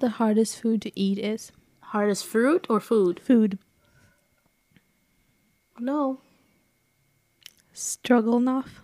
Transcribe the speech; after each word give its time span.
the 0.00 0.10
hardest 0.10 0.60
food 0.60 0.82
to 0.82 0.98
eat 0.98 1.18
is? 1.18 1.52
Hardest 1.80 2.26
fruit 2.26 2.66
or 2.68 2.80
food? 2.80 3.20
Food. 3.20 3.58
No. 5.78 6.20
Stroganoff. 7.72 8.82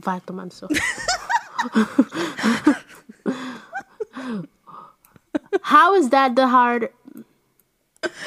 Vai 0.00 0.20
tomando 0.20 0.52
so. 0.52 0.68
How 5.62 5.94
is 5.94 6.10
that 6.10 6.36
the 6.36 6.46
hard? 6.48 6.90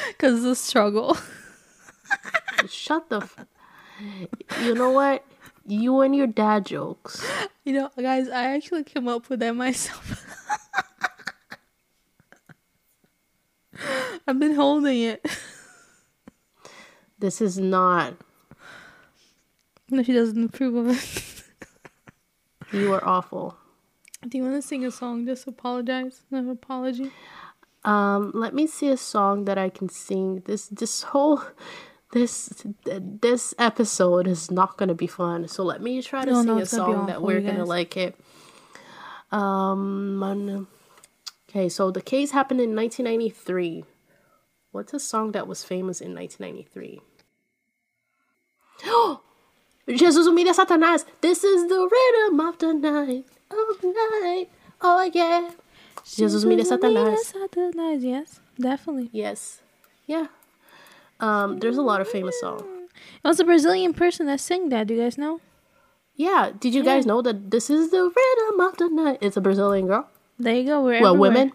Because 0.08 0.44
it's 0.44 0.44
a 0.44 0.54
struggle. 0.56 1.16
Shut 2.68 3.08
the. 3.08 3.18
F- 3.18 3.46
you 4.62 4.74
know 4.74 4.90
what? 4.90 5.24
You 5.66 6.00
and 6.00 6.16
your 6.16 6.26
dad 6.26 6.66
jokes. 6.66 7.24
You 7.64 7.74
know, 7.74 7.90
guys, 7.96 8.28
I 8.28 8.54
actually 8.54 8.84
came 8.84 9.08
up 9.08 9.28
with 9.28 9.40
that 9.40 9.54
myself. 9.54 10.24
I've 14.28 14.38
been 14.38 14.54
holding 14.54 15.00
it. 15.00 15.24
This 17.18 17.40
is 17.40 17.58
not. 17.58 18.14
No, 19.90 20.02
she 20.02 20.12
doesn't 20.12 20.44
approve 20.44 20.74
of 20.76 20.88
it. 20.90 21.44
You 22.72 22.92
are 22.92 23.02
awful. 23.02 23.56
Do 24.28 24.36
you 24.36 24.44
want 24.44 24.54
to 24.56 24.62
sing 24.62 24.84
a 24.84 24.90
song? 24.90 25.24
Just 25.24 25.46
apologize. 25.46 26.20
No 26.30 26.50
apology. 26.50 27.10
Um, 27.84 28.32
let 28.34 28.54
me 28.54 28.66
see 28.66 28.88
a 28.90 28.96
song 28.98 29.46
that 29.46 29.56
I 29.56 29.70
can 29.70 29.88
sing. 29.88 30.42
This 30.44 30.68
this 30.68 31.04
whole 31.04 31.40
this 32.12 32.64
this 32.84 33.54
episode 33.58 34.26
is 34.26 34.50
not 34.50 34.76
gonna 34.76 34.94
be 34.94 35.06
fun. 35.06 35.48
So 35.48 35.64
let 35.64 35.80
me 35.80 36.02
try 36.02 36.26
to 36.26 36.30
No, 36.30 36.42
sing 36.42 36.46
no, 36.46 36.58
a 36.58 36.66
song 36.66 37.06
that 37.06 37.22
we're 37.22 37.40
gonna 37.40 37.64
like 37.64 37.96
it. 37.96 38.14
Um, 39.32 40.68
okay, 41.48 41.68
so 41.70 41.90
the 41.90 42.02
case 42.02 42.32
happened 42.32 42.60
in 42.60 42.76
1993. 42.76 43.84
What's 44.70 44.92
a 44.92 45.00
song 45.00 45.32
that 45.32 45.46
was 45.46 45.64
famous 45.64 46.00
in 46.00 46.14
1993? 46.14 47.00
Jesus 49.96 50.28
humilha 50.28 50.54
Satanás. 50.54 51.04
This 51.20 51.42
is 51.42 51.68
the 51.68 51.88
rhythm 51.90 52.40
of 52.40 52.58
the 52.58 52.74
night, 52.74 53.24
of 53.50 53.80
the 53.80 53.88
night. 54.22 54.48
Oh 54.80 55.10
yeah. 55.12 55.50
Jesus 56.04 56.44
humilha 56.44 56.64
Satanás. 56.64 57.32
Satanás, 57.32 58.02
yes. 58.02 58.40
Definitely. 58.60 59.08
Yes. 59.12 59.62
Yeah. 60.06 60.26
Um, 61.20 61.58
there's 61.58 61.78
a 61.78 61.82
lot 61.82 62.00
of 62.00 62.08
famous 62.08 62.38
songs. 62.40 62.62
It 62.62 63.26
was 63.28 63.40
a 63.40 63.44
Brazilian 63.44 63.94
person 63.94 64.26
that 64.26 64.40
sang 64.40 64.68
that. 64.68 64.86
Do 64.86 64.94
you 64.94 65.02
guys 65.02 65.16
know? 65.16 65.40
Yeah. 66.14 66.52
Did 66.58 66.74
you 66.74 66.82
guys 66.82 67.06
know 67.06 67.22
that 67.22 67.50
this 67.50 67.70
is 67.70 67.90
the 67.90 68.02
rhythm 68.02 68.60
of 68.60 68.76
the 68.76 68.88
night? 68.88 69.18
It's 69.20 69.36
a 69.36 69.40
Brazilian 69.40 69.86
girl. 69.86 70.08
There 70.38 70.54
you 70.54 70.64
go. 70.64 70.82
We're 70.82 71.00
well, 71.00 71.14
everywhere. 71.14 71.30
women. 71.30 71.52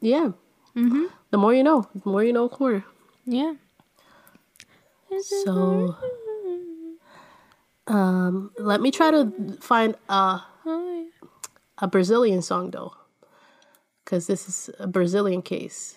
Yeah. 0.00 0.30
Mm-hmm. 0.76 1.04
The 1.34 1.38
more 1.38 1.52
you 1.52 1.64
know, 1.64 1.82
the 1.92 2.08
more 2.08 2.22
you 2.22 2.32
know, 2.32 2.48
corner. 2.48 2.84
Yeah. 3.26 3.54
So, 5.20 5.96
um, 7.88 8.52
let 8.58 8.80
me 8.80 8.92
try 8.92 9.10
to 9.10 9.32
find 9.60 9.96
a 10.08 10.40
a 11.78 11.86
Brazilian 11.88 12.40
song 12.40 12.70
though, 12.70 12.94
because 14.04 14.28
this 14.28 14.46
is 14.48 14.70
a 14.78 14.86
Brazilian 14.86 15.42
case. 15.42 15.96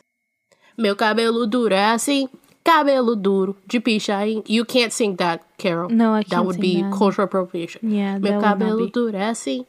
Meu 0.76 0.96
cabelo 0.96 1.46
duro 1.46 1.74
é 1.76 1.94
assim, 1.94 2.30
cabelo 2.66 3.16
duro 3.16 3.56
de 3.68 3.80
pichain. 3.80 4.44
You 4.48 4.66
can't 4.66 4.92
sing 4.92 5.16
that, 5.18 5.42
Carol. 5.60 5.90
No, 5.90 6.14
I 6.16 6.22
That 6.24 6.30
can't 6.32 6.46
would 6.46 6.56
sing 6.56 6.62
be 6.62 6.82
that. 6.82 6.94
cultural 6.94 7.26
appropriation. 7.26 7.82
Yeah, 7.92 8.18
Meu 8.18 8.22
that 8.22 8.38
would 8.38 8.42
not 8.42 8.58
cabelo 8.58 8.86
be. 8.86 8.92
duro 8.92 9.14
é 9.18 9.30
assim, 9.30 9.66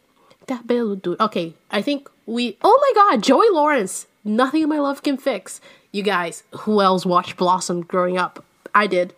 cabelo 0.47 0.97
duro. 0.97 1.17
Okay, 1.21 1.53
I 1.71 1.83
think 1.83 2.09
we. 2.27 2.57
Oh 2.63 2.79
my 2.81 2.93
God, 2.95 3.23
Joey 3.23 3.51
Lawrence. 3.53 4.07
Nothing 4.29 4.63
in 4.63 4.69
my 4.69 4.79
love 4.79 5.03
can 5.03 5.17
fix. 5.17 5.61
You 5.91 6.03
guys, 6.03 6.43
who 6.61 6.83
else 6.83 7.07
watched 7.07 7.39
Blossom 7.39 7.81
growing 7.81 8.19
up? 8.19 8.45
I 8.75 8.87
did. 8.87 9.15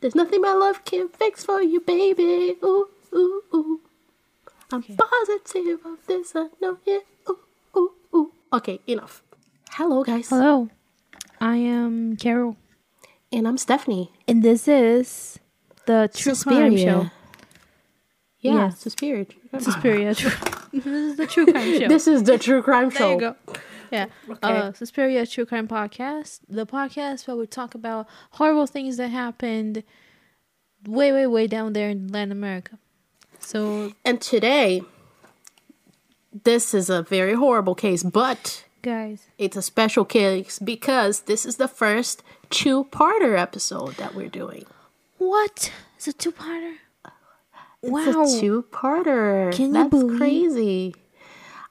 There's 0.00 0.16
nothing 0.16 0.40
my 0.40 0.52
love 0.52 0.84
can 0.84 1.08
fix 1.08 1.44
for 1.44 1.62
you, 1.62 1.80
baby. 1.80 2.56
Ooh, 2.64 2.88
ooh, 3.14 3.42
ooh. 3.54 3.80
I'm 4.72 4.82
positive 4.82 5.78
of 5.86 6.04
this. 6.08 6.32
I 6.34 6.48
know 6.60 6.78
it. 6.84 7.06
Ooh, 7.28 7.38
ooh, 7.76 7.92
ooh. 8.12 8.32
Okay, 8.52 8.80
enough. 8.88 9.22
Hello, 9.70 10.02
guys. 10.02 10.28
Hello. 10.30 10.68
I 11.40 11.56
am 11.56 12.16
Carol. 12.16 12.56
And 13.30 13.46
I'm 13.46 13.56
Stephanie. 13.56 14.10
And 14.26 14.42
this 14.42 14.66
is 14.66 15.38
the 15.86 16.10
True 16.12 16.34
Crime 16.34 16.76
Show. 16.76 17.10
Yeah, 18.40 18.54
Yes. 18.54 18.80
Suspiria. 18.80 19.26
Suspiria. 19.60 20.14
this 20.72 20.86
is 20.86 21.16
the 21.16 21.26
True 21.28 21.46
Crime 21.46 21.78
Show. 21.78 21.88
This 21.88 22.08
is 22.08 22.24
the 22.24 22.38
true 22.38 22.62
crime 22.62 22.90
show. 22.90 22.98
There 23.18 23.30
you 23.30 23.36
go. 23.46 23.62
Yeah. 23.92 24.06
Uh, 24.42 24.72
Suspiria 24.72 25.26
True 25.26 25.44
Crime 25.46 25.68
Podcast. 25.68 26.40
The 26.48 26.66
podcast 26.66 27.26
where 27.28 27.36
we 27.36 27.46
talk 27.46 27.74
about 27.74 28.06
horrible 28.32 28.66
things 28.66 28.96
that 28.96 29.08
happened 29.08 29.82
way, 30.86 31.12
way, 31.12 31.26
way 31.26 31.46
down 31.46 31.74
there 31.74 31.90
in 31.90 32.08
Latin 32.08 32.32
America. 32.32 32.78
So, 33.38 33.92
And 34.04 34.20
today, 34.20 34.82
this 36.44 36.72
is 36.74 36.88
a 36.88 37.02
very 37.02 37.34
horrible 37.34 37.74
case, 37.74 38.02
but 38.02 38.64
guys, 38.82 39.26
it's 39.38 39.56
a 39.56 39.62
special 39.62 40.04
case 40.04 40.58
because 40.58 41.22
this 41.22 41.44
is 41.44 41.56
the 41.56 41.68
first 41.68 42.22
two-parter 42.50 43.38
episode 43.38 43.94
that 43.96 44.14
we're 44.14 44.28
doing. 44.28 44.64
what? 45.18 45.70
It's 45.96 46.08
a 46.08 46.12
two 46.12 46.32
parter? 46.32 46.74
Wow. 47.82 48.22
A 48.24 48.40
two-parter. 48.40 49.52
Can 49.52 49.66
you 49.66 49.72
That's 49.72 49.90
believe- 49.90 50.18
crazy. 50.18 50.94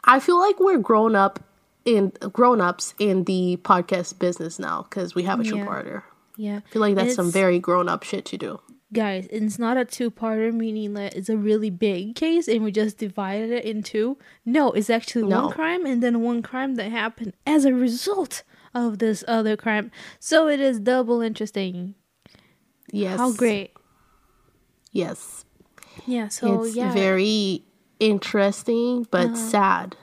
I 0.04 0.20
feel 0.20 0.40
like 0.40 0.60
we're 0.60 0.78
grown 0.78 1.16
up 1.16 1.40
in 1.86 2.12
grown-ups 2.32 2.94
in 3.00 3.24
the 3.26 3.58
podcast 3.64 4.20
business 4.20 4.60
now 4.60 4.84
because 4.90 5.16
we 5.16 5.24
have 5.24 5.40
a 5.40 5.44
Yeah. 5.44 5.52
two-parter. 5.52 6.04
yeah. 6.38 6.58
I 6.66 6.70
feel 6.70 6.82
like 6.82 6.96
that's 6.96 7.16
some 7.16 7.32
very 7.32 7.60
grown-up 7.60 8.04
shit 8.04 8.26
to 8.26 8.38
do. 8.38 8.60
guys, 8.94 9.26
it's 9.32 9.58
not 9.58 9.78
a 9.78 9.86
two 9.86 10.12
parter, 10.12 10.54
meaning 10.54 10.94
that 10.96 11.16
it's 11.16 11.30
a 11.30 11.38
really 11.38 11.70
big 11.70 12.14
case 12.14 12.48
and 12.50 12.62
we 12.62 12.72
just 12.74 12.98
divided 12.98 13.50
it 13.50 13.64
in 13.64 13.82
two. 13.82 14.18
No, 14.46 14.72
it's 14.74 14.90
actually 14.90 15.24
No. 15.30 15.46
one 15.46 15.54
crime 15.54 15.86
and 15.86 16.04
then 16.04 16.20
one 16.22 16.42
crime 16.42 16.76
that 16.76 16.92
happened 16.92 17.32
as 17.48 17.64
a 17.64 17.74
result 17.74 18.44
of 18.76 19.00
this 19.00 19.24
other 19.30 19.56
crime. 19.56 19.92
So 20.20 20.50
it 20.50 20.60
is 20.60 20.78
double 20.80 21.22
interesting. 21.22 21.96
Yes. 22.92 23.18
How 23.18 23.32
great. 23.32 23.72
Yes. 24.92 25.46
Yeah, 26.06 26.28
so 26.28 26.64
it's 26.64 26.76
yeah. 26.76 26.92
Very 26.94 27.64
interesting 28.00 29.08
but 29.10 29.28
uh-huh. 29.28 29.36
sad. 29.36 29.96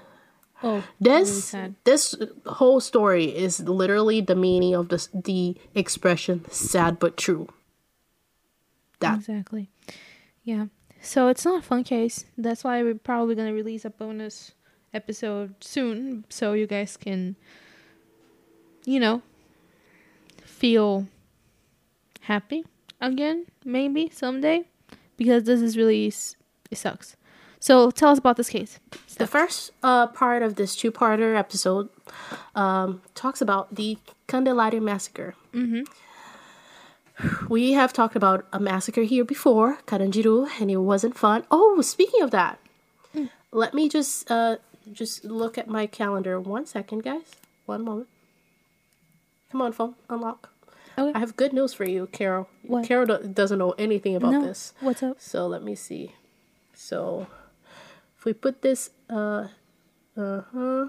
Oh, 0.62 0.84
This 1.00 1.54
really 1.54 1.74
this 1.84 2.14
whole 2.46 2.80
story 2.80 3.26
is 3.26 3.60
literally 3.60 4.20
the 4.20 4.34
meaning 4.34 4.74
of 4.74 4.88
the 4.88 5.06
the 5.12 5.56
expression 5.74 6.44
"sad 6.50 6.98
but 6.98 7.16
true." 7.16 7.48
That 9.00 9.18
Exactly. 9.18 9.70
Yeah. 10.42 10.66
So 11.00 11.28
it's 11.28 11.44
not 11.44 11.60
a 11.60 11.62
fun 11.62 11.84
case. 11.84 12.24
That's 12.36 12.64
why 12.64 12.82
we're 12.82 12.94
probably 12.94 13.34
gonna 13.34 13.52
release 13.52 13.84
a 13.84 13.90
bonus 13.90 14.52
episode 14.92 15.54
soon 15.60 16.24
so 16.28 16.54
you 16.54 16.66
guys 16.66 16.96
can 16.96 17.36
you 18.84 18.98
know 18.98 19.22
feel 20.42 21.06
happy 22.22 22.64
again, 23.00 23.46
maybe 23.64 24.10
someday. 24.12 24.64
Because 25.16 25.44
this 25.44 25.60
is 25.60 25.76
really 25.76 26.06
it 26.06 26.76
sucks. 26.76 27.16
So 27.60 27.90
tell 27.90 28.10
us 28.10 28.18
about 28.18 28.36
this 28.36 28.48
case. 28.48 28.78
the 29.16 29.26
first 29.26 29.72
uh, 29.82 30.06
part 30.08 30.42
of 30.42 30.54
this 30.54 30.76
two-parter 30.76 31.36
episode 31.36 31.88
um, 32.54 33.02
talks 33.14 33.40
about 33.40 33.74
the 33.74 33.98
Candelaria 34.26 34.80
massacre. 34.80 35.34
Mm-hmm. 35.52 35.82
We 37.48 37.72
have 37.72 37.92
talked 37.92 38.14
about 38.14 38.46
a 38.52 38.60
massacre 38.60 39.02
here 39.02 39.24
before, 39.24 39.78
Carandiru, 39.86 40.48
and 40.60 40.70
it 40.70 40.76
wasn't 40.76 41.18
fun. 41.18 41.44
Oh, 41.50 41.80
speaking 41.80 42.22
of 42.22 42.30
that, 42.30 42.60
let 43.50 43.74
me 43.74 43.88
just 43.88 44.30
uh, 44.30 44.58
just 44.92 45.24
look 45.24 45.58
at 45.58 45.66
my 45.66 45.86
calendar. 45.86 46.38
One 46.38 46.64
second, 46.64 47.02
guys. 47.02 47.34
One 47.66 47.84
moment. 47.84 48.08
Come 49.50 49.62
on, 49.62 49.72
phone, 49.72 49.94
unlock. 50.08 50.50
Okay. 50.96 51.12
I 51.14 51.18
have 51.18 51.36
good 51.36 51.52
news 51.52 51.74
for 51.74 51.84
you, 51.84 52.06
Carol. 52.12 52.48
What? 52.62 52.86
Carol 52.86 53.06
do- 53.06 53.28
doesn't 53.28 53.58
know 53.58 53.72
anything 53.78 54.14
about 54.14 54.32
no. 54.32 54.44
this. 54.44 54.74
What's 54.80 55.02
up? 55.02 55.20
So 55.20 55.46
let 55.48 55.64
me 55.64 55.74
see. 55.74 56.12
So 56.74 57.26
if 58.18 58.24
we 58.24 58.32
put 58.32 58.62
this 58.62 58.90
uh 59.08 59.48
uh-huh. 60.16 60.88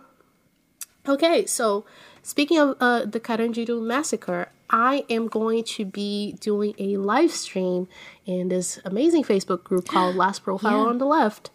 Okay, 1.07 1.45
so 1.45 1.85
speaking 2.23 2.57
of 2.59 2.75
uh 2.79 3.05
the 3.05 3.19
Carandiru 3.19 3.81
massacre, 3.81 4.49
I 4.69 5.05
am 5.09 5.27
going 5.27 5.63
to 5.75 5.85
be 5.85 6.33
doing 6.39 6.73
a 6.77 6.97
live 6.97 7.31
stream 7.31 7.87
in 8.25 8.49
this 8.49 8.79
amazing 8.85 9.23
Facebook 9.23 9.63
group 9.63 9.87
called 9.87 10.15
Last 10.23 10.43
Profile 10.43 10.83
Yeah. 10.83 10.89
on 10.89 10.97
the 10.97 11.05
Left 11.05 11.49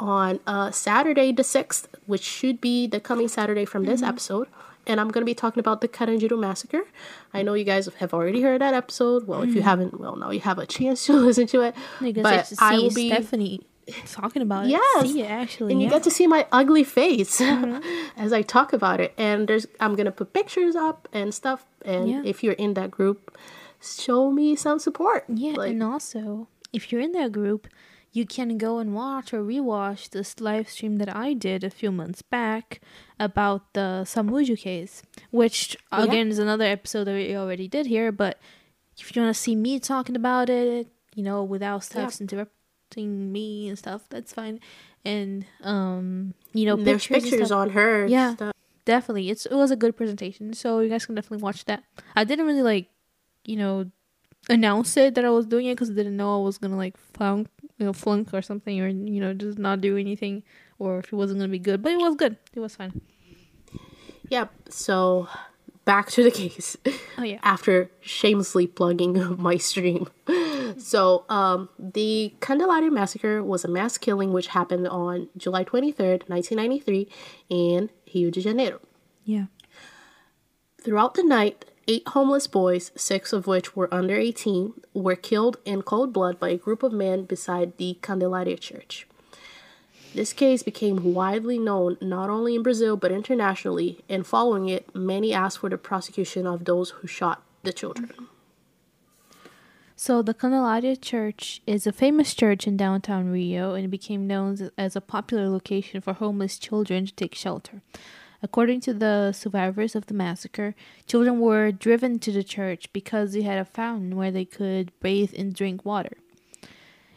on 0.00 0.40
uh 0.46 0.70
Saturday 0.72 1.32
the 1.32 1.42
6th, 1.44 1.86
which 2.06 2.22
should 2.22 2.60
be 2.60 2.86
the 2.86 3.00
coming 3.00 3.28
Saturday 3.28 3.64
from 3.64 3.84
this 3.84 4.02
episode. 4.02 4.48
And 4.84 4.98
I'm 5.00 5.12
going 5.12 5.22
to 5.22 5.26
be 5.26 5.34
talking 5.34 5.60
about 5.60 5.80
the 5.80 5.86
Carandiru 5.86 6.36
massacre. 6.36 6.82
I 7.32 7.42
know 7.42 7.54
you 7.54 7.62
guys 7.62 7.86
have 7.86 8.12
already 8.12 8.42
heard 8.42 8.60
that 8.60 8.74
episode. 8.74 9.28
Well, 9.28 9.42
if 9.42 9.54
you 9.54 9.62
haven't, 9.62 10.00
well, 10.00 10.16
now 10.16 10.30
you 10.30 10.40
have 10.40 10.58
a 10.58 10.66
chance 10.66 11.06
to 11.06 11.12
listen 11.28 11.46
to 11.54 11.60
it. 11.60 11.76
But 12.00 12.52
I 12.58 12.78
will 12.78 12.90
be 12.90 13.08
Stephanie 13.08 13.60
talking 14.06 14.42
about 14.42 14.66
Yes. 14.66 15.04
it. 15.04 15.08
See 15.08 15.22
it 15.22 15.30
actually. 15.30 15.72
and 15.72 15.80
you 15.82 15.88
yeah. 15.88 15.94
get 15.94 16.02
to 16.04 16.10
see 16.10 16.26
my 16.26 16.46
ugly 16.52 16.84
face 16.84 17.40
Mm-hmm. 17.40 17.80
as 18.16 18.32
I 18.32 18.42
talk 18.42 18.72
about 18.72 19.00
it. 19.00 19.12
And 19.18 19.48
there's 19.48 19.66
I'm 19.80 19.94
gonna 19.96 20.12
put 20.12 20.32
pictures 20.32 20.76
up 20.76 21.08
and 21.12 21.34
stuff. 21.34 21.66
And 21.84 22.08
Yeah. 22.08 22.22
if 22.24 22.42
you're 22.42 22.54
in 22.54 22.74
that 22.74 22.90
group, 22.90 23.36
show 23.80 24.30
me 24.30 24.54
some 24.56 24.78
support. 24.78 25.24
Yeah, 25.28 25.52
Like, 25.54 25.70
and 25.72 25.82
also, 25.82 26.48
if 26.72 26.92
you're 26.92 27.00
in 27.00 27.12
that 27.12 27.32
group, 27.32 27.66
you 28.12 28.26
can 28.26 28.58
go 28.58 28.78
and 28.78 28.94
watch 28.94 29.32
or 29.32 29.42
rewatch 29.42 30.10
this 30.10 30.38
live 30.38 30.68
stream 30.68 30.96
that 30.96 31.14
I 31.16 31.32
did 31.32 31.64
a 31.64 31.70
few 31.70 31.90
months 31.90 32.20
back 32.22 32.80
about 33.18 33.72
the 33.72 34.04
Samuju 34.04 34.58
case, 34.58 35.02
which 35.30 35.76
Yeah. 35.92 36.04
again 36.04 36.28
is 36.28 36.38
another 36.38 36.64
episode 36.66 37.04
that 37.04 37.14
we 37.14 37.34
already 37.34 37.68
did 37.68 37.86
here. 37.86 38.12
But 38.12 38.38
if 38.98 39.16
you 39.16 39.22
want 39.22 39.34
to 39.34 39.40
see 39.40 39.56
me 39.56 39.80
talking 39.80 40.14
about 40.14 40.50
it, 40.50 40.88
you 41.14 41.22
know, 41.22 41.42
without 41.42 41.84
stuff 41.84 42.12
me 42.96 43.68
and 43.68 43.78
stuff, 43.78 44.02
that's 44.08 44.32
fine. 44.32 44.60
And 45.04 45.44
um, 45.62 46.34
you 46.52 46.66
know, 46.66 46.76
there's 46.76 47.06
pictures, 47.06 47.30
pictures 47.30 47.50
on 47.50 47.70
her. 47.70 48.06
Yeah. 48.06 48.34
stuff. 48.34 48.52
Definitely, 48.84 49.30
it's 49.30 49.46
it 49.46 49.54
was 49.54 49.70
a 49.70 49.76
good 49.76 49.96
presentation, 49.96 50.52
so 50.54 50.80
you 50.80 50.88
guys 50.88 51.06
can 51.06 51.14
definitely 51.14 51.42
watch 51.42 51.64
that. 51.66 51.84
I 52.16 52.24
didn't 52.24 52.46
really 52.46 52.62
like, 52.62 52.88
you 53.44 53.56
know, 53.56 53.90
announce 54.48 54.96
it 54.96 55.14
that 55.14 55.24
I 55.24 55.30
was 55.30 55.46
doing 55.46 55.66
it 55.66 55.74
because 55.74 55.90
I 55.90 55.94
didn't 55.94 56.16
know 56.16 56.40
I 56.40 56.44
was 56.44 56.58
gonna 56.58 56.76
like 56.76 56.96
flunk, 56.96 57.48
you 57.78 57.86
know, 57.86 57.92
flunk 57.92 58.34
or 58.34 58.42
something, 58.42 58.80
or 58.80 58.88
you 58.88 59.20
know, 59.20 59.34
just 59.34 59.58
not 59.58 59.80
do 59.80 59.96
anything, 59.96 60.42
or 60.78 60.98
if 60.98 61.06
it 61.06 61.16
wasn't 61.16 61.38
gonna 61.38 61.52
be 61.52 61.60
good. 61.60 61.82
But 61.82 61.92
it 61.92 61.98
was 61.98 62.16
good. 62.16 62.36
It 62.54 62.60
was 62.60 62.74
fine. 62.74 63.00
Yep. 64.30 64.50
So 64.70 65.28
back 65.84 66.10
to 66.10 66.22
the 66.22 66.30
case. 66.30 66.76
Oh 67.18 67.22
yeah. 67.22 67.38
After 67.42 67.90
shamelessly 68.00 68.66
plugging 68.66 69.36
my 69.40 69.56
stream. 69.56 70.08
So, 70.78 71.24
um, 71.28 71.68
the 71.78 72.34
Candelaria 72.40 72.90
massacre 72.90 73.42
was 73.42 73.64
a 73.64 73.68
mass 73.68 73.98
killing 73.98 74.32
which 74.32 74.48
happened 74.48 74.86
on 74.88 75.28
July 75.36 75.64
23rd, 75.64 76.28
1993, 76.28 77.08
in 77.48 77.90
Rio 78.14 78.30
de 78.30 78.40
Janeiro. 78.40 78.80
Yeah. 79.24 79.46
Throughout 80.80 81.14
the 81.14 81.22
night, 81.22 81.64
eight 81.86 82.06
homeless 82.08 82.46
boys, 82.46 82.90
six 82.96 83.32
of 83.32 83.46
which 83.46 83.76
were 83.76 83.92
under 83.92 84.16
18, 84.16 84.74
were 84.94 85.16
killed 85.16 85.58
in 85.64 85.82
cold 85.82 86.12
blood 86.12 86.38
by 86.40 86.50
a 86.50 86.56
group 86.56 86.82
of 86.82 86.92
men 86.92 87.24
beside 87.24 87.76
the 87.76 87.98
Candelaria 88.02 88.56
church. 88.56 89.06
This 90.14 90.32
case 90.32 90.62
became 90.62 91.14
widely 91.14 91.58
known 91.58 91.96
not 92.00 92.28
only 92.28 92.54
in 92.54 92.62
Brazil 92.62 92.96
but 92.96 93.12
internationally, 93.12 94.00
and 94.08 94.26
following 94.26 94.68
it, 94.68 94.94
many 94.94 95.32
asked 95.32 95.58
for 95.58 95.70
the 95.70 95.78
prosecution 95.78 96.46
of 96.46 96.64
those 96.64 96.90
who 96.90 97.06
shot 97.06 97.42
the 97.62 97.72
children. 97.72 98.10
So 100.04 100.20
the 100.20 100.34
Candelaria 100.34 100.96
Church 100.96 101.62
is 101.64 101.86
a 101.86 101.92
famous 101.92 102.34
church 102.34 102.66
in 102.66 102.76
downtown 102.76 103.30
Rio 103.30 103.74
and 103.74 103.84
it 103.84 103.88
became 103.88 104.26
known 104.26 104.68
as 104.76 104.96
a 104.96 105.00
popular 105.00 105.48
location 105.48 106.00
for 106.00 106.12
homeless 106.12 106.58
children 106.58 107.06
to 107.06 107.14
take 107.14 107.36
shelter. 107.36 107.82
According 108.42 108.80
to 108.80 108.94
the 108.94 109.30
survivors 109.30 109.94
of 109.94 110.06
the 110.06 110.14
massacre, 110.14 110.74
children 111.06 111.38
were 111.38 111.70
driven 111.70 112.18
to 112.18 112.32
the 112.32 112.42
church 112.42 112.92
because 112.92 113.32
they 113.32 113.42
had 113.42 113.58
a 113.58 113.64
fountain 113.64 114.16
where 114.16 114.32
they 114.32 114.44
could 114.44 114.90
bathe 114.98 115.34
and 115.38 115.54
drink 115.54 115.84
water. 115.84 116.16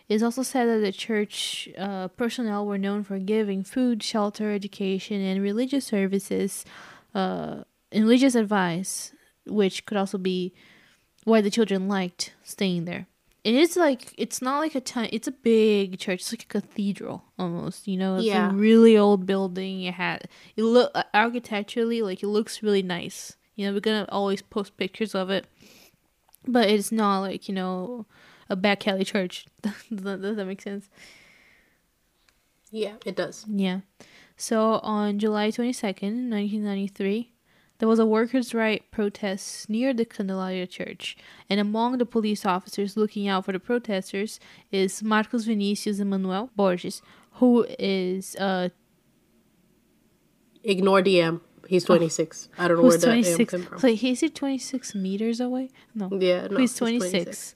It 0.08 0.14
is 0.14 0.22
also 0.22 0.44
said 0.44 0.68
that 0.68 0.86
the 0.86 0.92
church 0.92 1.68
uh, 1.80 2.10
personnel 2.10 2.68
were 2.68 2.78
known 2.78 3.04
for 3.04 3.18
giving 3.18 3.64
food, 3.64 4.04
shelter, 4.04 4.52
education, 4.52 5.22
and 5.22 5.42
religious 5.42 5.86
services, 5.86 6.64
uh, 7.16 7.64
religious 7.92 8.36
advice, 8.36 9.12
which 9.48 9.88
could 9.88 9.98
also 9.98 10.20
be 10.20 10.54
why 11.26 11.42
the 11.42 11.52
children 11.52 11.90
liked 11.90 12.34
staying 12.44 12.86
there. 12.86 13.08
It 13.44 13.54
is 13.54 13.76
like 13.76 14.14
it's 14.18 14.42
not 14.42 14.58
like 14.60 14.74
a 14.74 14.82
tiny. 14.82 15.10
It's 15.10 15.28
a 15.28 15.32
big 15.32 16.00
church. 16.00 16.22
It's 16.22 16.32
like 16.32 16.44
a 16.46 16.62
cathedral 16.62 17.26
almost. 17.38 17.88
You 17.88 17.98
know, 17.98 18.16
it's 18.16 18.26
Yeah. 18.26 18.50
a 18.50 18.54
really 18.54 18.98
old 18.98 19.28
building. 19.28 19.84
It 19.84 19.94
had 19.96 20.28
it 20.56 20.64
look 20.64 20.90
uh, 20.96 21.04
architecturally 21.14 22.02
like 22.02 22.24
it 22.24 22.28
looks 22.28 22.64
really 22.64 22.82
nice. 22.82 23.36
You 23.56 23.68
know, 23.68 23.74
we're 23.74 23.82
gonna 23.82 24.08
always 24.10 24.42
post 24.42 24.78
pictures 24.78 25.14
of 25.14 25.30
it, 25.30 25.46
but 26.48 26.70
it's 26.70 26.92
not 26.92 27.20
like 27.20 27.48
you 27.48 27.54
know 27.54 28.08
a 28.50 28.56
back 28.56 28.88
alley 28.88 29.04
church. 29.06 29.46
does, 29.62 29.74
that, 29.92 30.22
does 30.24 30.38
that 30.38 30.46
make 30.46 30.62
sense? 30.62 30.90
Yeah, 32.72 32.94
it 33.06 33.16
does. 33.16 33.46
Yeah. 33.48 33.82
So 34.38 34.80
on 34.84 35.20
July 35.20 35.50
22nd, 35.50 36.30
1993, 36.30 37.32
there 37.80 37.88
was 37.88 38.00
a 38.00 38.06
workers' 38.06 38.54
right 38.54 38.84
protest 38.92 39.70
near 39.70 39.94
the 39.94 40.06
Candelaria 40.06 40.68
Church, 40.68 41.18
and 41.50 41.60
among 41.60 41.98
the 41.98 42.06
police 42.06 42.46
officers 42.46 42.96
looking 42.96 43.28
out 43.28 43.46
for 43.46 43.52
the 43.52 43.60
protesters 43.60 44.40
is 44.72 45.04
Marcos 45.04 45.46
Vinicius 45.46 46.00
Emanuel 46.00 46.50
Borges, 46.56 47.02
who 47.34 47.66
is 47.78 48.36
uh 48.38 48.70
Ignore 50.64 51.02
DM. 51.04 51.42
He's 51.68 51.84
26. 51.84 52.50
I 52.58 52.68
don't 52.68 52.78
know 52.78 52.84
where 52.84 52.92
who's 52.92 53.02
that 53.02 53.08
M 53.10 53.24
26. 53.24 53.52
came 53.52 53.64
from. 53.64 53.80
Like, 53.82 54.04
is 54.04 54.20
he 54.20 54.30
26 54.30 54.96
meters 54.96 55.40
away? 55.40 55.70
No. 55.96 56.10
Yeah, 56.12 56.48
no, 56.48 56.58
he's 56.58 56.72
he's 56.72 56.78
26. 56.78 57.56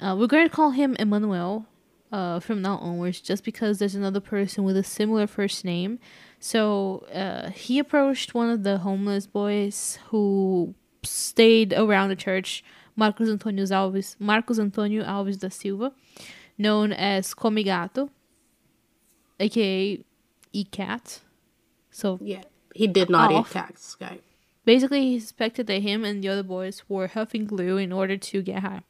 Uh, 0.00 0.16
we're 0.18 0.26
going 0.26 0.48
to 0.48 0.54
call 0.54 0.70
him 0.70 0.96
Emmanuel 0.98 1.66
uh, 2.12 2.38
from 2.40 2.62
now 2.62 2.76
onwards 2.78 3.20
just 3.20 3.44
because 3.44 3.78
there's 3.78 3.94
another 3.94 4.20
person 4.20 4.64
with 4.64 4.76
a 4.76 4.84
similar 4.84 5.26
first 5.26 5.64
name. 5.64 5.98
So 6.38 7.06
uh, 7.12 7.50
he 7.50 7.78
approached 7.78 8.34
one 8.34 8.50
of 8.50 8.62
the 8.62 8.78
homeless 8.78 9.26
boys 9.26 9.98
who 10.08 10.74
stayed 11.02 11.72
around 11.72 12.10
the 12.10 12.16
church, 12.16 12.62
Marcos 12.96 13.28
Antonio 13.28 13.64
Alves, 13.64 14.16
Marcos 14.18 14.58
Antonio 14.58 15.02
Alves 15.04 15.38
da 15.38 15.48
Silva, 15.48 15.92
known 16.56 16.92
as 16.92 17.34
Comigato, 17.34 18.10
aka 19.40 20.04
E-Cat. 20.52 21.20
So 21.90 22.18
Yeah, 22.22 22.42
he 22.74 22.86
did 22.86 23.10
not 23.10 23.32
Off. 23.32 23.48
eat 23.50 23.52
cats, 23.52 23.94
guy. 23.96 24.18
Basically, 24.64 25.02
he 25.10 25.20
suspected 25.20 25.66
that 25.66 25.82
him 25.82 26.04
and 26.04 26.22
the 26.22 26.28
other 26.28 26.42
boys 26.42 26.82
were 26.88 27.06
huffing 27.08 27.44
glue 27.46 27.76
in 27.76 27.92
order 27.92 28.16
to 28.16 28.42
get 28.42 28.60
high. 28.62 28.82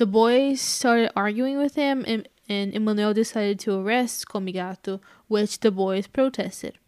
The 0.00 0.06
boys 0.06 0.62
started 0.62 1.12
arguing 1.14 1.58
with 1.58 1.74
him, 1.74 2.06
and, 2.08 2.26
and 2.48 2.72
Emmanuel 2.72 3.12
decided 3.12 3.58
to 3.60 3.74
arrest 3.74 4.26
Comigato, 4.28 4.98
which 5.28 5.60
the 5.60 5.70
boys 5.70 6.06
protested. 6.06 6.78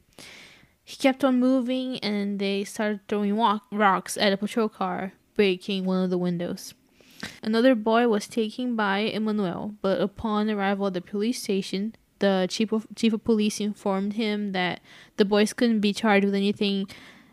He 0.83 0.97
kept 0.97 1.23
on 1.23 1.39
moving, 1.39 1.99
and 1.99 2.39
they 2.39 2.65
started 2.65 3.01
throwing 3.09 3.37
walk- 3.37 3.67
rocks 3.71 4.17
at 4.17 4.33
a 4.33 4.39
patrol 4.39 4.71
car, 4.71 5.13
breaking 5.37 5.85
one 5.85 6.03
of 6.03 6.09
the 6.09 6.17
windows. 6.17 6.73
Another 7.43 7.75
boy 7.75 8.09
was 8.09 8.27
taken 8.27 8.77
by 8.77 9.01
Emmanuel, 9.01 9.75
but 9.83 10.01
upon 10.01 10.49
arrival 10.49 10.87
at 10.87 10.95
the 10.95 11.03
police 11.03 11.43
station, 11.43 11.95
the 12.21 12.47
chief 12.49 12.73
of, 12.73 12.87
chief 12.97 13.13
of 13.13 13.25
police 13.25 13.61
informed 13.61 14.15
him 14.15 14.53
that 14.53 14.81
the 15.19 15.27
boys 15.27 15.53
couldn't 15.53 15.81
be 15.81 15.93
charged 15.93 16.25
with 16.25 16.35
anything 16.35 16.87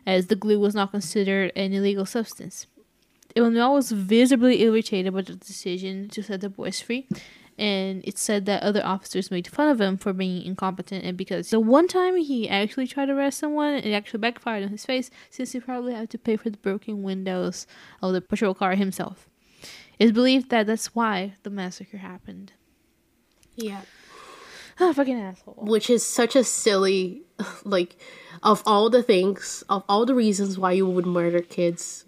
as 0.04 0.26
the 0.26 0.36
glue 0.36 0.60
was 0.60 0.74
not 0.74 0.90
considered 0.90 1.52
an 1.56 1.72
illegal 1.72 2.04
substance. 2.04 2.66
Emmanuel 3.36 3.74
was 3.74 3.92
visibly 3.92 4.62
irritated 4.62 5.14
by 5.14 5.22
the 5.22 5.34
decision 5.34 6.08
to 6.08 6.22
set 6.22 6.40
the 6.40 6.48
boys 6.48 6.80
free, 6.80 7.06
and 7.60 8.02
it 8.04 8.16
said 8.16 8.46
that 8.46 8.62
other 8.62 8.84
officers 8.84 9.30
made 9.30 9.46
fun 9.46 9.68
of 9.68 9.80
him 9.80 9.98
for 9.98 10.14
being 10.14 10.42
incompetent 10.42 11.04
and 11.04 11.18
because 11.18 11.50
the 11.50 11.60
one 11.60 11.86
time 11.86 12.16
he 12.16 12.48
actually 12.48 12.86
tried 12.86 13.06
to 13.06 13.12
arrest 13.12 13.38
someone, 13.38 13.74
it 13.74 13.92
actually 13.92 14.18
backfired 14.18 14.64
on 14.64 14.70
his 14.70 14.86
face 14.86 15.10
since 15.28 15.52
he 15.52 15.60
probably 15.60 15.92
had 15.92 16.08
to 16.10 16.18
pay 16.18 16.36
for 16.36 16.48
the 16.48 16.56
broken 16.56 17.02
windows 17.02 17.66
of 18.00 18.14
the 18.14 18.22
patrol 18.22 18.54
car 18.54 18.74
himself. 18.76 19.28
It's 19.98 20.12
believed 20.12 20.48
that 20.48 20.66
that's 20.66 20.94
why 20.94 21.34
the 21.42 21.50
massacre 21.50 21.98
happened. 21.98 22.52
Yeah. 23.54 23.82
Ah, 24.82 24.94
fucking 24.94 25.20
asshole. 25.20 25.58
Which 25.58 25.90
is 25.90 26.06
such 26.06 26.34
a 26.34 26.42
silly, 26.42 27.24
like, 27.64 28.00
of 28.42 28.62
all 28.64 28.88
the 28.88 29.02
things, 29.02 29.62
of 29.68 29.84
all 29.90 30.06
the 30.06 30.14
reasons 30.14 30.58
why 30.58 30.72
you 30.72 30.88
would 30.88 31.04
murder 31.04 31.40
kids, 31.40 32.06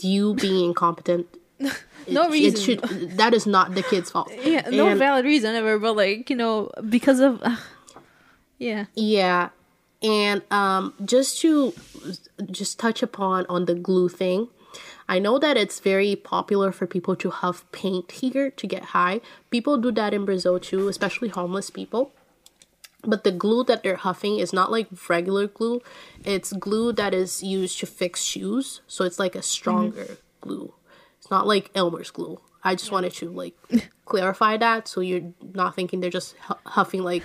you 0.00 0.34
being 0.34 0.64
incompetent. 0.66 1.26
No 2.10 2.22
it- 2.24 2.30
reason. 2.32 2.58
It 2.58 2.64
should, 2.64 3.10
that 3.18 3.34
is 3.34 3.46
not 3.46 3.74
the 3.74 3.82
kid's 3.82 4.10
fault. 4.10 4.30
Yeah, 4.42 4.66
no 4.70 4.86
And- 4.88 4.98
valid 4.98 5.26
reason 5.26 5.54
ever, 5.54 5.78
but 5.78 5.94
like 5.94 6.30
you 6.30 6.36
know, 6.36 6.70
because 6.88 7.20
of, 7.20 7.42
yeah, 8.58 8.86
Yeah. 8.94 9.50
And 10.02 10.42
um 10.50 10.94
just 11.04 11.40
to 11.42 11.74
just 12.50 12.78
touch 12.78 13.02
upon 13.02 13.44
on 13.48 13.64
the 13.66 13.74
glue 13.74 14.08
thing. 14.08 14.48
I 15.08 15.18
know 15.18 15.38
that 15.38 15.56
it's 15.56 15.80
very 15.80 16.14
popular 16.16 16.70
for 16.72 16.86
people 16.86 17.16
to 17.16 17.30
huff 17.30 17.64
paint 17.72 18.12
here 18.12 18.50
to 18.50 18.66
get 18.66 18.84
high. 18.96 19.20
People 19.50 19.76
do 19.78 19.90
that 19.92 20.14
in 20.14 20.24
Brazil 20.24 20.58
too, 20.60 20.88
especially 20.88 21.28
homeless 21.28 21.68
people. 21.70 22.12
But 23.02 23.22
the 23.22 23.30
glue 23.30 23.62
that 23.64 23.82
they're 23.82 23.96
huffing 23.96 24.38
is 24.38 24.52
not 24.52 24.72
like 24.72 24.88
regular 25.08 25.46
glue. 25.46 25.80
It's 26.24 26.52
glue 26.52 26.92
that 26.94 27.14
is 27.14 27.42
used 27.42 27.78
to 27.80 27.86
fix 27.86 28.22
shoes. 28.22 28.80
So 28.86 29.04
it's 29.04 29.18
like 29.18 29.36
a 29.36 29.42
stronger 29.42 30.18
glue. 30.40 30.74
It's 31.18 31.30
not 31.30 31.46
like 31.46 31.70
Elmer's 31.74 32.10
glue. 32.10 32.40
I 32.64 32.74
just 32.74 32.90
wanted 32.90 33.12
to 33.14 33.30
like 33.30 33.54
clarify 34.04 34.56
that 34.56 34.88
so 34.88 35.00
you're 35.00 35.32
not 35.54 35.76
thinking 35.76 36.00
they're 36.00 36.10
just 36.10 36.34
huffing 36.66 37.02
like 37.02 37.22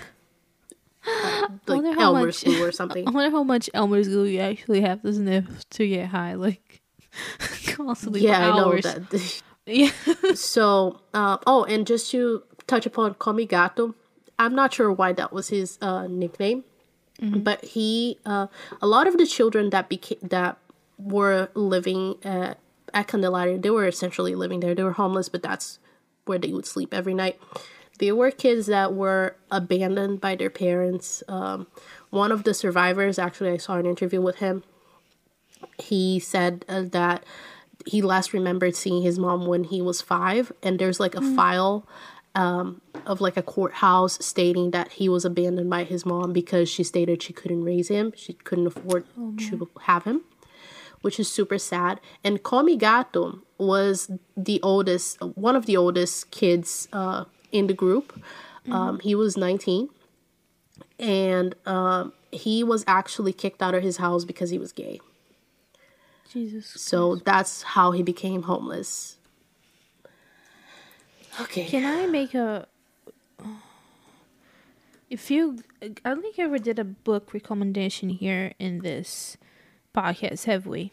uh, 1.06 1.48
like 1.66 1.98
Elmer's 1.98 2.44
much- 2.46 2.54
glue 2.54 2.64
or 2.64 2.72
something. 2.80 3.06
I 3.06 3.10
wonder 3.10 3.30
how 3.36 3.42
much 3.42 3.68
Elmer's 3.74 4.08
glue 4.08 4.24
you 4.24 4.40
actually 4.40 4.80
have 4.82 5.02
to 5.02 5.12
sniff 5.12 5.44
to 5.70 5.88
get 5.88 6.06
high, 6.08 6.34
like 6.34 6.82
constantly 7.66 8.20
yeah, 8.22 8.52
I 8.52 8.56
know 8.56 8.78
that. 8.80 9.42
Yeah, 9.66 9.92
so, 10.34 11.00
uh, 11.14 11.38
oh, 11.46 11.64
and 11.64 11.86
just 11.86 12.10
to 12.10 12.42
touch 12.66 12.84
upon 12.84 13.14
Komigato. 13.14 13.94
I'm 14.38 14.54
not 14.54 14.74
sure 14.74 14.90
why 14.92 15.12
that 15.12 15.32
was 15.32 15.48
his 15.48 15.78
uh, 15.80 16.06
nickname, 16.08 16.64
but 17.20 17.64
he, 17.64 18.18
uh, 18.26 18.48
a 18.82 18.86
lot 18.86 19.06
of 19.06 19.16
the 19.18 19.26
children 19.26 19.70
that 19.70 19.88
became 19.88 20.18
that 20.22 20.58
were 20.98 21.48
living 21.54 22.16
at, 22.24 22.58
at 22.92 23.06
Candelaria, 23.08 23.58
they 23.58 23.70
were 23.70 23.86
essentially 23.86 24.34
living 24.34 24.60
there. 24.60 24.74
They 24.74 24.82
were 24.82 24.92
homeless, 24.92 25.28
but 25.28 25.42
that's 25.42 25.78
where 26.24 26.38
they 26.38 26.52
would 26.52 26.66
sleep 26.66 26.92
every 26.92 27.14
night. 27.14 27.38
They 27.98 28.10
were 28.10 28.30
kids 28.30 28.66
that 28.66 28.92
were 28.94 29.36
abandoned 29.50 30.20
by 30.20 30.34
their 30.34 30.50
parents. 30.50 31.22
Um, 31.28 31.68
one 32.10 32.32
of 32.32 32.42
the 32.42 32.54
survivors, 32.54 33.18
actually, 33.18 33.50
I 33.50 33.56
saw 33.58 33.76
an 33.76 33.86
interview 33.86 34.20
with 34.20 34.36
him. 34.36 34.64
He 35.78 36.18
said 36.18 36.64
uh, 36.68 36.82
that 36.90 37.24
he 37.86 38.02
last 38.02 38.32
remembered 38.32 38.74
seeing 38.74 39.02
his 39.02 39.18
mom 39.18 39.46
when 39.46 39.64
he 39.64 39.80
was 39.80 40.02
five, 40.02 40.52
and 40.62 40.78
there's 40.78 40.98
like 40.98 41.14
a 41.14 41.22
file 41.36 41.86
um, 42.34 42.80
of 43.06 43.20
like 43.20 43.36
a 43.36 43.42
courthouse 43.42 44.24
stating 44.24 44.70
that 44.72 44.92
he 44.92 45.08
was 45.08 45.24
abandoned 45.24 45.70
by 45.70 45.84
his 45.84 46.04
mom 46.04 46.32
because 46.32 46.68
she 46.68 46.82
stated 46.82 47.22
she 47.22 47.32
couldn't 47.32 47.64
raise 47.64 47.88
him, 47.88 48.12
she 48.16 48.32
couldn't 48.32 48.66
afford 48.66 49.04
to 49.38 49.68
have 49.82 50.04
him, 50.04 50.22
which 51.00 51.20
is 51.20 51.30
super 51.30 51.58
sad. 51.58 52.00
And 52.24 52.42
Komigato 52.42 53.40
was 53.58 54.10
the 54.36 54.60
oldest, 54.62 55.20
one 55.20 55.54
of 55.54 55.66
the 55.66 55.76
oldest 55.76 56.30
kids 56.30 56.88
uh, 56.92 57.24
in 57.52 57.66
the 57.66 57.74
group. 57.74 58.20
Um, 58.70 58.98
he 59.00 59.14
was 59.14 59.36
19, 59.36 59.90
and 60.98 61.54
um, 61.66 62.14
he 62.32 62.64
was 62.64 62.82
actually 62.86 63.32
kicked 63.32 63.62
out 63.62 63.74
of 63.74 63.82
his 63.82 63.98
house 63.98 64.24
because 64.24 64.50
he 64.50 64.58
was 64.58 64.72
gay. 64.72 65.00
Jesus. 66.30 66.66
So 66.80 67.16
that's 67.16 67.62
how 67.62 67.92
he 67.92 68.02
became 68.02 68.42
homeless. 68.42 69.18
Okay. 71.40 71.66
Can 71.66 71.84
I 71.84 72.06
make 72.06 72.34
a? 72.34 72.66
If 75.10 75.30
you, 75.30 75.58
I 75.82 75.88
don't 76.04 76.22
think 76.22 76.38
I 76.38 76.42
ever 76.42 76.58
did 76.58 76.78
a 76.78 76.84
book 76.84 77.34
recommendation 77.34 78.08
here 78.08 78.52
in 78.58 78.78
this 78.80 79.36
podcast, 79.94 80.44
have 80.44 80.66
we? 80.66 80.92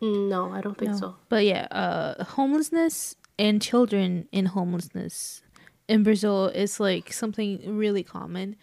No, 0.00 0.52
I 0.52 0.60
don't 0.60 0.76
think 0.76 0.90
No. 0.92 0.98
so. 0.98 1.16
But 1.28 1.44
yeah, 1.44 1.66
uh, 1.70 2.24
homelessness 2.24 3.16
and 3.38 3.62
children 3.62 4.28
in 4.32 4.46
homelessness 4.46 5.42
in 5.88 6.02
Brazil 6.02 6.46
is 6.46 6.80
like 6.80 7.12
something 7.12 7.76
really 7.78 8.02
common, 8.02 8.56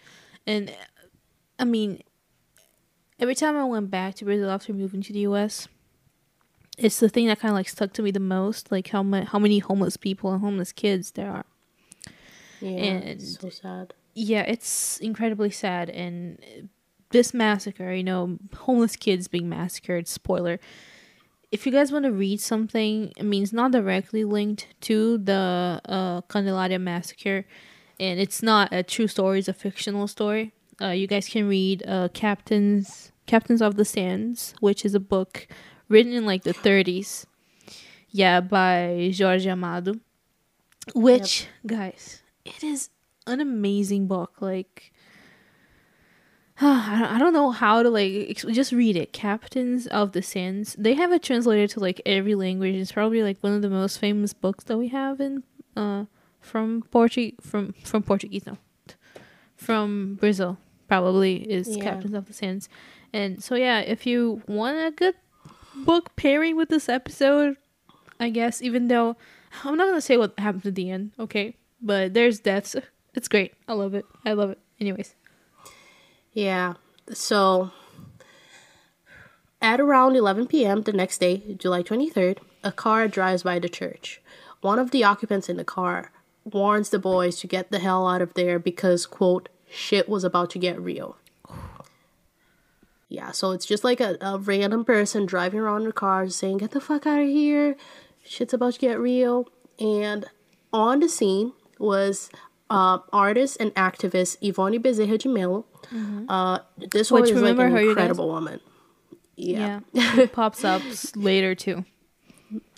and 0.46 0.72
I 1.58 1.64
mean, 1.64 2.02
every 3.18 3.34
time 3.34 3.56
I 3.56 3.64
went 3.64 3.90
back 3.90 4.14
to 4.16 4.24
Brazil 4.24 4.50
after 4.50 4.72
moving 4.72 5.02
to 5.02 5.12
the 5.12 5.20
U.S., 5.20 5.66
it's 6.78 7.00
the 7.00 7.08
thing 7.08 7.26
that 7.26 7.38
kind 7.40 7.52
of 7.52 7.56
like 7.56 7.68
stuck 7.68 7.92
to 7.94 8.02
me 8.02 8.10
the 8.10 8.20
most, 8.20 8.70
like 8.72 8.88
how 8.88 9.02
much 9.02 9.28
how 9.28 9.38
many 9.38 9.58
homeless 9.58 9.96
people 9.96 10.32
and 10.32 10.40
homeless 10.40 10.72
kids 10.72 11.10
there 11.12 11.30
are. 11.30 11.44
Yeah, 12.60 12.68
And- 12.70 13.04
it's 13.04 13.38
so 13.40 13.50
sad. 13.50 13.94
yeah, 14.14 14.42
it's 14.42 14.98
incredibly 14.98 15.50
sad. 15.50 15.90
And 15.90 16.38
this 17.10 17.34
massacre, 17.34 17.92
you 17.92 18.04
know, 18.04 18.38
homeless 18.56 18.96
kids 18.96 19.28
being 19.28 19.48
massacred, 19.48 20.08
spoiler. 20.08 20.58
If 21.50 21.66
you 21.66 21.72
guys 21.72 21.92
want 21.92 22.06
to 22.06 22.12
read 22.12 22.40
something, 22.40 23.12
I 23.20 23.22
mean, 23.22 23.42
it's 23.42 23.52
not 23.52 23.72
directly 23.72 24.24
linked 24.24 24.68
to 24.82 25.18
the 25.18 25.80
uh, 25.84 26.22
Candelaria 26.22 26.78
massacre, 26.78 27.44
and 28.00 28.18
it's 28.18 28.42
not 28.42 28.72
a 28.72 28.82
true 28.82 29.06
story, 29.06 29.40
it's 29.40 29.48
a 29.48 29.52
fictional 29.52 30.06
story. 30.08 30.52
Uh, 30.80 30.88
you 30.88 31.06
guys 31.06 31.28
can 31.28 31.46
read 31.46 31.82
uh, 31.86 32.08
Captains 32.14 33.12
Captains 33.26 33.60
of 33.60 33.76
the 33.76 33.84
Sands, 33.84 34.54
which 34.60 34.84
is 34.86 34.94
a 34.94 35.00
book 35.00 35.46
written 35.88 36.12
in 36.12 36.26
like 36.26 36.42
the 36.44 36.54
30s. 36.54 37.26
Yeah, 38.10 38.40
by 38.40 39.12
Jorge 39.16 39.48
Amado. 39.48 39.94
Which, 40.94 41.46
guys, 41.66 42.22
it 42.44 42.62
is 42.62 42.90
an 43.26 43.40
amazing 43.40 44.06
book. 44.08 44.32
Like, 44.40 44.92
I 46.60 46.98
don't- 47.00 47.10
I 47.12 47.18
don't 47.18 47.32
know 47.32 47.50
how 47.50 47.82
to 47.82 47.88
like 47.90 48.12
ex- 48.28 48.44
just 48.52 48.72
read 48.72 48.96
it. 48.96 49.12
Captains 49.12 49.86
of 49.86 50.12
the 50.12 50.22
Sands. 50.22 50.76
They 50.78 50.94
have 50.94 51.12
it 51.12 51.22
translated 51.22 51.70
to 51.70 51.80
like 51.80 52.00
every 52.04 52.34
language. 52.34 52.74
It's 52.74 52.92
probably 52.92 53.22
like 53.22 53.38
one 53.40 53.52
of 53.54 53.62
the 53.62 53.70
most 53.70 53.98
famous 53.98 54.32
books 54.32 54.64
that 54.64 54.76
we 54.76 54.88
have 54.88 55.20
in 55.20 55.42
uh 55.76 56.04
from 56.40 56.82
Portuguese 56.90 57.34
from 57.40 57.72
from 57.84 58.02
Portuguese 58.02 58.44
no 58.46 58.58
from 59.56 60.16
Brazil 60.16 60.58
probably 60.88 61.36
is 61.50 61.68
Yeah. 61.76 61.84
Captains 61.84 62.14
of 62.14 62.26
the 62.26 62.32
Sands. 62.32 62.68
And 63.12 63.42
so 63.42 63.54
yeah, 63.54 63.80
if 63.80 64.06
you 64.06 64.42
want 64.46 64.76
a 64.78 64.90
good 64.90 65.14
book 65.74 66.14
pairing 66.16 66.56
with 66.56 66.68
this 66.68 66.88
episode, 66.88 67.56
I 68.20 68.30
guess 68.30 68.62
even 68.62 68.88
though 68.88 69.16
I'm 69.64 69.76
not 69.76 69.88
gonna 69.88 70.00
say 70.00 70.16
what 70.16 70.38
happens 70.38 70.66
at 70.66 70.74
the 70.74 70.90
end, 70.90 71.12
okay? 71.18 71.56
But 71.80 72.14
there's 72.14 72.40
deaths. 72.40 72.76
It's 73.14 73.28
great. 73.28 73.54
I 73.68 73.74
love 73.74 73.94
it. 73.94 74.06
I 74.24 74.32
love 74.32 74.50
it. 74.50 74.58
Anyways. 74.80 75.14
Yeah. 76.32 76.74
So 77.12 77.70
at 79.60 79.80
around 79.80 80.16
11 80.16 80.46
p.m. 80.48 80.82
the 80.82 80.92
next 80.92 81.18
day, 81.18 81.42
July 81.56 81.82
23rd, 81.82 82.38
a 82.64 82.72
car 82.72 83.08
drives 83.08 83.42
by 83.42 83.58
the 83.58 83.68
church. 83.68 84.20
One 84.60 84.78
of 84.78 84.90
the 84.90 85.04
occupants 85.04 85.48
in 85.48 85.56
the 85.56 85.64
car 85.64 86.12
warns 86.44 86.90
the 86.90 86.98
boys 86.98 87.38
to 87.40 87.46
get 87.46 87.70
the 87.70 87.78
hell 87.78 88.06
out 88.06 88.22
of 88.22 88.34
there 88.34 88.58
because, 88.58 89.06
quote, 89.06 89.48
shit 89.70 90.08
was 90.08 90.24
about 90.24 90.50
to 90.50 90.58
get 90.58 90.80
real. 90.80 91.16
Yeah, 93.12 93.30
so 93.30 93.50
it's 93.50 93.66
just 93.66 93.84
like 93.84 94.00
a, 94.00 94.16
a 94.22 94.38
random 94.38 94.86
person 94.86 95.26
driving 95.26 95.60
around 95.60 95.82
in 95.82 95.88
a 95.88 95.92
car 95.92 96.26
saying, 96.30 96.58
Get 96.58 96.70
the 96.70 96.80
fuck 96.80 97.06
out 97.06 97.20
of 97.20 97.26
here. 97.26 97.76
Shit's 98.24 98.54
about 98.54 98.72
to 98.72 98.78
get 98.78 98.98
real. 98.98 99.50
And 99.78 100.24
on 100.72 101.00
the 101.00 101.10
scene 101.10 101.52
was 101.78 102.30
uh, 102.70 103.00
artist 103.12 103.58
and 103.60 103.74
activist 103.74 104.38
Yvonne 104.40 104.82
Bezerra 104.82 105.18
de 105.18 105.28
Mello. 105.28 105.66
Uh, 106.26 106.60
this 106.78 107.10
Which, 107.10 107.28
one 107.28 107.36
is 107.36 107.42
like 107.42 107.58
an 107.58 107.76
incredible 107.76 108.28
woman. 108.28 108.60
Yeah. 109.36 109.80
Yeah. 109.92 110.16
It 110.20 110.32
pops 110.32 110.64
up 110.64 110.80
later 111.14 111.54
too. 111.54 111.84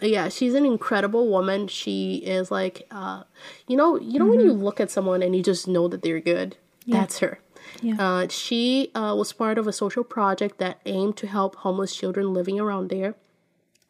yeah 0.01 0.29
she's 0.29 0.55
an 0.55 0.65
incredible 0.65 1.29
woman 1.29 1.67
she 1.67 2.23
is 2.25 2.49
like 2.49 2.87
uh 2.93 3.25
you 3.67 3.77
know 3.77 3.99
you 3.99 4.21
know 4.21 4.27
when 4.27 4.39
you 4.39 4.53
look 4.53 4.79
at 4.81 4.89
someone 4.89 5.21
and 5.21 5.35
you 5.35 5.43
just 5.43 5.67
know 5.67 5.89
that 5.89 6.01
they're 6.03 6.21
good 6.21 6.57
that's 6.87 7.19
her 7.19 7.41
Yeah. 7.83 7.97
uh, 7.99 8.29
she 8.29 8.91
uh, 8.95 9.15
was 9.17 9.33
part 9.33 9.59
of 9.59 9.67
a 9.67 9.73
social 9.73 10.05
project 10.05 10.59
that 10.59 10.81
aimed 10.87 11.17
to 11.19 11.27
help 11.27 11.57
homeless 11.57 11.95
children 11.95 12.33
living 12.35 12.59
around 12.61 12.89
there. 12.91 13.15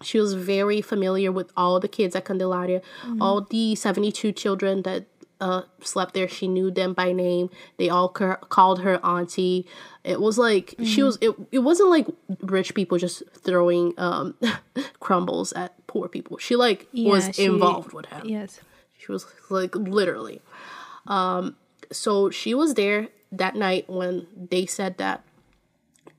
She 0.02 0.18
was 0.18 0.34
very 0.34 0.80
familiar 0.82 1.30
with 1.32 1.50
all 1.56 1.80
the 1.80 1.88
kids 1.88 2.14
at 2.16 2.24
candelaria 2.24 2.82
all 3.20 3.40
the 3.42 3.74
72 3.74 4.32
children 4.32 4.82
that 4.82 5.06
uh, 5.40 5.62
slept 5.80 6.14
there. 6.14 6.28
She 6.28 6.46
knew 6.48 6.70
them 6.70 6.92
by 6.94 7.12
name. 7.12 7.48
They 7.78 7.88
all 7.88 8.08
ca- 8.08 8.36
called 8.36 8.80
her 8.82 9.04
auntie. 9.04 9.66
It 10.02 10.20
was 10.20 10.36
like 10.38 10.74
she 10.84 11.02
was 11.02 11.16
it, 11.20 11.30
it 11.52 11.60
wasn't 11.60 11.90
like 11.90 12.06
rich 12.42 12.74
people 12.74 12.98
just 12.98 13.22
throwing 13.32 13.94
um 13.98 14.34
crumbles 15.00 15.52
at 15.54 15.74
poor 15.86 16.08
people. 16.08 16.38
She 16.38 16.56
like 16.56 16.86
Yeah, 16.92 17.10
was 17.10 17.30
she- 17.34 17.44
involved 17.44 17.92
with 17.92 18.06
him. 18.06 18.26
Yes. 18.26 18.60
she 18.98 19.10
was 19.12 19.26
like 19.50 19.74
literally. 19.74 20.40
Um, 21.06 21.56
so 21.92 22.30
she 22.30 22.54
was 22.54 22.74
there 22.74 23.08
that 23.38 23.56
night 23.56 23.88
when 23.88 24.26
they 24.36 24.66
said 24.66 24.98
that, 24.98 25.22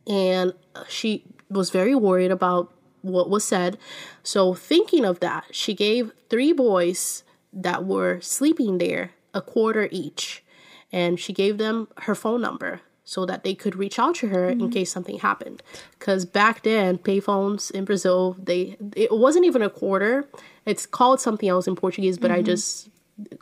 and 0.08 0.54
she 0.88 1.24
was 1.50 1.70
very 1.70 1.96
worried 1.96 2.32
about 2.32 2.74
what 3.02 3.30
was 3.30 3.44
said. 3.44 3.78
So 4.24 4.54
thinking 4.54 5.06
of 5.06 5.20
that, 5.20 5.46
she 5.52 5.74
gave 5.74 6.12
three 6.30 6.54
boys 6.54 7.24
that 7.54 7.86
were 7.86 8.20
sleeping 8.22 8.78
there 8.78 9.12
a 9.34 9.42
quarter 9.42 9.88
each, 9.92 10.44
and 10.92 11.20
she 11.20 11.34
gave 11.34 11.58
them 11.58 11.88
her 12.02 12.16
phone 12.16 12.42
number 12.42 12.82
so 13.04 13.26
that 13.26 13.44
they 13.44 13.54
could 13.54 13.76
reach 13.76 14.00
out 14.00 14.16
to 14.16 14.30
her 14.30 14.50
in 14.50 14.58
mm-hmm. 14.58 14.70
case 14.70 14.92
something 14.92 15.20
happened. 15.20 15.62
Because 16.00 16.26
back 16.26 16.64
then, 16.64 16.98
payphones 16.98 17.70
in 17.70 17.86
Brazil, 17.86 18.36
they 18.42 18.78
it 18.96 19.12
wasn't 19.12 19.46
even 19.46 19.62
a 19.62 19.70
quarter. 19.70 20.28
It's 20.66 20.86
called 20.88 21.22
something 21.22 21.48
else 21.48 21.68
in 21.68 21.76
Portuguese, 21.76 22.18
but 22.18 22.32
I 22.32 22.38
mm-hmm. 22.38 22.46
just 22.46 22.90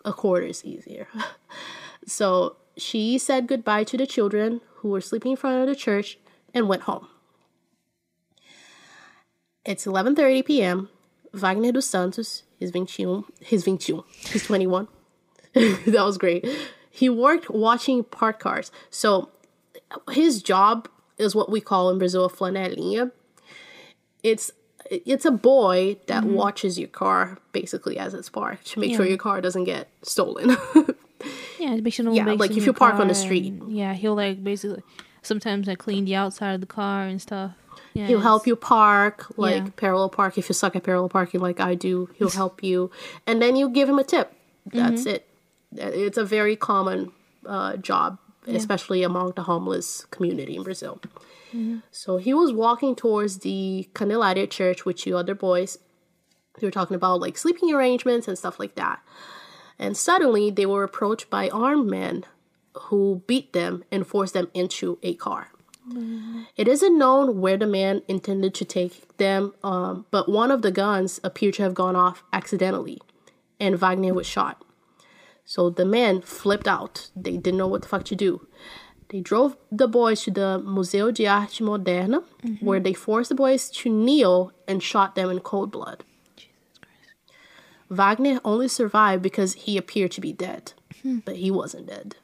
a 0.04 0.12
quarter 0.12 0.46
is 0.46 0.64
easier. 0.66 1.08
so 2.06 2.58
she 2.78 3.18
said 3.18 3.48
goodbye 3.48 3.84
to 3.86 3.98
the 3.98 4.08
children 4.08 4.62
who 4.78 4.90
were 4.90 5.02
sleeping 5.02 5.32
in 5.32 5.38
front 5.38 5.62
of 5.62 5.68
the 5.68 5.76
church 5.76 6.18
and 6.54 6.68
went 6.68 6.84
home. 6.84 7.08
It's 9.66 9.86
11:30 9.86 10.46
p.m. 10.46 10.90
Wagner 11.34 11.72
dos 11.72 11.86
Santos, 11.86 12.44
his 12.60 12.72
21, 12.72 13.24
his 13.40 13.64
21, 13.64 14.04
he's 14.32 14.46
21. 14.46 14.88
that 15.54 16.04
was 16.04 16.18
great. 16.18 16.48
He 16.90 17.10
worked 17.10 17.50
watching 17.50 18.04
park 18.04 18.40
cars. 18.40 18.72
So 18.90 19.30
his 20.12 20.44
job 20.44 20.88
is 21.18 21.34
what 21.36 21.50
we 21.50 21.62
call 21.62 21.90
in 21.90 21.98
Brazil 21.98 22.26
a 22.26 22.30
flanelinha. 22.30 23.12
It's 24.22 24.52
it's 24.92 25.26
a 25.26 25.32
boy 25.32 25.98
that 26.08 26.26
watches 26.26 26.78
your 26.78 26.90
car 26.90 27.38
basically 27.52 27.98
as 27.98 28.14
it's 28.14 28.30
parked 28.30 28.68
to 28.68 28.80
make 28.80 28.92
sure 28.92 29.02
Mm-hmm. 29.02 29.10
Your 29.10 29.18
car 29.18 29.42
doesn't 29.42 29.64
get 29.64 29.90
stolen. 30.04 30.58
Yeah, 31.60 31.76
make 31.78 31.94
sure 31.94 32.06
no 32.06 32.14
Yeah, 32.14 32.26
like 32.34 32.52
if 32.52 32.66
you 32.66 32.74
park 32.74 32.96
on 32.96 33.08
the 33.08 33.16
street. 33.16 33.52
and- 33.54 33.72
yeah, 33.76 33.94
he'll 33.94 34.16
like 34.16 34.44
basically 34.44 34.82
sometimes 35.22 35.68
like 35.68 35.80
clean 35.80 36.06
the 36.06 36.16
outside 36.16 36.54
of 36.54 36.62
the 36.62 36.68
car 36.68 37.04
and 37.04 37.22
stuff. 37.22 37.52
Yeah, 37.94 38.08
He'll 38.08 38.22
help 38.22 38.48
you 38.48 38.56
park, 38.56 39.28
like 39.38 39.64
Yeah. 39.64 39.70
parallel 39.76 40.10
park. 40.10 40.38
If 40.38 40.50
you 40.50 40.54
suck 40.56 40.76
at 40.76 40.84
parallel 40.84 41.10
parking, 41.10 41.42
like 41.42 41.60
I 41.60 41.76
do, 41.76 42.10
he'll 42.16 42.30
help 42.44 42.64
you, 42.64 42.90
and 43.28 43.40
then 43.42 43.56
you 43.56 43.70
give 43.70 43.88
him 43.88 44.00
a 44.00 44.04
tip. 44.04 44.34
That's 44.66 45.02
Mm-hmm. 45.06 45.10
it. 45.16 45.28
It's 46.06 46.18
a 46.18 46.26
very 46.26 46.56
common 46.56 47.12
uh, 47.46 47.78
job, 47.78 48.18
especially 48.48 49.04
among 49.04 49.34
the 49.36 49.44
homeless 49.44 50.06
community 50.12 50.56
in 50.56 50.64
Brazil. 50.64 51.00
So 51.92 52.18
he 52.18 52.34
was 52.34 52.52
walking 52.52 52.96
towards 52.96 53.40
the 53.40 53.88
Candelária 53.94 54.50
church 54.50 54.86
with 54.86 54.98
two 54.98 55.16
other 55.16 55.36
boys. 55.36 55.78
They 56.60 56.66
were 56.66 56.72
talking 56.72 56.96
about 56.96 57.20
like 57.20 57.38
sleeping 57.38 57.72
arrangements 57.74 58.28
and 58.28 58.36
stuff 58.38 58.60
like 58.60 58.74
that. 58.76 59.00
And 59.80 59.98
suddenly 59.98 60.50
they 60.52 60.66
were 60.66 60.84
approached 60.84 61.30
by 61.30 61.50
armed 61.50 61.90
men 61.90 62.26
who 62.76 63.24
beat 63.28 63.54
them 63.54 63.84
and 63.92 64.06
forced 64.08 64.34
them 64.34 64.50
into 64.54 64.98
a 65.04 65.14
car. 65.16 65.50
It 66.56 66.68
isn't 66.68 66.98
known 66.98 67.42
where 67.42 67.58
the 67.58 67.68
man 67.68 68.04
intended 68.08 68.54
to 68.56 68.66
take 68.66 69.18
them, 69.18 69.54
um, 69.64 70.06
but 70.12 70.30
one 70.30 70.50
of 70.50 70.62
the 70.62 70.72
guns 70.72 71.20
appeared 71.26 71.56
to 71.56 71.64
have 71.64 71.74
gone 71.74 71.96
off 71.96 72.24
accidentally, 72.32 73.02
and 73.60 73.78
Wagner 73.78 74.14
was 74.14 74.26
shot. 74.26 74.64
So 75.44 75.70
the 75.70 75.84
men 75.86 76.22
flipped 76.22 76.70
out. 76.70 77.10
They 77.16 77.36
didn't 77.36 77.58
know 77.58 77.68
what 77.68 77.82
the 77.82 77.90
fuck 77.90 78.06
to 78.06 78.16
do. 78.16 78.48
They 79.10 79.20
drove 79.20 79.58
the 79.72 79.90
boys 79.90 80.24
to 80.24 80.32
the 80.32 80.64
Museu 80.66 81.12
de 81.12 81.28
Arte 81.28 81.62
Moderna, 81.64 82.24
where 82.62 82.80
they 82.80 82.94
forced 82.94 83.30
the 83.30 83.36
boys 83.36 83.70
to 83.72 83.90
kneel 83.90 84.54
and 84.68 84.82
shot 84.82 85.16
them 85.16 85.30
in 85.30 85.42
cold 85.42 85.70
blood. 85.70 86.06
Wagner 87.96 88.40
only 88.44 88.68
survived 88.68 89.22
because 89.22 89.54
he 89.54 89.78
appeared 89.78 90.12
to 90.12 90.22
be 90.22 90.34
dead, 90.34 90.74
hmm. 91.02 91.20
but 91.20 91.38
he 91.38 91.52
wasn't 91.52 91.88
dead. 91.88 92.16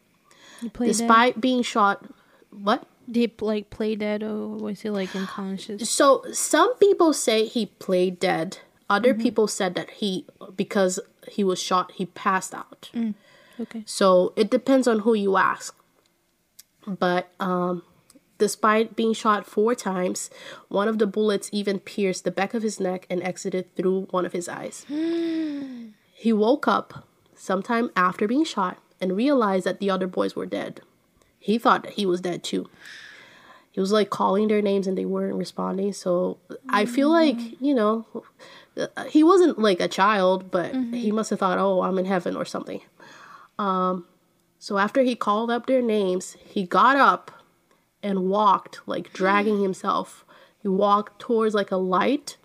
You 0.61 0.69
play 0.69 0.87
dead? 0.87 0.97
Despite 0.97 1.41
being 1.41 1.61
shot, 1.61 2.05
what? 2.51 2.85
Did 3.09 3.19
he 3.19 3.45
like 3.45 3.69
play 3.69 3.95
dead 3.95 4.21
or 4.21 4.49
was 4.49 4.81
he 4.81 4.89
like 4.89 5.15
unconscious? 5.15 5.89
So 5.89 6.23
some 6.31 6.75
people 6.75 7.13
say 7.13 7.45
he 7.45 7.67
played 7.67 8.19
dead. 8.19 8.59
Other 8.89 9.13
mm-hmm. 9.13 9.21
people 9.21 9.47
said 9.47 9.75
that 9.75 9.89
he, 9.91 10.25
because 10.55 10.99
he 11.27 11.43
was 11.43 11.61
shot, 11.61 11.91
he 11.93 12.05
passed 12.07 12.53
out. 12.53 12.89
Mm. 12.93 13.15
Okay. 13.59 13.83
So 13.85 14.33
it 14.35 14.49
depends 14.49 14.87
on 14.87 14.99
who 14.99 15.13
you 15.13 15.37
ask. 15.37 15.75
But 16.87 17.31
um, 17.39 17.83
despite 18.39 18.95
being 18.95 19.13
shot 19.13 19.45
four 19.45 19.75
times, 19.75 20.31
one 20.69 20.87
of 20.87 20.97
the 20.97 21.05
bullets 21.05 21.49
even 21.51 21.79
pierced 21.79 22.23
the 22.23 22.31
back 22.31 22.55
of 22.55 22.63
his 22.63 22.79
neck 22.79 23.05
and 23.09 23.21
exited 23.21 23.75
through 23.75 24.07
one 24.09 24.25
of 24.25 24.33
his 24.33 24.49
eyes. 24.49 24.85
he 26.13 26.33
woke 26.33 26.67
up 26.67 27.07
sometime 27.35 27.91
after 27.95 28.27
being 28.27 28.43
shot 28.43 28.79
and 28.99 29.15
realized 29.15 29.65
that 29.65 29.79
the 29.79 29.89
other 29.89 30.07
boys 30.07 30.35
were 30.35 30.45
dead. 30.45 30.81
He 31.39 31.57
thought 31.57 31.83
that 31.83 31.93
he 31.93 32.05
was 32.05 32.21
dead 32.21 32.43
too. 32.43 32.69
He 33.71 33.79
was 33.79 33.91
like 33.91 34.09
calling 34.09 34.47
their 34.47 34.61
names 34.61 34.87
and 34.87 34.97
they 34.97 35.05
weren't 35.05 35.35
responding. 35.37 35.93
So 35.93 36.39
I 36.67 36.85
feel 36.85 37.09
like, 37.09 37.37
you 37.61 37.73
know, 37.75 38.05
uh, 38.75 39.05
he 39.05 39.23
wasn't 39.23 39.59
like 39.59 39.79
a 39.79 39.87
child, 39.87 40.49
but 40.49 40.73
he 40.73 41.11
must 41.11 41.29
have 41.29 41.39
thought, 41.39 41.59
oh, 41.59 41.83
I'm 41.83 41.97
in 41.97 42.05
heaven 42.05 42.35
or 42.35 42.45
something. 42.45 42.81
Um, 43.57 44.05
so 44.57 44.77
after 44.77 45.03
he 45.03 45.15
called 45.15 45.51
up 45.51 45.67
their 45.67 45.81
names, 45.81 46.35
he 46.43 46.65
got 46.65 46.97
up 46.97 47.31
and 48.01 48.29
walked, 48.29 48.81
like 48.85 49.13
dragging 49.13 49.61
himself. 49.63 50.25
He 50.61 50.67
walked 50.67 51.19
towards 51.19 51.55
like 51.55 51.71
a 51.71 51.77
light 51.77 52.37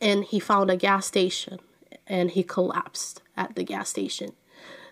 and 0.00 0.24
he 0.24 0.38
found 0.38 0.70
a 0.70 0.76
gas 0.76 1.06
station 1.06 1.58
and 2.06 2.30
he 2.30 2.42
collapsed 2.42 3.22
at 3.36 3.56
the 3.56 3.64
gas 3.64 3.88
station. 3.88 4.32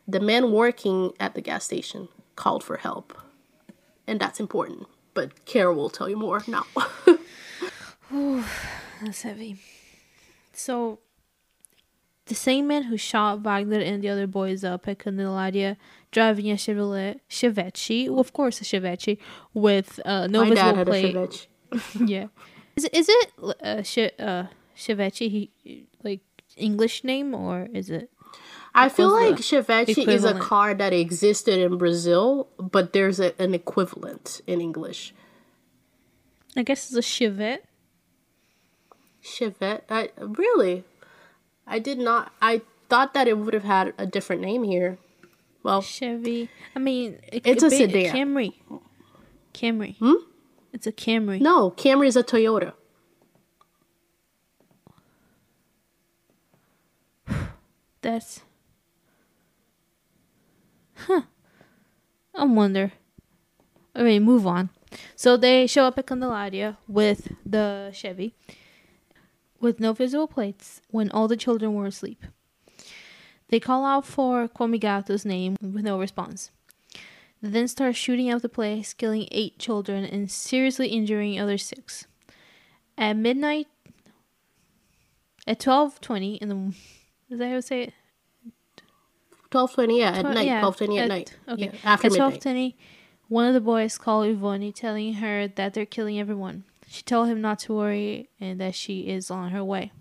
The 0.09 0.21
man 0.21 0.51
working 0.53 1.13
at 1.21 1.35
the 1.35 1.41
gas 1.41 1.65
station 1.65 2.09
called 2.35 2.65
for 2.65 2.79
help. 2.79 3.17
And 4.07 4.19
that's 4.19 4.41
important. 4.41 4.87
But 5.15 5.45
Kara 5.45 5.75
will 5.75 5.91
tell 5.91 6.09
you 6.09 6.17
more 6.17 6.43
now. 6.47 6.65
Ooh, 8.13 8.45
That's 9.01 9.23
heavy. 9.23 9.59
So, 10.53 10.99
the 12.27 12.35
same 12.35 12.67
man 12.67 12.85
who 12.85 12.97
shot 12.97 13.41
Wagner 13.41 13.81
and 13.81 14.03
the 14.03 14.09
other 14.09 14.27
boys 14.27 14.65
up 14.65 14.87
at 14.89 14.99
Candelaria 14.99 15.77
driving 16.13 16.51
a 16.51 16.55
Chevrolet 16.55 17.19
Chevette, 17.29 18.09
well, 18.09 18.21
of 18.21 18.33
course 18.33 18.61
a 18.61 18.65
Chevette, 18.65 19.19
with 19.55 19.99
uh, 20.05 20.27
no 20.29 20.45
My 20.45 20.51
dad 20.55 20.77
visible 20.77 20.77
had 20.77 20.89
a 20.89 21.27
plate. 21.27 21.47
Yeah. 22.09 22.27
Is, 22.77 22.85
it- 22.85 22.95
is 22.95 23.07
it 23.09 23.33
uh, 23.63 23.83
che, 23.83 24.11
uh, 24.19 24.45
Chevette, 24.77 25.29
he, 25.29 25.51
like, 26.05 26.21
English 26.57 27.03
name, 27.05 27.35
or 27.35 27.69
is 27.75 27.91
it? 27.91 28.11
I 28.75 28.89
feel 28.89 29.11
like 29.11 29.37
Chevette 29.37 29.89
is 30.09 30.25
a 30.25 30.33
car 30.39 30.73
that 30.75 30.93
existed 30.95 31.59
in 31.59 31.77
Brazil, 31.77 32.49
but 32.59 32.93
there's 32.95 33.21
a, 33.21 33.35
an 33.41 33.53
equivalent 33.55 34.41
in 34.47 34.61
English. 34.63 35.13
I 36.57 36.63
guess 36.63 36.91
it's 36.91 36.97
a 36.97 37.01
Chevette. 37.03 37.59
Chevette? 39.23 39.83
I, 39.91 40.11
really? 40.19 40.85
I 41.67 41.79
did 41.79 41.99
not. 41.99 42.33
I 42.41 42.63
thought 42.89 43.13
that 43.15 43.29
it 43.29 43.39
would 43.39 43.55
have 43.55 43.65
had 43.65 43.95
a 43.99 44.07
different 44.07 44.43
name 44.43 44.63
here. 44.65 44.99
Well, 45.63 45.83
Chevy. 45.83 46.49
I 46.75 46.79
mean, 46.79 47.19
it, 47.33 47.47
It's 47.47 47.63
a 47.63 47.71
sedan. 47.71 48.15
Camry. 48.15 48.55
Camry. 49.55 49.97
Hmm? 49.99 50.15
It's 50.73 50.87
a 50.87 50.93
Camry. 50.93 51.41
no, 51.41 51.71
Camry 51.73 52.07
is 52.07 52.17
a 52.17 52.23
Toyota. 52.25 52.73
That's. 58.03 58.41
Huh. 60.95 61.23
I 62.35 62.45
wonder. 62.45 62.93
I 63.95 64.03
mean, 64.03 64.23
move 64.23 64.47
on. 64.47 64.71
So 65.17 65.37
they 65.37 65.67
show 65.67 65.85
up 65.85 65.99
at 65.99 66.07
Candelaria 66.07 66.79
with 66.89 67.33
the 67.45 67.91
Chevy 67.93 68.35
with 69.61 69.79
no 69.81 69.93
visible 69.93 70.27
plates 70.27 70.81
when 70.91 71.11
all 71.11 71.29
the 71.29 71.37
children 71.37 71.75
were 71.75 71.87
asleep. 71.87 72.25
They 73.53 73.61
call 73.61 73.85
out 73.85 74.07
for 74.07 74.49
Comigato's 74.49 75.27
name 75.27 75.57
with 75.61 75.85
no 75.85 75.99
response. 76.01 76.51
They 77.43 77.51
then 77.51 77.69
start 77.69 77.95
shooting 77.97 78.31
out 78.31 78.41
the 78.41 78.49
place, 78.49 78.95
killing 78.95 79.29
eight 79.31 79.59
children 79.59 80.05
and 80.07 80.31
seriously 80.31 80.89
injuring 80.89 81.39
other 81.39 81.59
six. 81.59 82.07
At 82.97 83.13
midnight, 83.19 83.67
at 85.47 85.61
twelve 85.61 86.01
twenty 86.01 86.37
in 86.37 86.49
the, 86.49 86.75
is 87.29 87.39
that 87.41 87.49
how 87.49 87.55
you 87.57 87.61
say 87.61 87.83
it? 87.83 87.93
Twelve 89.51 89.75
twenty, 89.75 89.99
yeah, 89.99 90.13
at 90.13 90.21
Tw- 90.23 90.35
night. 90.35 90.47
yeah, 90.47 90.61
Twelve 90.61 90.77
twenty 90.79 90.99
at, 90.99 91.03
at- 91.05 91.09
night. 91.11 91.37
okay. 91.47 91.65
Yeah, 91.65 91.73
after 91.85 92.07
At 92.07 92.13
midnight. 92.15 92.41
12:20, 92.41 92.75
one 93.29 93.47
of 93.49 93.53
the 93.53 93.61
boys 93.61 93.99
called 93.99 94.29
Yvonne, 94.29 94.73
telling 94.73 95.13
her 95.15 95.47
that 95.47 95.75
they're 95.75 95.85
killing 95.85 96.19
everyone. 96.19 96.65
She 96.89 97.03
told 97.03 97.29
him 97.29 97.43
not 97.43 97.59
to 97.61 97.75
worry 97.75 98.31
and 98.41 98.59
that 98.63 98.75
she 98.75 99.01
is 99.09 99.31
on 99.31 99.51
her 99.51 99.63
way. 99.63 99.93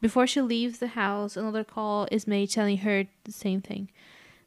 Before 0.00 0.26
she 0.26 0.40
leaves 0.40 0.78
the 0.78 0.88
house, 0.88 1.36
another 1.36 1.64
call 1.64 2.06
is 2.10 2.26
made 2.26 2.50
telling 2.50 2.78
her 2.78 3.04
the 3.24 3.32
same 3.32 3.62
thing. 3.62 3.90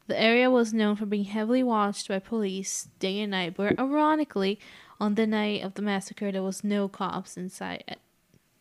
The 0.08 0.20
area 0.20 0.50
was 0.50 0.74
known 0.74 0.96
for 0.96 1.06
being 1.06 1.26
heavily 1.26 1.64
watched 1.64 2.08
by 2.08 2.20
police 2.20 2.90
day 3.00 3.20
and 3.22 3.32
night, 3.32 3.56
but 3.58 3.78
ironically, 3.80 4.60
on 5.00 5.16
the 5.16 5.28
night 5.28 5.64
of 5.64 5.74
the 5.74 5.82
massacre, 5.82 6.32
there 6.32 6.44
was 6.44 6.64
no 6.64 6.88
cops 6.88 7.38
in 7.38 7.50
sight. 7.50 7.98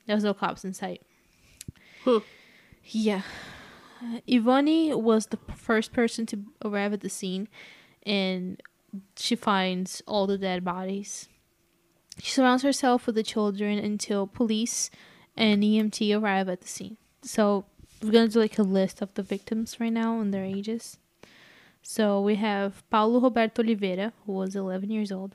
There 0.06 0.16
was 0.16 0.24
no 0.24 0.34
cops 0.34 0.64
in 0.64 0.74
sight. 0.74 1.02
Hmm. 2.04 2.18
Yeah. 2.84 3.22
Yvonne 4.26 5.02
was 5.02 5.26
the 5.26 5.38
first 5.54 5.92
person 5.92 6.26
to 6.26 6.44
arrive 6.64 6.92
at 6.92 7.00
the 7.00 7.08
scene, 7.08 7.48
and 8.04 8.60
she 9.16 9.36
finds 9.36 10.02
all 10.06 10.26
the 10.26 10.38
dead 10.38 10.64
bodies. 10.64 11.28
She 12.18 12.30
surrounds 12.30 12.62
herself 12.62 13.06
with 13.06 13.14
the 13.14 13.22
children 13.22 13.78
until 13.78 14.26
police 14.26 14.90
and 15.36 15.62
EMT 15.62 16.20
arrive 16.20 16.48
at 16.48 16.60
the 16.60 16.68
scene. 16.68 16.96
So 17.22 17.64
we're 18.02 18.12
gonna 18.12 18.28
do 18.28 18.40
like 18.40 18.58
a 18.58 18.62
list 18.62 19.02
of 19.02 19.12
the 19.14 19.22
victims 19.22 19.78
right 19.80 19.92
now 19.92 20.20
and 20.20 20.32
their 20.32 20.44
ages. 20.44 20.98
So 21.82 22.20
we 22.20 22.34
have 22.36 22.82
Paulo 22.90 23.20
Roberto 23.20 23.62
Oliveira, 23.62 24.12
who 24.24 24.32
was 24.32 24.56
11 24.56 24.90
years 24.90 25.12
old, 25.12 25.34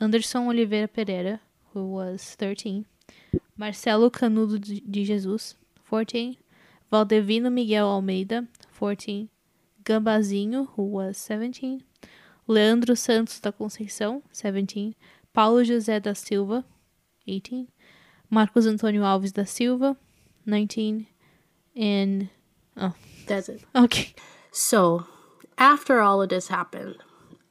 Anderson 0.00 0.48
Oliveira 0.48 0.88
Pereira, 0.88 1.40
who 1.72 1.86
was 1.86 2.34
13, 2.36 2.84
Marcelo 3.56 4.10
Canudo 4.10 4.58
de 4.58 5.04
Jesus, 5.04 5.54
14, 5.88 6.38
Valdevino 6.90 7.50
Miguel 7.50 7.86
Almeida, 7.86 8.46
14, 8.78 9.28
Gambazinho, 9.84 10.68
who 10.74 10.82
was 10.82 11.16
17, 11.18 11.82
Leandro 12.48 12.96
Santos 12.96 13.40
da 13.40 13.52
Conceição, 13.52 14.22
17, 14.32 14.96
Paulo 15.32 15.62
José 15.62 16.00
da 16.00 16.14
Silva, 16.14 16.64
18, 17.26 17.68
Marcos 18.30 18.66
Antônio 18.66 19.02
Alves 19.02 19.32
da 19.32 19.44
Silva, 19.44 19.96
19, 20.46 21.06
and 21.76 22.28
oh, 22.76 22.94
That's 23.26 23.48
it. 23.48 23.62
okay, 23.74 24.14
So, 24.50 25.06
after 25.58 26.00
all 26.00 26.22
of 26.22 26.28
this 26.28 26.48
happened, 26.48 26.96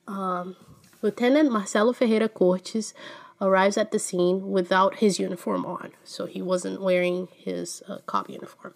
um, 0.07 0.55
Lieutenant 1.01 1.51
Marcelo 1.51 1.93
Ferreira 1.93 2.29
Cortes 2.29 2.93
arrives 3.41 3.77
at 3.77 3.91
the 3.91 3.99
scene 3.99 4.49
without 4.51 4.95
his 4.95 5.19
uniform 5.19 5.65
on, 5.65 5.91
so 6.03 6.25
he 6.25 6.41
wasn't 6.41 6.81
wearing 6.81 7.27
his 7.35 7.81
uh, 7.87 7.99
cop 8.05 8.29
uniform. 8.29 8.73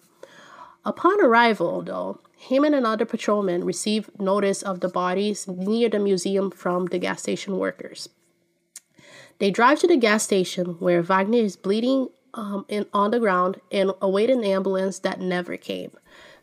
Upon 0.84 1.22
arrival, 1.22 1.82
though, 1.82 2.20
him 2.36 2.64
and 2.64 2.74
another 2.74 3.04
patrolman 3.04 3.64
receive 3.64 4.08
notice 4.18 4.62
of 4.62 4.80
the 4.80 4.88
bodies 4.88 5.46
near 5.46 5.88
the 5.90 5.98
museum 5.98 6.50
from 6.50 6.86
the 6.86 6.98
gas 6.98 7.20
station 7.22 7.58
workers. 7.58 8.08
They 9.40 9.50
drive 9.50 9.80
to 9.80 9.86
the 9.88 9.96
gas 9.96 10.22
station 10.22 10.76
where 10.78 11.02
Wagner 11.02 11.38
is 11.38 11.56
bleeding 11.56 12.08
um, 12.34 12.64
in, 12.68 12.86
on 12.92 13.10
the 13.10 13.18
ground 13.18 13.60
and 13.72 13.92
await 14.00 14.30
an 14.30 14.44
ambulance 14.44 15.00
that 15.00 15.20
never 15.20 15.56
came. 15.56 15.90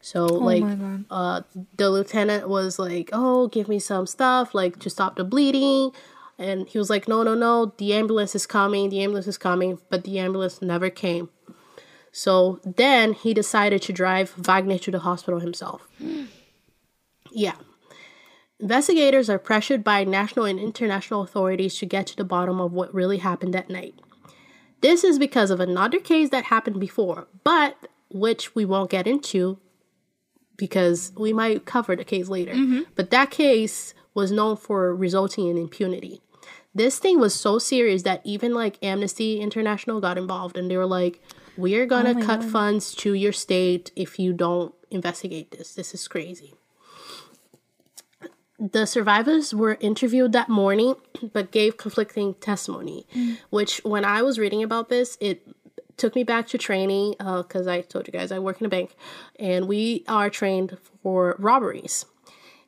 So 0.02 0.26
like 0.26 0.64
uh 1.10 1.42
the 1.76 1.90
lieutenant 1.90 2.48
was 2.48 2.80
like, 2.80 3.10
"Oh, 3.14 3.48
give 3.48 3.68
me 3.68 3.80
some 3.80 4.06
stuff 4.06 4.54
like 4.54 4.80
to 4.80 4.90
stop 4.90 5.16
the 5.16 5.24
bleeding." 5.24 5.92
And 6.38 6.68
he 6.68 6.78
was 6.78 6.90
like, 6.90 7.08
"No, 7.08 7.24
no, 7.24 7.34
no. 7.34 7.74
The 7.78 7.94
ambulance 7.94 8.36
is 8.36 8.46
coming. 8.46 8.90
The 8.90 9.02
ambulance 9.02 9.28
is 9.28 9.38
coming." 9.38 9.80
But 9.90 10.04
the 10.04 10.20
ambulance 10.20 10.62
never 10.62 10.90
came. 10.90 11.30
So 12.12 12.60
then 12.64 13.14
he 13.14 13.34
decided 13.34 13.82
to 13.84 13.94
drive 13.94 14.32
Wagner 14.38 14.78
to 14.80 14.92
the 14.92 15.00
hospital 15.00 15.40
himself. 15.40 15.88
yeah. 17.32 17.56
Investigators 18.60 19.30
are 19.30 19.38
pressured 19.38 19.84
by 19.84 20.04
national 20.04 20.46
and 20.46 20.60
international 20.60 21.22
authorities 21.22 21.78
to 21.78 21.86
get 21.86 22.08
to 22.08 22.16
the 22.16 22.24
bottom 22.24 22.60
of 22.60 22.74
what 22.74 22.94
really 22.94 23.18
happened 23.18 23.54
that 23.54 23.70
night. 23.70 23.96
This 24.82 25.04
is 25.04 25.20
because 25.20 25.52
of 25.52 25.60
another 25.60 26.00
case 26.00 26.30
that 26.30 26.46
happened 26.46 26.80
before, 26.80 27.28
but 27.44 27.88
which 28.10 28.56
we 28.56 28.66
won't 28.66 28.90
get 28.90 29.08
into 29.08 29.60
because 30.56 31.12
we 31.16 31.34
might 31.34 31.66
cover 31.66 31.96
the 31.96 32.04
case 32.04 32.30
later. 32.30 32.54
Mm-hmm. 32.54 32.82
But 32.96 33.12
that 33.12 33.32
case 33.32 33.94
was 34.14 34.32
known 34.32 34.58
for 34.58 34.96
resulting 34.96 35.48
in 35.48 35.58
impunity. 35.58 36.22
This 36.74 37.00
thing 37.00 37.20
was 37.20 37.34
so 37.34 37.60
serious 37.60 38.04
that 38.04 38.22
even 38.24 38.54
like 38.54 38.84
Amnesty 38.84 39.40
International 39.40 40.02
got 40.02 40.18
involved 40.18 40.58
and 40.58 40.70
they 40.70 40.78
were 40.78 40.86
like, 40.86 41.22
we 41.58 41.76
are 41.76 41.86
gonna 41.86 42.12
oh 42.12 42.16
my 42.16 42.22
cut 42.22 42.42
God. 42.42 42.52
funds 42.52 42.94
to 42.96 43.14
your 43.14 43.32
state 43.32 43.92
if 43.96 44.20
you 44.20 44.34
don't 44.34 44.74
investigate 44.92 45.52
this. 45.52 45.74
This 45.74 45.94
is 45.94 46.08
crazy. 46.08 46.54
The 48.60 48.86
survivors 48.86 49.54
were 49.54 49.78
interviewed 49.80 50.32
that 50.32 50.50
morning 50.50 50.96
but 51.34 51.52
gave 51.52 51.78
conflicting 51.78 52.34
testimony, 52.36 53.06
which 53.50 53.82
when 53.84 54.04
I 54.04 54.22
was 54.22 54.40
reading 54.40 54.64
about 54.64 54.90
this, 54.90 55.18
it 55.22 55.48
took 55.96 56.16
me 56.16 56.24
back 56.24 56.48
to 56.48 56.58
training 56.58 57.16
because 57.18 57.68
I 57.68 57.82
told 57.82 58.08
you 58.08 58.14
guys 58.14 58.32
I 58.32 58.40
work 58.40 58.60
in 58.60 58.66
a 58.66 58.70
bank 58.70 58.96
and 59.40 59.68
we 59.68 60.04
are 60.08 60.30
trained 60.30 60.78
for 61.02 61.36
robberies. 61.40 62.06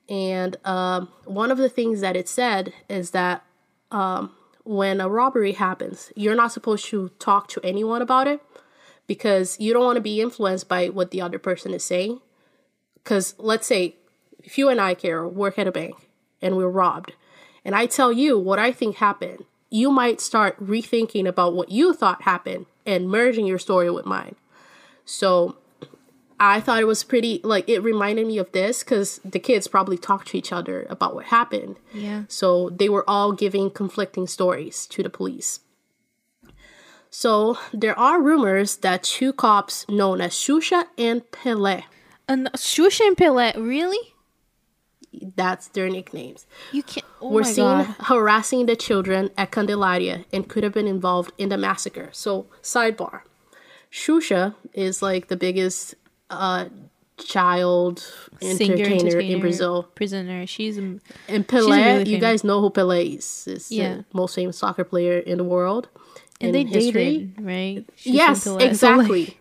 And 0.09 0.57
um, 0.65 1.09
one 1.25 1.51
of 1.51 1.59
the 1.59 1.69
things 1.69 2.01
that 2.01 2.15
it 2.15 2.27
said 2.27 2.73
is 2.89 3.11
that 3.11 3.43
um, 3.91 4.31
when 4.63 4.99
a 4.99 5.07
robbery 5.07 5.53
happens, 5.53 6.11
you're 6.15 6.35
not 6.35 6.51
supposed 6.51 6.85
to 6.85 7.09
talk 7.19 7.47
to 7.49 7.61
anyone 7.63 8.01
about 8.01 8.27
it 8.27 8.41
because 9.05 9.59
you 9.59 9.73
don't 9.73 9.83
want 9.83 9.97
to 9.97 10.01
be 10.01 10.21
influenced 10.21 10.67
by 10.67 10.87
what 10.89 11.11
the 11.11 11.21
other 11.21 11.39
person 11.39 11.73
is 11.73 11.83
saying. 11.83 12.19
Because 12.95 13.35
let's 13.37 13.67
say 13.67 13.95
if 14.43 14.57
you 14.57 14.69
and 14.69 14.79
I 14.79 14.93
care 14.93 15.27
work 15.27 15.57
at 15.57 15.67
a 15.67 15.71
bank 15.71 15.95
and 16.41 16.55
we're 16.55 16.69
robbed, 16.69 17.13
and 17.65 17.75
I 17.75 17.85
tell 17.85 18.11
you 18.11 18.37
what 18.37 18.59
I 18.59 18.71
think 18.71 18.97
happened, 18.97 19.45
you 19.69 19.91
might 19.91 20.21
start 20.21 20.59
rethinking 20.63 21.27
about 21.27 21.53
what 21.53 21.69
you 21.69 21.93
thought 21.93 22.23
happened 22.23 22.65
and 22.85 23.09
merging 23.09 23.45
your 23.45 23.59
story 23.59 23.89
with 23.89 24.05
mine. 24.05 24.35
So 25.05 25.57
I 26.39 26.61
thought 26.61 26.79
it 26.79 26.87
was 26.87 27.03
pretty 27.03 27.41
like 27.43 27.67
it 27.67 27.81
reminded 27.81 28.25
me 28.25 28.37
of 28.37 28.51
this 28.51 28.83
because 28.83 29.19
the 29.25 29.39
kids 29.39 29.67
probably 29.67 29.97
talked 29.97 30.29
to 30.29 30.37
each 30.37 30.51
other 30.51 30.87
about 30.89 31.13
what 31.13 31.25
happened. 31.25 31.77
Yeah. 31.93 32.23
So 32.27 32.69
they 32.69 32.89
were 32.89 33.07
all 33.09 33.33
giving 33.33 33.69
conflicting 33.69 34.27
stories 34.27 34.87
to 34.87 35.03
the 35.03 35.09
police. 35.09 35.59
So 37.09 37.57
there 37.73 37.97
are 37.97 38.21
rumors 38.21 38.77
that 38.77 39.03
two 39.03 39.33
cops 39.33 39.85
known 39.89 40.21
as 40.21 40.33
Xuxa 40.33 40.85
and 40.97 41.23
Pelé, 41.31 41.83
And 42.27 42.49
Xuxa 42.53 43.07
and 43.07 43.17
Pelé, 43.17 43.55
really? 43.55 44.13
That's 45.35 45.67
their 45.69 45.89
nicknames, 45.89 46.45
You 46.71 46.83
can't. 46.83 47.05
Oh 47.21 47.29
were 47.31 47.43
seen 47.43 47.65
God. 47.65 47.95
harassing 48.01 48.65
the 48.67 48.75
children 48.75 49.29
at 49.37 49.51
Candelaria 49.51 50.25
and 50.31 50.47
could 50.47 50.63
have 50.63 50.73
been 50.73 50.87
involved 50.87 51.31
in 51.37 51.49
the 51.49 51.57
massacre. 51.57 52.09
So 52.11 52.45
sidebar, 52.61 53.21
Xuxa 53.91 54.55
is 54.73 55.01
like 55.01 55.27
the 55.27 55.35
biggest 55.35 55.95
uh, 56.29 56.65
child 57.17 57.99
Singer, 58.39 58.75
entertainer, 58.85 59.19
in 59.19 59.39
Brazil. 59.39 59.83
Prisoner. 59.95 60.45
She's 60.47 60.77
a, 60.77 60.81
And 61.27 61.47
Pelé, 61.47 61.97
really 61.97 62.11
you 62.11 62.17
guys 62.19 62.43
know 62.43 62.61
who 62.61 62.69
Pelé 62.69 63.17
is. 63.17 63.47
Is 63.47 63.71
Yeah. 63.71 63.95
the 63.95 64.05
most 64.13 64.35
famous 64.35 64.57
soccer 64.57 64.83
player 64.83 65.17
in 65.19 65.37
the 65.37 65.43
world. 65.43 65.89
and 66.41 66.55
they 66.55 66.63
history. 66.63 67.03
dated, 67.35 67.41
right? 67.41 67.77
And 67.77 68.15
Yes, 68.15 68.39
Pelé. 68.39 68.43
So, 68.43 68.55
like, 68.55 68.65
exactly. 68.69 69.37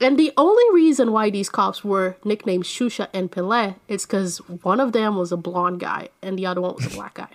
And 0.00 0.18
the 0.18 0.32
only 0.36 0.64
reason 0.72 1.12
why 1.12 1.30
these 1.30 1.48
cops 1.48 1.84
were 1.84 2.16
nicknamed 2.24 2.64
Xuxa 2.64 3.08
and 3.14 3.30
Pelé 3.30 3.76
is 3.86 4.04
because 4.04 4.38
one 4.62 4.80
of 4.80 4.92
them 4.92 5.16
was 5.16 5.30
a 5.30 5.36
blonde 5.36 5.80
guy 5.80 6.08
and 6.20 6.38
the 6.38 6.46
other 6.46 6.60
one 6.60 6.74
was 6.74 6.86
a 6.86 6.90
black 6.90 7.14
guy. 7.14 7.28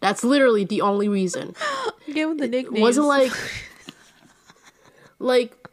That's 0.00 0.24
literally 0.24 0.64
the 0.64 0.80
only 0.80 1.08
reason. 1.08 1.54
give 2.12 2.38
the 2.38 2.48
nicknames. 2.48 2.78
It 2.78 2.82
wasn't 2.82 3.06
like, 3.06 3.32
like, 5.18 5.68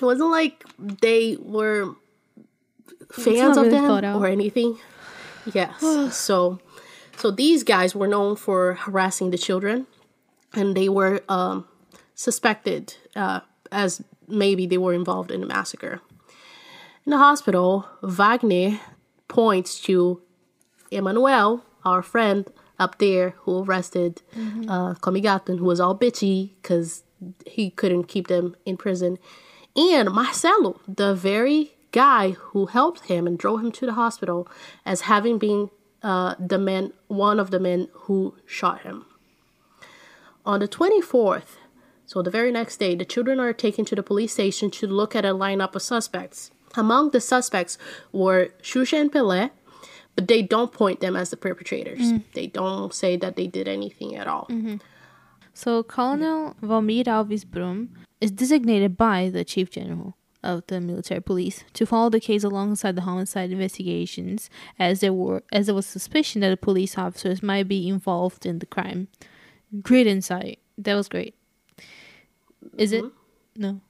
it 0.00 0.04
wasn't 0.04 0.30
like 0.30 0.64
they 0.78 1.36
were 1.40 1.94
fans 3.12 3.56
of 3.56 3.66
really 3.66 3.70
them 3.70 4.16
or 4.16 4.26
anything. 4.26 4.78
Yes. 5.52 5.80
so, 6.16 6.60
so 7.16 7.30
these 7.30 7.62
guys 7.62 7.94
were 7.94 8.08
known 8.08 8.36
for 8.36 8.74
harassing 8.74 9.30
the 9.30 9.38
children, 9.38 9.86
and 10.54 10.76
they 10.76 10.88
were 10.88 11.22
um, 11.28 11.66
suspected 12.14 12.94
uh, 13.14 13.40
as 13.70 14.02
maybe 14.32 14.66
they 14.66 14.78
were 14.78 14.94
involved 14.94 15.30
in 15.30 15.40
the 15.40 15.46
massacre. 15.46 16.00
In 17.04 17.10
the 17.10 17.18
hospital, 17.18 17.86
Wagner 18.02 18.80
points 19.28 19.80
to 19.82 20.22
Emmanuel, 20.90 21.64
our 21.84 22.02
friend 22.02 22.50
up 22.78 22.98
there 22.98 23.30
who 23.40 23.62
arrested 23.64 24.22
uh, 24.68 24.94
Comigaton, 24.94 25.58
who 25.58 25.64
was 25.64 25.80
all 25.80 25.96
bitchy 25.96 26.50
because 26.60 27.04
he 27.46 27.70
couldn't 27.70 28.04
keep 28.04 28.28
them 28.28 28.56
in 28.64 28.76
prison, 28.76 29.18
and 29.76 30.10
Marcelo, 30.10 30.80
the 30.86 31.14
very 31.14 31.72
guy 31.92 32.30
who 32.30 32.66
helped 32.66 33.06
him 33.06 33.26
and 33.26 33.38
drove 33.38 33.60
him 33.60 33.72
to 33.72 33.86
the 33.86 33.92
hospital, 33.94 34.48
as 34.84 35.02
having 35.02 35.38
been 35.38 35.70
uh, 36.02 36.34
the 36.38 36.58
man, 36.58 36.92
one 37.08 37.38
of 37.38 37.50
the 37.50 37.60
men 37.60 37.88
who 37.92 38.34
shot 38.46 38.82
him. 38.82 39.06
On 40.44 40.58
the 40.60 40.68
24th, 40.68 41.56
so 42.12 42.20
the 42.20 42.28
very 42.28 42.52
next 42.52 42.76
day, 42.76 42.94
the 42.94 43.06
children 43.06 43.40
are 43.40 43.54
taken 43.54 43.86
to 43.86 43.94
the 43.94 44.02
police 44.02 44.34
station 44.34 44.70
to 44.72 44.86
look 44.86 45.16
at 45.16 45.24
a 45.24 45.28
lineup 45.28 45.74
of 45.74 45.80
suspects. 45.80 46.50
Among 46.74 47.10
the 47.10 47.22
suspects 47.22 47.78
were 48.12 48.50
Xuxa 48.60 49.00
and 49.00 49.10
Pelé, 49.10 49.50
but 50.14 50.28
they 50.28 50.42
don't 50.42 50.70
point 50.70 51.00
them 51.00 51.16
as 51.16 51.30
the 51.30 51.38
perpetrators. 51.38 52.12
Mm. 52.12 52.24
They 52.34 52.48
don't 52.48 52.92
say 52.92 53.16
that 53.16 53.36
they 53.36 53.46
did 53.46 53.66
anything 53.66 54.14
at 54.14 54.28
all. 54.28 54.46
Mm-hmm. 54.50 54.76
So 55.54 55.82
Colonel 55.82 56.54
Valmir 56.62 57.04
Alves 57.04 57.46
Brum 57.46 57.88
is 58.20 58.30
designated 58.30 58.94
by 58.98 59.30
the 59.30 59.42
Chief 59.42 59.70
General 59.70 60.14
of 60.42 60.66
the 60.66 60.82
military 60.82 61.22
police 61.22 61.64
to 61.72 61.86
follow 61.86 62.10
the 62.10 62.20
case 62.20 62.44
alongside 62.44 62.94
the 62.94 63.08
homicide 63.08 63.52
investigations 63.52 64.50
as 64.78 65.00
there 65.00 65.14
were 65.14 65.44
as 65.50 65.64
there 65.64 65.74
was 65.74 65.86
suspicion 65.86 66.42
that 66.42 66.50
the 66.50 66.58
police 66.58 66.98
officers 66.98 67.42
might 67.42 67.68
be 67.68 67.88
involved 67.88 68.44
in 68.44 68.58
the 68.58 68.66
crime. 68.66 69.08
Great 69.80 70.06
insight. 70.06 70.58
That 70.76 70.94
was 70.94 71.08
great. 71.08 71.34
Is 72.76 72.92
it? 72.92 73.04
No. 73.56 73.80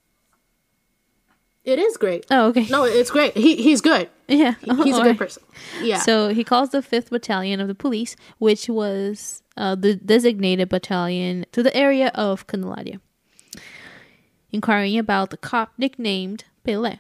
It 1.65 1.79
is 1.79 1.97
great. 1.97 2.27
Oh, 2.31 2.49
okay. 2.49 2.67
No, 2.69 2.85
it's 2.85 3.11
great. 3.11 3.37
He 3.37 3.57
he's 3.57 3.81
good. 3.81 4.11
Yeah. 4.27 4.55
He's 4.83 4.99
a 4.99 5.03
good 5.09 5.19
person. 5.19 5.45
Yeah. 5.81 5.99
So 5.99 6.29
he 6.35 6.43
calls 6.43 6.71
the 6.71 6.79
5th 6.79 7.11
Battalion 7.11 7.61
of 7.61 7.69
the 7.69 7.75
police, 7.75 8.17
which 8.39 8.69
was 8.69 9.43
uh, 9.57 9.77
the 9.77 9.95
designated 9.95 10.69
battalion, 10.69 11.47
to 11.53 11.63
the 11.63 11.75
area 11.77 12.11
of 12.15 12.47
Candelaria, 12.47 13.01
inquiring 14.51 14.99
about 14.99 15.31
the 15.31 15.37
cop 15.37 15.73
nicknamed 15.79 16.45
Pelé. 16.67 16.99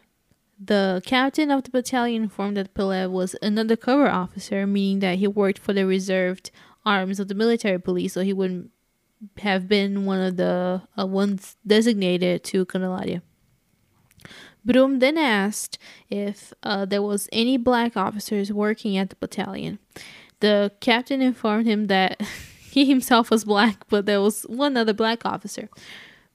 The 0.64 1.02
captain 1.04 1.50
of 1.50 1.64
the 1.64 1.70
battalion 1.70 2.22
informed 2.22 2.56
that 2.56 2.72
Pelé 2.72 3.10
was 3.10 3.34
an 3.42 3.58
undercover 3.58 4.08
officer, 4.08 4.64
meaning 4.64 5.00
that 5.00 5.18
he 5.18 5.26
worked 5.26 5.58
for 5.58 5.72
the 5.72 5.84
reserved 5.86 6.52
arms 6.86 7.18
of 7.18 7.26
the 7.26 7.34
military 7.34 7.80
police, 7.80 8.12
so 8.12 8.20
he 8.20 8.32
wouldn't 8.32 8.70
have 9.38 9.68
been 9.68 10.04
one 10.04 10.20
of 10.20 10.36
the 10.36 10.82
uh, 10.98 11.06
ones 11.06 11.56
designated 11.66 12.44
to 12.44 12.64
Candelaria. 12.64 13.22
Brum 14.64 15.00
then 15.00 15.18
asked 15.18 15.78
if 16.08 16.52
uh, 16.62 16.84
there 16.84 17.02
was 17.02 17.28
any 17.32 17.56
black 17.56 17.96
officers 17.96 18.52
working 18.52 18.96
at 18.96 19.10
the 19.10 19.16
battalion. 19.16 19.78
The 20.40 20.72
captain 20.80 21.20
informed 21.20 21.66
him 21.66 21.88
that 21.88 22.20
he 22.70 22.84
himself 22.84 23.30
was 23.30 23.44
black, 23.44 23.84
but 23.88 24.06
there 24.06 24.20
was 24.20 24.42
one 24.42 24.76
other 24.76 24.92
black 24.92 25.24
officer. 25.24 25.68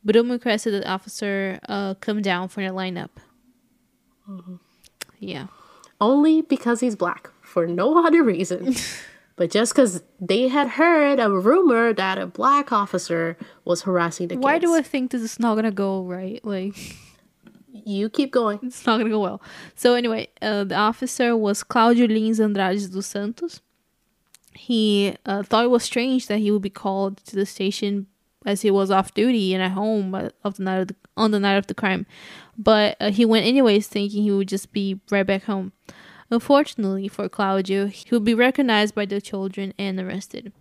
Brum 0.03 0.31
requested 0.31 0.73
that 0.73 0.83
the 0.83 0.89
officer 0.89 1.59
uh, 1.67 1.95
come 1.95 2.21
down 2.21 2.49
for 2.49 2.61
the 2.61 2.69
lineup. 2.69 3.09
Yeah. 5.19 5.47
Only 5.99 6.41
because 6.41 6.79
he's 6.79 6.95
black, 6.95 7.29
for 7.41 7.65
no 7.67 8.05
other 8.05 8.23
reason. 8.23 8.75
but 9.37 9.49
just 9.49 9.73
because 9.73 10.03
they 10.19 10.49
had 10.49 10.67
heard 10.67 11.19
a 11.19 11.31
rumor 11.31 11.93
that 11.93 12.17
a 12.17 12.25
black 12.25 12.73
officer 12.73 13.37
was 13.63 13.83
harassing 13.83 14.27
the 14.27 14.35
kids. 14.35 14.43
Why 14.43 14.59
do 14.59 14.75
I 14.75 14.81
think 14.81 15.11
this 15.11 15.21
is 15.21 15.39
not 15.39 15.55
gonna 15.55 15.71
go 15.71 16.03
right? 16.03 16.43
Like. 16.43 16.75
You 17.85 18.09
keep 18.09 18.31
going. 18.31 18.59
it's 18.63 18.85
not 18.85 18.97
gonna 18.97 19.09
go 19.09 19.21
well. 19.21 19.41
So 19.75 19.93
anyway, 19.93 20.27
uh, 20.41 20.65
the 20.65 20.75
officer 20.75 21.37
was 21.37 21.63
Claudio 21.63 22.07
Lins 22.07 22.39
Andrade 22.39 22.91
dos 22.91 23.05
Santos. 23.05 23.61
He 24.53 25.15
uh, 25.25 25.43
thought 25.43 25.63
it 25.63 25.69
was 25.69 25.83
strange 25.83 26.27
that 26.27 26.39
he 26.39 26.51
would 26.51 26.63
be 26.63 26.69
called 26.69 27.17
to 27.25 27.35
the 27.35 27.45
station 27.45 28.07
as 28.45 28.61
he 28.61 28.71
was 28.71 28.89
off 28.89 29.13
duty 29.13 29.53
and 29.53 29.61
at 29.61 29.71
home 29.71 30.15
of 30.43 30.57
the 30.57 30.63
night 30.63 30.79
of 30.79 30.87
the, 30.87 30.95
on 31.15 31.31
the 31.31 31.39
night 31.39 31.57
of 31.57 31.67
the 31.67 31.75
crime. 31.75 32.05
But 32.57 32.97
uh, 32.99 33.11
he 33.11 33.25
went 33.25 33.45
anyways, 33.45 33.87
thinking 33.87 34.23
he 34.23 34.31
would 34.31 34.47
just 34.47 34.71
be 34.71 34.99
right 35.11 35.25
back 35.25 35.43
home. 35.43 35.73
Unfortunately 36.29 37.07
for 37.07 37.29
Claudio, 37.29 37.87
he 37.87 38.07
would 38.11 38.25
be 38.25 38.33
recognized 38.33 38.93
by 38.93 39.05
the 39.05 39.21
children 39.21 39.73
and 39.77 39.99
arrested. 39.99 40.51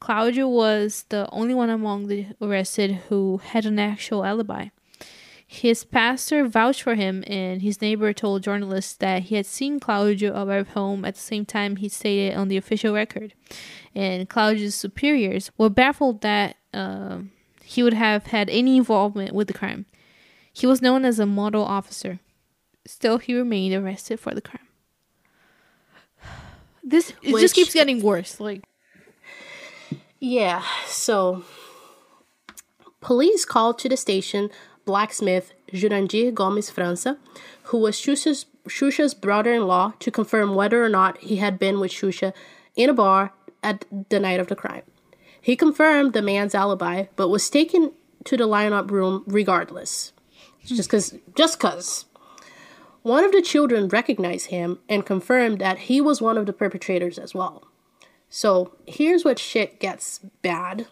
Claudio 0.00 0.48
was 0.48 1.04
the 1.08 1.28
only 1.30 1.54
one 1.54 1.70
among 1.70 2.06
the 2.06 2.26
arrested 2.40 2.92
who 3.08 3.38
had 3.38 3.64
an 3.64 3.78
actual 3.78 4.24
alibi. 4.24 4.68
His 5.50 5.82
pastor 5.82 6.46
vouched 6.46 6.82
for 6.82 6.94
him, 6.94 7.24
and 7.26 7.62
his 7.62 7.80
neighbor 7.80 8.12
told 8.12 8.42
journalists 8.42 8.94
that 8.96 9.24
he 9.24 9.36
had 9.36 9.46
seen 9.46 9.80
Claudio 9.80 10.36
arrive 10.36 10.68
home 10.70 11.06
at 11.06 11.14
the 11.14 11.20
same 11.20 11.46
time 11.46 11.76
he 11.76 11.88
stated 11.88 12.36
on 12.36 12.48
the 12.48 12.58
official 12.58 12.92
record. 12.92 13.32
And 13.94 14.28
Claudio's 14.28 14.74
superiors 14.74 15.50
were 15.56 15.70
baffled 15.70 16.20
that 16.20 16.56
uh, 16.74 17.20
he 17.64 17.82
would 17.82 17.94
have 17.94 18.26
had 18.26 18.50
any 18.50 18.76
involvement 18.76 19.32
with 19.32 19.48
the 19.48 19.54
crime. 19.54 19.86
He 20.52 20.66
was 20.66 20.82
known 20.82 21.06
as 21.06 21.18
a 21.18 21.24
model 21.24 21.64
officer. 21.64 22.20
Still, 22.86 23.16
he 23.16 23.34
remained 23.34 23.74
arrested 23.74 24.20
for 24.20 24.34
the 24.34 24.42
crime. 24.42 24.67
This 26.88 27.12
it 27.22 27.32
Which, 27.34 27.42
just 27.42 27.54
keeps 27.54 27.74
getting 27.74 28.00
worse. 28.00 28.40
Like, 28.40 28.64
yeah. 30.18 30.62
So, 30.86 31.44
police 33.00 33.44
called 33.44 33.78
to 33.80 33.88
the 33.88 33.96
station 33.96 34.50
blacksmith 34.86 35.52
Jurandir 35.70 36.32
Gomes 36.32 36.70
França, 36.70 37.18
who 37.64 37.78
was 37.78 37.96
Xuxa's, 37.96 38.46
Xuxa's 38.66 39.12
brother 39.12 39.52
in 39.52 39.66
law, 39.66 39.92
to 39.98 40.10
confirm 40.10 40.54
whether 40.54 40.82
or 40.82 40.88
not 40.88 41.18
he 41.18 41.36
had 41.36 41.58
been 41.58 41.78
with 41.78 41.90
Xuxa 41.90 42.32
in 42.74 42.88
a 42.88 42.94
bar 42.94 43.32
at 43.62 43.84
the 44.08 44.18
night 44.18 44.40
of 44.40 44.46
the 44.46 44.56
crime. 44.56 44.82
He 45.40 45.56
confirmed 45.56 46.14
the 46.14 46.22
man's 46.22 46.54
alibi, 46.54 47.04
but 47.16 47.28
was 47.28 47.50
taken 47.50 47.92
to 48.24 48.36
the 48.36 48.48
lineup 48.48 48.90
room 48.90 49.24
regardless. 49.26 50.12
Just 50.64 50.88
because, 50.88 51.14
just 51.36 51.58
because. 51.58 52.06
One 53.08 53.24
of 53.24 53.32
the 53.32 53.40
children 53.40 53.88
recognized 53.88 54.48
him 54.48 54.80
and 54.86 55.06
confirmed 55.06 55.60
that 55.60 55.78
he 55.78 55.98
was 55.98 56.20
one 56.20 56.36
of 56.36 56.44
the 56.44 56.52
perpetrators 56.52 57.18
as 57.18 57.34
well. 57.34 57.66
So 58.28 58.74
here's 58.86 59.24
what 59.24 59.38
shit 59.38 59.80
gets 59.80 60.18
bad. 60.42 60.88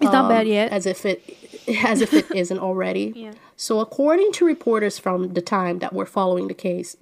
It's 0.00 0.06
um, 0.06 0.12
not 0.12 0.28
bad 0.28 0.46
yet. 0.46 0.70
As 0.70 0.86
if 0.86 1.04
it 1.04 1.36
as 1.84 2.00
if 2.00 2.14
it 2.14 2.30
isn't 2.34 2.60
already. 2.60 3.12
Yeah. 3.16 3.32
So 3.56 3.80
according 3.80 4.30
to 4.34 4.44
reporters 4.44 5.00
from 5.00 5.34
the 5.34 5.42
time 5.42 5.80
that 5.80 5.92
were 5.92 6.06
following 6.06 6.46
the 6.46 6.54
case, 6.54 6.96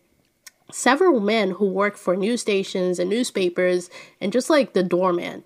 several 0.72 1.20
men 1.20 1.50
who 1.50 1.68
work 1.68 1.98
for 1.98 2.16
news 2.16 2.40
stations 2.40 2.98
and 2.98 3.10
newspapers 3.10 3.90
and 4.22 4.32
just 4.32 4.48
like 4.48 4.72
the 4.72 4.82
doorman 4.82 5.44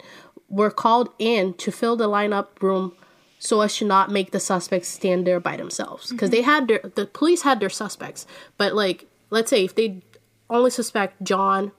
were 0.48 0.70
called 0.70 1.08
in 1.18 1.54
to 1.54 1.72
fill 1.72 1.96
the 1.96 2.08
lineup 2.08 2.62
room 2.62 2.94
so 3.42 3.60
as 3.60 3.76
to 3.76 3.84
not 3.84 4.10
make 4.10 4.30
the 4.30 4.38
suspects 4.38 4.88
stand 4.88 5.26
there 5.26 5.40
by 5.40 5.56
themselves 5.56 6.10
because 6.10 6.30
mm-hmm. 6.30 6.36
they 6.36 6.42
had 6.42 6.68
their 6.68 6.80
the 6.94 7.06
police 7.06 7.42
had 7.42 7.60
their 7.60 7.70
suspects 7.70 8.26
but 8.56 8.74
like 8.74 9.06
let's 9.30 9.50
say 9.50 9.64
if 9.64 9.74
they 9.74 10.00
only 10.48 10.70
suspect 10.70 11.22
john 11.22 11.72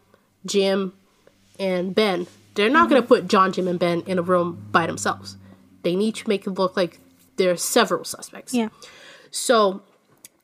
jim 0.46 0.94
and 1.60 1.96
ben 1.96 2.28
they're 2.56 2.70
not 2.70 2.84
mm-hmm. 2.84 2.90
going 2.90 3.02
to 3.02 3.08
put 3.08 3.28
john 3.28 3.52
jim 3.54 3.68
and 3.68 3.80
ben 3.80 4.02
in 4.02 4.20
a 4.20 4.22
room 4.22 4.68
by 4.72 4.86
themselves 4.86 5.38
they 5.84 5.96
need 5.96 6.16
to 6.16 6.28
make 6.28 6.48
it 6.48 6.52
look 6.52 6.76
like 6.76 7.00
there 7.38 7.52
are 7.52 7.58
several 7.58 8.04
suspects. 8.04 8.54
Yeah. 8.54 8.70
So 9.32 9.82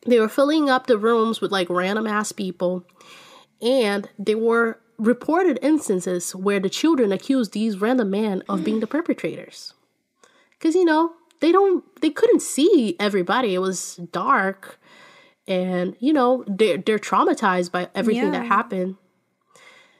they 0.05 0.19
were 0.19 0.29
filling 0.29 0.69
up 0.69 0.87
the 0.87 0.97
rooms 0.97 1.41
with 1.41 1.51
like 1.51 1.69
random 1.69 2.07
ass 2.07 2.31
people, 2.31 2.83
and 3.61 4.09
there 4.17 4.37
were 4.37 4.79
reported 4.97 5.59
instances 5.61 6.35
where 6.35 6.59
the 6.59 6.69
children 6.69 7.11
accused 7.11 7.53
these 7.53 7.79
random 7.79 8.09
men 8.09 8.43
of 8.49 8.63
being 8.63 8.79
the 8.79 8.87
perpetrators. 8.87 9.73
Because, 10.59 10.75
you 10.75 10.85
know, 10.85 11.13
they 11.39 11.51
don't, 11.51 11.83
they 12.01 12.11
couldn't 12.11 12.41
see 12.41 12.95
everybody. 12.99 13.55
It 13.55 13.59
was 13.59 13.95
dark. 14.11 14.77
And, 15.47 15.95
you 15.99 16.13
know, 16.13 16.43
they're, 16.45 16.77
they're 16.77 16.99
traumatized 16.99 17.71
by 17.71 17.89
everything 17.95 18.33
yeah. 18.33 18.41
that 18.41 18.45
happened. 18.45 18.97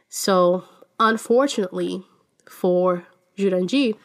So, 0.09 0.65
unfortunately 0.99 2.03
for 2.47 3.05
Jurandir, 3.37 3.95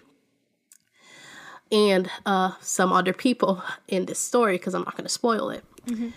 and 1.72 2.08
uh, 2.24 2.52
some 2.60 2.92
other 2.92 3.12
people 3.12 3.62
in 3.88 4.06
this 4.06 4.18
story 4.18 4.56
because 4.56 4.74
I'm 4.74 4.84
not 4.84 4.96
going 4.96 5.04
to 5.04 5.12
spoil 5.12 5.50
it. 5.50 5.64
Mm-hmm. 5.86 6.08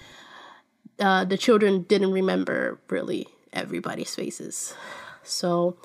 Uh, 1.00 1.26
the 1.26 1.38
children 1.38 1.84
didn't 1.84 2.12
remember 2.12 2.80
really 2.89 3.28
everybody's 3.54 4.13
faces. 4.13 4.76
So 5.23 5.78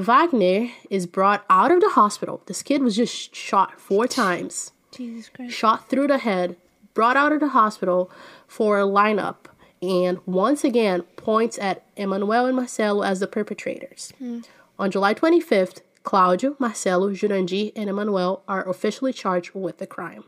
Wagner 0.00 0.70
is 0.88 1.06
brought 1.06 1.44
out 1.50 1.70
of 1.70 1.80
the 1.80 1.90
hospital. 1.90 2.42
This 2.46 2.62
kid 2.62 2.82
was 2.82 2.96
just 2.96 3.34
shot 3.34 3.78
four 3.80 4.06
times. 4.06 4.72
Jesus 4.90 5.28
Christ. 5.28 5.54
Shot 5.54 5.88
through 5.88 6.08
the 6.08 6.18
head, 6.18 6.56
brought 6.94 7.16
out 7.16 7.32
of 7.32 7.40
the 7.40 7.48
hospital 7.48 8.10
for 8.46 8.78
a 8.78 8.84
lineup, 8.84 9.46
and 9.82 10.18
once 10.26 10.64
again 10.64 11.02
points 11.16 11.58
at 11.58 11.84
Emmanuel 11.96 12.46
and 12.46 12.56
Marcelo 12.56 13.02
as 13.02 13.20
the 13.20 13.26
perpetrators. 13.26 14.12
Mm. 14.20 14.44
On 14.78 14.90
July 14.90 15.14
25th, 15.14 15.82
Claudio, 16.02 16.56
Marcelo, 16.58 17.10
Jurandir, 17.10 17.72
and 17.76 17.90
Emmanuel 17.90 18.42
are 18.48 18.68
officially 18.68 19.12
charged 19.12 19.54
with 19.54 19.78
the 19.78 19.86
crime. 19.86 20.24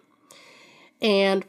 And 1.01 1.45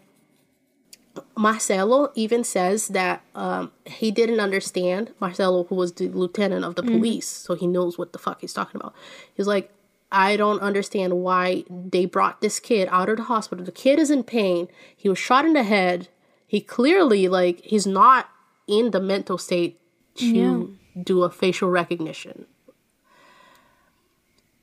Marcelo 1.37 2.11
even 2.15 2.43
says 2.43 2.87
that 2.89 3.21
um, 3.35 3.71
he 3.85 4.11
didn't 4.11 4.39
understand. 4.39 5.11
Marcelo, 5.19 5.65
who 5.65 5.75
was 5.75 5.93
the 5.93 6.09
lieutenant 6.09 6.65
of 6.65 6.75
the 6.75 6.81
mm-hmm. 6.81 6.97
police, 6.97 7.27
so 7.27 7.55
he 7.55 7.67
knows 7.67 7.97
what 7.97 8.13
the 8.13 8.19
fuck 8.19 8.41
he's 8.41 8.53
talking 8.53 8.79
about. 8.79 8.95
He's 9.33 9.47
like, 9.47 9.71
I 10.11 10.37
don't 10.37 10.59
understand 10.59 11.13
why 11.21 11.63
they 11.69 12.05
brought 12.05 12.41
this 12.41 12.59
kid 12.59 12.87
out 12.91 13.09
of 13.09 13.17
the 13.17 13.23
hospital. 13.23 13.65
The 13.65 13.71
kid 13.71 13.99
is 13.99 14.11
in 14.11 14.23
pain. 14.23 14.67
He 14.95 15.09
was 15.09 15.17
shot 15.17 15.45
in 15.45 15.53
the 15.53 15.63
head. 15.63 16.07
He 16.45 16.61
clearly, 16.61 17.27
like, 17.27 17.61
he's 17.61 17.87
not 17.87 18.29
in 18.67 18.91
the 18.91 18.99
mental 18.99 19.37
state 19.37 19.79
to 20.15 20.25
yeah. 20.25 21.03
do 21.03 21.23
a 21.23 21.29
facial 21.29 21.69
recognition. 21.69 22.45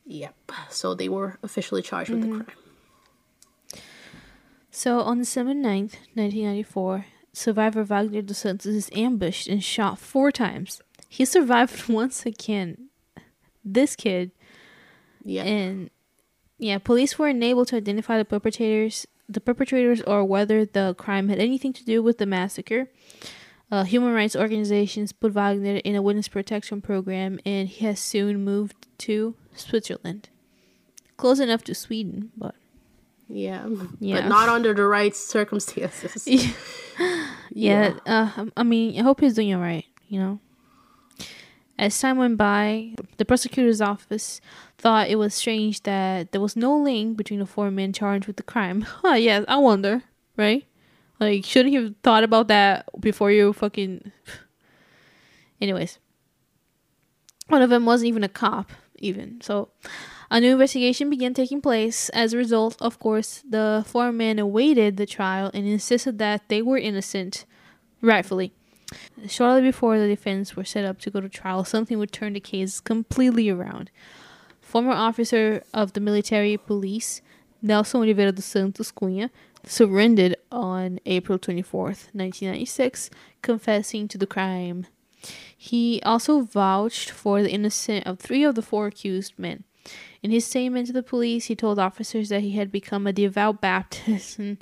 Yep. 0.06 0.34
So 0.70 0.94
they 0.94 1.08
were 1.08 1.38
officially 1.42 1.82
charged 1.82 2.10
with 2.10 2.22
mm-hmm. 2.22 2.38
the 2.38 2.44
crime. 2.44 2.56
So 4.70 5.00
on 5.00 5.18
December 5.18 5.52
9th, 5.52 5.98
1994, 6.14 7.06
survivor 7.32 7.82
Wagner 7.82 8.22
dos 8.22 8.38
Santos 8.38 8.66
is 8.66 8.90
ambushed 8.92 9.48
and 9.48 9.62
shot 9.62 9.98
four 9.98 10.30
times. 10.30 10.80
He 11.08 11.24
survived 11.24 11.88
once 11.88 12.24
again. 12.24 12.88
This 13.64 13.96
kid. 13.96 14.30
Yeah. 15.24 15.42
And 15.44 15.90
yeah, 16.58 16.78
police 16.78 17.18
were 17.18 17.26
unable 17.26 17.64
to 17.66 17.76
identify 17.76 18.16
the 18.16 18.24
perpetrators, 18.24 19.06
the 19.28 19.40
perpetrators, 19.40 20.02
or 20.02 20.24
whether 20.24 20.64
the 20.64 20.94
crime 20.96 21.28
had 21.28 21.38
anything 21.38 21.72
to 21.72 21.84
do 21.84 22.02
with 22.02 22.18
the 22.18 22.26
massacre. 22.26 22.88
Uh, 23.72 23.84
human 23.84 24.12
rights 24.12 24.34
organizations 24.34 25.12
put 25.12 25.32
Wagner 25.32 25.76
in 25.76 25.94
a 25.94 26.02
witness 26.02 26.28
protection 26.28 26.80
program, 26.80 27.38
and 27.46 27.68
he 27.68 27.84
has 27.86 28.00
soon 28.00 28.44
moved 28.44 28.86
to 28.98 29.34
Switzerland. 29.54 30.28
Close 31.16 31.38
enough 31.40 31.62
to 31.64 31.74
Sweden, 31.74 32.32
but 32.36 32.54
yeah, 33.30 33.66
yeah, 34.00 34.22
but 34.22 34.28
not 34.28 34.48
under 34.48 34.74
the 34.74 34.84
right 34.84 35.14
circumstances. 35.14 36.26
yeah, 36.26 36.52
yeah. 37.50 37.92
Uh, 38.06 38.46
I 38.56 38.62
mean, 38.62 38.98
I 38.98 39.02
hope 39.02 39.20
he's 39.20 39.34
doing 39.34 39.54
all 39.54 39.60
right. 39.60 39.84
You 40.08 40.20
know. 40.20 40.40
As 41.78 41.98
time 41.98 42.18
went 42.18 42.36
by, 42.36 42.94
the 43.16 43.24
prosecutor's 43.24 43.80
office 43.80 44.42
thought 44.76 45.08
it 45.08 45.16
was 45.16 45.34
strange 45.34 45.82
that 45.84 46.30
there 46.30 46.40
was 46.40 46.54
no 46.54 46.76
link 46.76 47.16
between 47.16 47.40
the 47.40 47.46
four 47.46 47.70
men 47.70 47.94
charged 47.94 48.26
with 48.26 48.36
the 48.36 48.42
crime. 48.42 48.82
Huh, 49.02 49.14
yeah, 49.14 49.44
I 49.48 49.56
wonder, 49.56 50.02
right? 50.36 50.66
Like, 51.18 51.46
shouldn't 51.46 51.72
you 51.72 51.84
have 51.84 51.94
thought 52.02 52.22
about 52.22 52.48
that 52.48 52.86
before 53.00 53.32
you 53.32 53.54
fucking. 53.54 54.12
Anyways. 55.60 55.98
One 57.48 57.62
of 57.62 57.70
them 57.70 57.86
wasn't 57.86 58.08
even 58.08 58.24
a 58.24 58.28
cop, 58.28 58.72
even. 58.98 59.40
So, 59.40 59.70
a 60.30 60.40
new 60.40 60.52
investigation 60.52 61.10
began 61.10 61.34
taking 61.34 61.60
place. 61.60 62.08
As 62.10 62.32
a 62.32 62.36
result, 62.36 62.76
of 62.80 62.98
course, 62.98 63.42
the 63.48 63.84
four 63.86 64.12
men 64.12 64.38
awaited 64.38 64.96
the 64.96 65.06
trial 65.06 65.50
and 65.52 65.66
insisted 65.66 66.18
that 66.18 66.48
they 66.48 66.62
were 66.62 66.78
innocent, 66.78 67.44
rightfully. 68.00 68.52
Shortly 69.28 69.62
before 69.62 69.98
the 69.98 70.06
defense 70.06 70.56
were 70.56 70.64
set 70.64 70.84
up 70.84 71.00
to 71.00 71.10
go 71.10 71.20
to 71.20 71.28
trial, 71.28 71.64
something 71.64 71.98
would 71.98 72.12
turn 72.12 72.34
the 72.34 72.40
case 72.40 72.80
completely 72.80 73.50
around. 73.50 73.90
Former 74.60 74.92
officer 74.92 75.62
of 75.74 75.94
the 75.94 76.00
military 76.00 76.56
police, 76.56 77.22
Nelson 77.60 78.00
Oliveira 78.00 78.32
dos 78.32 78.44
Santos 78.44 78.92
Cunha, 78.92 79.30
surrendered 79.64 80.36
on 80.50 81.00
April 81.06 81.38
24th, 81.38 82.08
1996, 82.14 83.10
confessing 83.42 84.08
to 84.08 84.16
the 84.16 84.26
crime. 84.26 84.86
He 85.56 86.00
also 86.04 86.40
vouched 86.40 87.10
for 87.10 87.42
the 87.42 87.50
innocence 87.50 88.04
of 88.06 88.18
three 88.18 88.44
of 88.44 88.54
the 88.54 88.62
four 88.62 88.86
accused 88.86 89.34
men. 89.36 89.64
In 90.22 90.30
his 90.30 90.44
statement 90.44 90.86
to 90.88 90.92
the 90.92 91.02
police, 91.02 91.46
he 91.46 91.56
told 91.56 91.78
officers 91.78 92.28
that 92.28 92.42
he 92.42 92.52
had 92.52 92.70
become 92.70 93.06
a 93.06 93.12
devout 93.12 93.60
Baptist 93.60 94.38
and, 94.38 94.58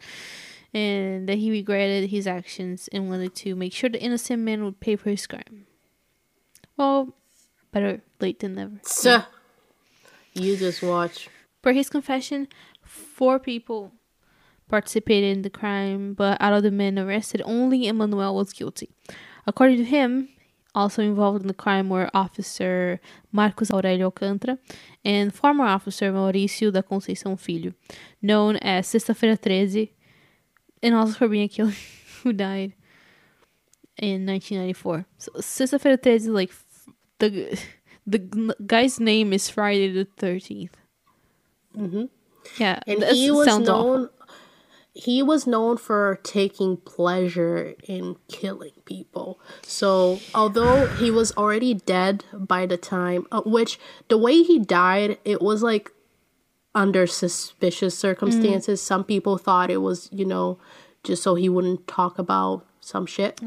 and 0.72 1.28
that 1.28 1.38
he 1.38 1.50
regretted 1.50 2.10
his 2.10 2.26
actions 2.26 2.88
and 2.92 3.08
wanted 3.08 3.34
to 3.36 3.54
make 3.54 3.72
sure 3.72 3.90
the 3.90 4.00
innocent 4.00 4.42
man 4.42 4.64
would 4.64 4.80
pay 4.80 4.96
for 4.96 5.10
his 5.10 5.26
crime. 5.26 5.66
Well, 6.76 7.14
better 7.72 8.02
late 8.20 8.38
than 8.38 8.54
never. 8.54 8.78
So, 8.82 9.22
you 10.34 10.56
just 10.56 10.82
watch. 10.82 11.28
Per 11.60 11.72
his 11.72 11.90
confession, 11.90 12.46
four 12.84 13.40
people 13.40 13.92
participated 14.68 15.36
in 15.36 15.42
the 15.42 15.50
crime, 15.50 16.14
but 16.14 16.40
out 16.40 16.52
of 16.52 16.62
the 16.62 16.70
men 16.70 16.98
arrested, 16.98 17.42
only 17.44 17.88
Emmanuel 17.88 18.36
was 18.36 18.52
guilty. 18.52 18.90
According 19.46 19.78
to 19.78 19.84
him, 19.84 20.28
also 20.74 21.02
involved 21.02 21.42
in 21.42 21.48
the 21.48 21.54
crime 21.54 21.88
were 21.88 22.10
Officer 22.14 23.00
Marcos 23.32 23.70
Aurelio 23.70 24.10
Alcântara 24.10 24.58
and 25.04 25.32
former 25.32 25.64
officer 25.64 26.12
Maurício 26.12 26.70
da 26.70 26.82
Conceição 26.82 27.38
Filho, 27.38 27.74
known 28.22 28.56
as 28.56 28.86
Sexta-feira 28.86 29.36
13, 29.36 29.88
and 30.82 30.94
also 30.94 31.14
for 31.14 31.28
being 31.28 31.44
a 31.44 31.48
killer 31.48 31.72
who 32.22 32.32
died 32.32 32.74
in 33.96 34.26
1994. 34.26 35.06
So 35.18 35.32
Sexta-feira 35.40 35.96
13, 35.96 36.32
like 36.32 36.52
the 37.18 37.58
the 38.06 38.54
guy's 38.66 39.00
name 39.00 39.32
is 39.32 39.48
Friday 39.50 39.92
the 39.92 40.06
13th. 40.18 40.70
Mm-hmm. 41.76 42.04
Yeah, 42.58 42.80
And 42.86 43.04
he 43.04 43.30
was 43.30 43.46
sounds 43.46 43.68
awful. 43.68 44.10
He 45.00 45.22
was 45.22 45.46
known 45.46 45.76
for 45.76 46.18
taking 46.24 46.76
pleasure 46.78 47.74
in 47.86 48.16
killing 48.26 48.72
people. 48.84 49.38
So, 49.62 50.18
although 50.34 50.86
he 50.98 51.08
was 51.12 51.30
already 51.36 51.74
dead 51.74 52.24
by 52.34 52.66
the 52.66 52.76
time, 52.76 53.24
uh, 53.30 53.42
which 53.46 53.78
the 54.08 54.18
way 54.18 54.42
he 54.42 54.58
died, 54.58 55.18
it 55.24 55.40
was 55.40 55.62
like 55.62 55.92
under 56.74 57.06
suspicious 57.06 57.96
circumstances. 57.96 58.82
Some 58.82 59.04
people 59.04 59.38
thought 59.38 59.70
it 59.70 59.78
was, 59.78 60.08
you 60.10 60.24
know, 60.24 60.58
just 61.04 61.22
so 61.22 61.36
he 61.36 61.48
wouldn't 61.48 61.86
talk 61.86 62.18
about 62.18 62.66
some 62.80 63.06
shit. 63.06 63.40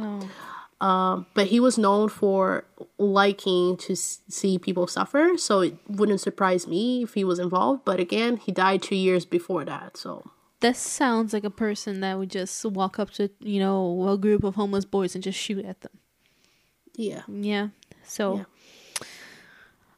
Um, 0.80 1.28
but 1.36 1.48
he 1.48 1.60
was 1.60 1.78
known 1.78 2.10
for 2.10 2.64
liking 2.98 3.78
to 3.86 3.94
s- 3.94 4.22
see 4.30 4.58
people 4.58 4.88
suffer, 4.88 5.38
so 5.38 5.60
it 5.62 5.76
wouldn't 5.88 6.22
surprise 6.22 6.66
me 6.66 7.04
if 7.04 7.14
he 7.14 7.24
was 7.24 7.40
involved. 7.40 7.82
But 7.86 8.00
again, 8.00 8.38
he 8.38 8.52
died 8.52 8.82
two 8.82 8.96
years 8.96 9.24
before 9.26 9.64
that, 9.66 9.96
so 9.96 10.32
That 10.62 10.78
sounds 10.78 11.34
like 11.34 11.44
a 11.44 11.50
person 11.50 12.00
that 12.02 12.18
would 12.18 12.30
just 12.32 12.64
walk 12.66 12.98
up 13.00 13.10
to, 13.12 13.30
you 13.40 13.60
know, 13.60 14.08
a 14.10 14.18
group 14.18 14.44
of 14.44 14.56
homeless 14.56 14.86
boys 14.86 15.16
and 15.16 15.24
just 15.24 15.38
shoot 15.40 15.66
at 15.66 15.82
them. 15.82 15.92
yeah. 16.96 17.24
Yeah. 17.28 17.70
So, 18.04 18.38
Yeah. 18.38 18.44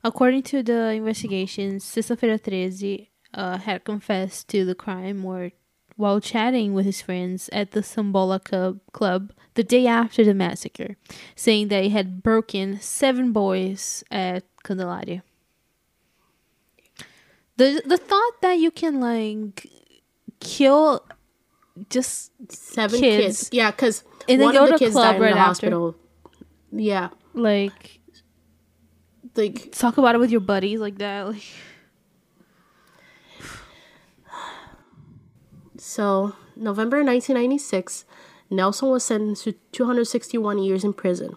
according 0.03 0.43
to 0.43 0.63
the 0.63 0.91
investigation, 0.93 1.79
Sexta-feira 1.79 2.37
13 2.37 3.07
uh, 3.33 3.57
had 3.57 3.83
confessed 3.83 4.47
to 4.49 4.63
the 4.65 4.75
crime 4.75 5.25
or 5.25 5.51
while 5.95 6.19
chatting 6.19 6.73
with 6.73 6.85
his 6.85 7.01
friends 7.01 7.49
at 7.53 7.71
the 7.71 7.81
Sambola 7.81 8.43
Club, 8.43 8.79
club 8.93 9.31
the 9.55 9.63
day 9.63 9.85
after 9.85 10.23
the 10.23 10.33
massacre, 10.33 10.95
saying 11.35 11.67
that 11.67 11.83
he 11.83 11.89
had 11.89 12.23
broken 12.23 12.79
seven 12.79 13.31
boys 13.31 14.03
at 14.09 14.43
Candelaria. 14.63 15.23
The 17.57 17.81
the 17.85 17.97
thought 17.97 18.41
that 18.41 18.57
you 18.59 18.71
can 18.71 18.99
like 18.99 19.67
kill 20.43 21.05
just 21.89 22.31
Seven 22.49 22.99
Kids. 22.99 23.25
kids. 23.25 23.49
Yeah, 23.51 23.71
because 23.71 24.03
one 24.27 24.55
of 24.55 24.69
the 24.69 24.77
kids 24.77 24.95
died 24.95 25.19
right 25.19 25.31
in 25.31 25.37
the 25.37 25.39
after. 25.39 25.41
hospital. 25.41 25.95
Yeah, 26.71 27.09
like 27.33 27.99
like 29.35 29.71
talk 29.71 29.97
about 29.97 30.15
it 30.15 30.19
with 30.19 30.31
your 30.31 30.41
buddies 30.41 30.79
like 30.79 30.97
that. 30.99 31.27
Like 31.27 31.43
so. 35.77 36.35
November 36.55 36.97
1996, 36.97 38.05
Nelson 38.51 38.89
was 38.89 39.03
sentenced 39.03 39.43
to 39.45 39.53
261 39.71 40.59
years 40.59 40.83
in 40.83 40.93
prison. 40.93 41.35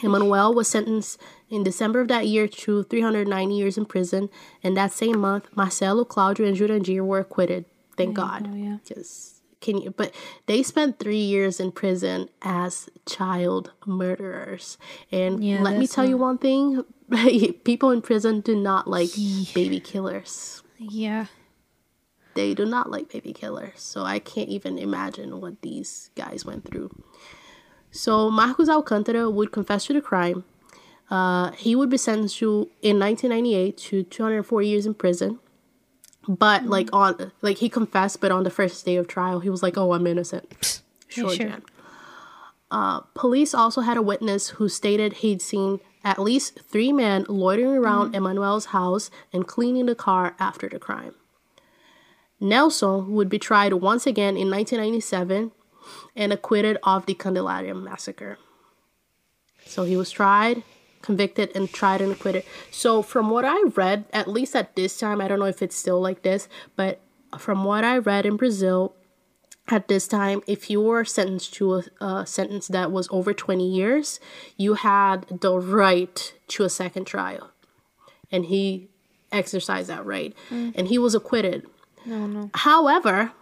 Emmanuel 0.00 0.54
was 0.54 0.68
sentenced 0.68 1.20
in 1.50 1.64
December 1.64 2.00
of 2.00 2.08
that 2.08 2.28
year 2.28 2.46
to 2.46 2.84
390 2.84 3.56
years 3.56 3.76
in 3.76 3.84
prison, 3.84 4.28
and 4.62 4.76
that 4.76 4.92
same 4.92 5.18
month, 5.18 5.48
Marcelo, 5.56 6.04
Claudio, 6.04 6.46
and 6.46 6.56
Jurandir 6.56 7.04
were 7.04 7.18
acquitted. 7.18 7.64
Thank 7.98 8.14
God. 8.14 8.48
oh 8.50 8.54
yeah. 8.56 8.78
Because 8.86 9.40
can 9.60 9.78
you? 9.78 9.90
But 9.90 10.14
they 10.46 10.62
spent 10.62 10.98
three 10.98 11.20
years 11.20 11.60
in 11.60 11.72
prison 11.72 12.28
as 12.42 12.88
child 13.06 13.72
murderers, 13.86 14.78
and 15.10 15.42
Yeah, 15.44 15.62
let 15.62 15.78
me 15.78 15.86
tell 15.86 16.06
you 16.06 16.16
one 16.16 16.38
thing: 16.38 16.84
people 17.64 17.90
in 17.90 18.00
prison 18.02 18.40
do 18.40 18.54
not 18.54 18.88
like 18.88 19.10
baby 19.54 19.80
killers. 19.80 20.62
Yeah. 20.78 21.26
They 22.34 22.54
do 22.54 22.64
not 22.64 22.88
like 22.88 23.10
baby 23.10 23.32
killers. 23.32 23.80
So 23.80 24.04
I 24.04 24.20
can't 24.20 24.48
even 24.48 24.78
imagine 24.78 25.40
what 25.40 25.60
these 25.62 26.10
guys 26.14 26.44
went 26.44 26.64
through. 26.64 26.90
So 27.90 28.30
Marcos 28.30 28.68
Alcântara 28.68 29.32
would 29.32 29.50
confess 29.50 29.86
to 29.86 29.92
the 29.92 30.00
crime. 30.00 30.44
Uh, 31.10 31.50
he 31.52 31.74
would 31.74 31.90
be 31.90 31.96
sentenced 31.96 32.38
to 32.38 32.70
in 32.82 32.98
1998 33.00 33.76
to 33.78 34.02
204 34.04 34.62
years 34.62 34.86
in 34.86 34.94
prison. 34.94 35.40
But 36.28 36.66
like 36.66 36.90
on 36.92 37.32
like 37.40 37.58
he 37.58 37.70
confessed, 37.70 38.20
but 38.20 38.30
on 38.30 38.44
the 38.44 38.50
first 38.50 38.84
day 38.84 38.96
of 38.96 39.08
trial, 39.08 39.40
he 39.40 39.48
was 39.48 39.62
like, 39.62 39.78
"Oh, 39.78 39.94
I'm 39.94 40.06
innocent." 40.06 40.82
Sure, 41.08 41.30
sure. 41.30 41.48
Jan. 41.48 41.62
Uh, 42.70 43.00
police 43.14 43.54
also 43.54 43.80
had 43.80 43.96
a 43.96 44.02
witness 44.02 44.50
who 44.50 44.68
stated 44.68 45.14
he'd 45.14 45.40
seen 45.40 45.80
at 46.04 46.18
least 46.18 46.60
three 46.60 46.92
men 46.92 47.24
loitering 47.28 47.78
around 47.78 48.14
Emmanuel's 48.14 48.66
house 48.66 49.10
and 49.32 49.46
cleaning 49.46 49.86
the 49.86 49.94
car 49.94 50.36
after 50.38 50.68
the 50.68 50.78
crime. 50.78 51.14
Nelson 52.40 53.12
would 53.12 53.28
be 53.28 53.38
tried 53.38 53.72
once 53.72 54.06
again 54.06 54.36
in 54.36 54.50
1997 54.50 55.50
and 56.14 56.32
acquitted 56.32 56.76
of 56.82 57.06
the 57.06 57.14
Candelaria 57.14 57.74
massacre. 57.74 58.38
So 59.64 59.84
he 59.84 59.96
was 59.96 60.10
tried, 60.10 60.62
convicted, 61.02 61.50
and 61.54 61.72
tried 61.72 62.00
and 62.00 62.12
acquitted. 62.12 62.44
So 62.70 63.02
from 63.02 63.30
what 63.30 63.44
I 63.44 63.60
read, 63.74 64.04
at 64.12 64.28
least 64.28 64.56
at 64.56 64.76
this 64.76 64.98
time, 64.98 65.20
I 65.20 65.28
don't 65.28 65.38
know 65.38 65.46
if 65.46 65.62
it's 65.62 65.76
still 65.76 66.00
like 66.00 66.22
this, 66.22 66.48
but 66.76 67.00
from 67.38 67.64
what 67.64 67.84
I 67.84 67.98
read 67.98 68.26
in 68.26 68.36
Brazil, 68.36 68.94
at 69.70 69.88
this 69.88 70.08
time, 70.08 70.42
if 70.46 70.70
you 70.70 70.80
were 70.80 71.04
sentenced 71.04 71.52
to 71.54 71.74
a, 71.74 72.04
a 72.04 72.26
sentence 72.26 72.68
that 72.68 72.90
was 72.90 73.08
over 73.10 73.34
20 73.34 73.66
years, 73.66 74.18
you 74.56 74.74
had 74.74 75.26
the 75.28 75.58
right 75.58 76.34
to 76.48 76.64
a 76.64 76.70
second 76.70 77.04
trial. 77.04 77.50
And 78.30 78.46
he 78.46 78.88
exercised 79.30 79.88
that 79.88 80.04
right. 80.04 80.34
Mm. 80.50 80.72
And 80.74 80.88
he 80.88 80.98
was 80.98 81.14
acquitted. 81.14 81.66
No, 82.06 82.26
no. 82.26 82.50
However, 82.54 83.32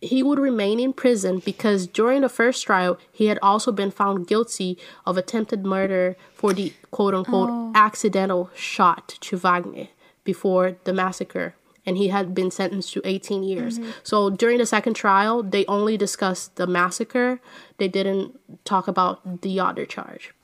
he 0.00 0.22
would 0.22 0.38
remain 0.38 0.78
in 0.78 0.92
prison 0.92 1.40
because 1.44 1.86
during 1.86 2.20
the 2.20 2.28
first 2.28 2.64
trial, 2.66 2.98
he 3.10 3.26
had 3.26 3.38
also 3.42 3.72
been 3.72 3.90
found 3.90 4.26
guilty 4.26 4.78
of 5.06 5.16
attempted 5.16 5.64
murder 5.64 6.16
for 6.34 6.52
the 6.52 6.72
quote 6.90 7.14
unquote 7.14 7.48
accidental 7.74 8.50
shot 8.54 9.08
to 9.20 9.36
Wagner 9.36 9.88
before 10.24 10.76
the 10.84 10.92
massacre. 10.92 11.54
And 11.88 11.96
he 11.96 12.08
had 12.08 12.34
been 12.34 12.50
sentenced 12.50 12.92
to 12.94 13.00
18 13.04 13.44
years. 13.44 13.78
So 14.02 14.28
during 14.28 14.58
the 14.58 14.66
second 14.66 14.94
trial, 14.94 15.42
they 15.42 15.64
only 15.66 15.96
discussed 15.96 16.56
the 16.56 16.66
massacre. 16.66 17.40
They 17.78 17.86
didn't 17.88 18.38
talk 18.64 18.88
about 18.88 19.42
the 19.42 19.60
other 19.60 19.86
charge. 19.86 20.34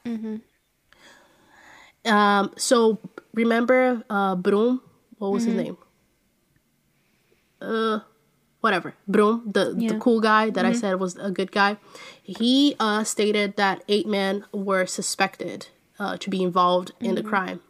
Um, 2.04 2.52
so 2.56 2.98
remember 3.34 4.04
uh, 4.08 4.36
Brum? 4.36 4.82
What 5.18 5.32
was 5.32 5.44
his 5.44 5.54
name? 5.54 5.76
Uh, 7.60 8.00
whatever. 8.62 8.94
Brum, 9.06 9.50
the, 9.52 9.74
Yeah. 9.76 9.92
the 9.92 9.98
cool 9.98 10.20
guy 10.20 10.48
that 10.50 10.64
I 10.64 10.72
said 10.72 10.98
was 10.98 11.16
a 11.16 11.30
good 11.30 11.52
guy. 11.52 11.76
He 12.22 12.74
uh, 12.80 13.04
stated 13.04 13.56
that 13.56 13.82
eight 13.88 14.06
men 14.06 14.44
were 14.52 14.86
suspected 14.86 15.66
uh, 15.98 16.16
to 16.16 16.30
be 16.30 16.42
involved 16.42 16.92
in 17.00 17.14
the 17.14 17.22
crime, 17.22 17.60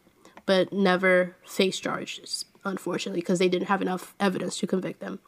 but 0.47 0.73
never 0.73 1.35
faced 1.45 1.83
charges, 1.83 2.45
unfortunately, 2.65 3.21
because 3.21 3.39
they 3.41 3.49
didn't 3.49 3.69
have 3.69 3.83
enough 3.83 4.15
evidence 4.21 4.57
to 4.59 4.67
convict 4.67 5.01
them. 5.01 5.19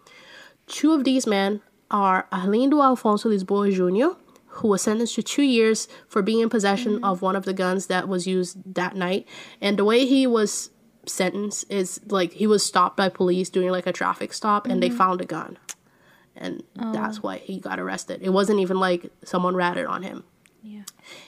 Two 0.66 0.92
of 0.92 1.04
these 1.04 1.26
men 1.26 1.60
are 1.90 2.26
Arlindo 2.30 2.82
Alfonso 2.82 3.28
Lisboa 3.30 3.72
Jr., 3.72 4.18
who 4.58 4.68
was 4.68 4.82
sentenced 4.82 5.14
to 5.16 5.22
two 5.22 5.42
years 5.42 5.88
for 6.06 6.22
being 6.22 6.40
in 6.40 6.48
possession 6.48 7.02
of 7.02 7.22
one 7.22 7.34
of 7.36 7.44
the 7.44 7.52
guns 7.52 7.86
that 7.88 8.06
was 8.06 8.26
used 8.26 8.74
that 8.74 8.94
night. 8.94 9.26
And 9.60 9.76
the 9.78 9.84
way 9.84 10.06
he 10.06 10.26
was 10.26 10.70
sentenced 11.07 11.64
is 11.70 12.00
like 12.09 12.32
he 12.32 12.46
was 12.46 12.64
stopped 12.64 12.96
by 12.96 13.09
police 13.09 13.48
doing 13.48 13.70
like 13.70 13.86
a 13.86 13.92
traffic 13.92 14.32
stop 14.32 14.66
and 14.66 14.82
they 14.82 14.88
mm-hmm. 14.88 14.98
found 14.98 15.20
a 15.20 15.24
gun. 15.26 15.59
And 16.36 16.64
oh. 16.78 16.92
that's 16.92 17.22
why 17.22 17.38
he 17.38 17.61
got 17.61 17.78
arrested. 17.78 18.20
It 18.22 18.30
wasn't 18.30 18.61
even 18.61 18.78
like 18.78 19.11
someone 19.24 19.55
ratted 19.55 19.86
on 19.86 20.02
him. 20.02 20.24
Yeah. 20.62 20.82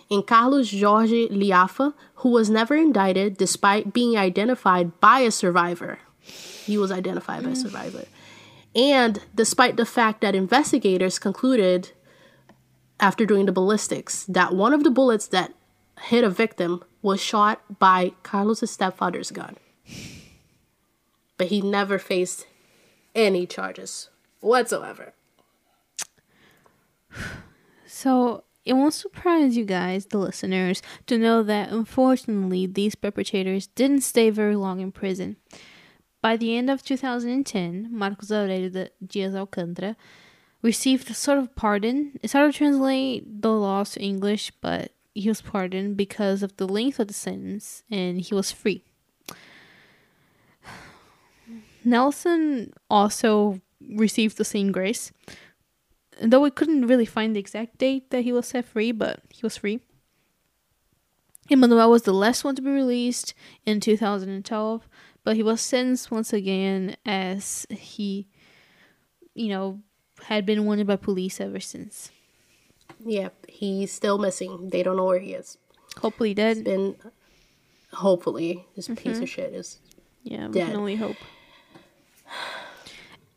In 0.09 0.23
Carlos 0.23 0.73
Jorge 0.73 1.29
Liafa, 1.29 1.95
who 2.17 2.31
was 2.31 2.49
never 2.51 2.75
indicted 2.75 3.37
despite 3.37 3.93
being 3.93 4.17
identified 4.17 4.99
by 5.01 5.21
a 5.21 5.31
survivor. 5.31 5.99
He 6.21 6.77
was 6.77 6.91
identified 6.91 7.45
by 7.45 7.51
a 7.51 7.53
mm. 7.53 7.57
survivor. 7.57 8.05
And 8.75 9.21
despite 9.35 9.77
the 9.77 9.87
fact 9.87 10.23
that 10.23 10.35
investigators 10.35 11.19
concluded 11.19 11.93
after 12.99 13.27
doing 13.27 13.47
the 13.47 13.53
ballistics 13.53 14.25
that 14.25 14.55
one 14.55 14.73
of 14.73 14.85
the 14.85 14.91
bullets 14.91 15.27
that 15.29 15.53
hit 16.03 16.25
a 16.25 16.31
victim 16.31 16.83
was 17.03 17.21
shot 17.21 17.79
by 17.79 18.13
Carlos' 18.23 18.71
stepfather's 18.71 19.31
gun. 19.31 19.57
But 21.37 21.49
he 21.49 21.61
never 21.61 21.99
faced 21.99 22.47
any 23.15 23.47
charges 23.47 24.11
whatsoever. 24.41 25.13
So 27.87 28.45
it 28.65 28.73
won't 28.75 28.95
surprise 28.95 29.57
you 29.57 29.65
guys, 29.65 30.07
the 30.07 30.19
listeners, 30.19 30.83
to 31.07 31.17
know 31.17 31.43
that 31.45 31.71
unfortunately 31.71 32.67
these 32.67 32.95
perpetrators 32.95 33.69
didn't 33.69 34.01
stay 34.01 34.29
very 34.29 34.57
long 34.57 34.81
in 34.81 34.93
prison. 34.93 35.37
By 36.21 36.37
the 36.37 36.57
end 36.57 36.69
of 36.69 36.83
2010, 36.83 37.89
Marcos 37.91 38.33
Aurelio 38.33 38.89
Dias 39.07 39.35
Alcântara 39.35 39.95
received 40.63 41.09
a 41.11 41.15
sort 41.15 41.39
of 41.39 41.55
pardon. 41.55 42.19
It's 42.23 42.33
hard 42.33 42.53
to 42.53 42.59
translate 42.59 43.43
the 43.43 43.53
laws 43.53 43.93
to 43.93 44.03
English, 44.03 44.51
but 44.61 44.91
he 45.15 45.29
was 45.29 45.41
pardoned 45.41 45.97
because 45.97 46.43
of 46.43 46.57
the 46.57 46.67
length 46.67 46.99
of 46.99 47.07
the 47.07 47.15
sentence 47.15 47.85
and 47.89 48.21
he 48.21 48.35
was 48.35 48.51
free. 48.51 48.83
Nelson 51.87 52.73
also 52.91 53.61
received 53.81 54.37
the 54.37 54.45
same 54.45 54.73
grace. 54.73 55.13
Though 56.21 56.41
we 56.41 56.51
couldn't 56.51 56.87
really 56.87 57.07
find 57.07 57.35
the 57.35 57.41
exact 57.41 57.79
date 57.79 58.11
that 58.11 58.23
he 58.23 58.33
was 58.33 58.49
set 58.49 58.65
free, 58.65 58.91
but 58.91 59.21
he 59.31 59.41
was 59.43 59.57
free. 59.57 59.81
Emmanuel 61.49 61.91
was 61.91 62.03
the 62.03 62.13
last 62.13 62.43
one 62.43 62.57
to 62.57 62.63
be 62.63 62.71
released 62.71 63.35
in 63.65 63.79
2012, 63.79 64.89
but 65.23 65.37
he 65.37 65.43
was 65.45 65.61
sentenced 65.61 66.11
once 66.11 66.33
again 66.33 66.97
as 67.07 67.67
he, 67.71 68.27
you 69.35 69.49
know, 69.49 69.81
had 70.25 70.45
been 70.45 70.65
wanted 70.65 70.89
by 70.89 70.97
police 70.97 71.41
ever 71.41 71.61
since. 71.61 72.11
Yeah, 73.05 73.29
he's 73.49 73.93
still 73.93 74.19
missing. 74.19 74.71
They 74.71 74.83
don't 74.83 74.97
know 74.97 75.05
where 75.05 75.21
he 75.21 75.35
is. 75.35 75.57
Hopefully 75.99 76.35
dead. 76.35 76.59
It's 76.59 76.65
been, 76.65 76.97
hopefully, 77.93 78.67
this 78.75 78.89
mm-hmm. 78.89 78.97
piece 78.97 79.21
of 79.21 79.29
shit 79.29 79.55
is 79.55 79.79
yeah, 80.25 80.49
we 80.49 80.55
dead. 80.55 80.69
can 80.69 80.77
only 80.77 80.97
hope. 80.97 81.17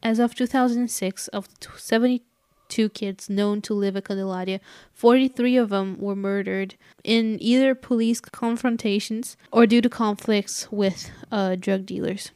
As 0.01 0.19
of 0.19 0.33
2006, 0.35 1.27
of 1.29 1.47
72 1.75 2.89
kids 2.89 3.29
known 3.29 3.61
to 3.63 3.73
live 3.73 3.97
at 3.97 4.05
Candelaria, 4.05 4.61
43 4.93 5.57
of 5.57 5.69
them 5.69 5.97
were 5.99 6.15
murdered 6.15 6.75
in 7.03 7.37
either 7.41 7.75
police 7.75 8.21
confrontations 8.21 9.35
or 9.51 9.65
due 9.65 9.81
to 9.81 9.89
conflicts 9.89 10.71
with 10.71 11.11
uh, 11.31 11.55
drug 11.55 11.85
dealers. 11.85 12.31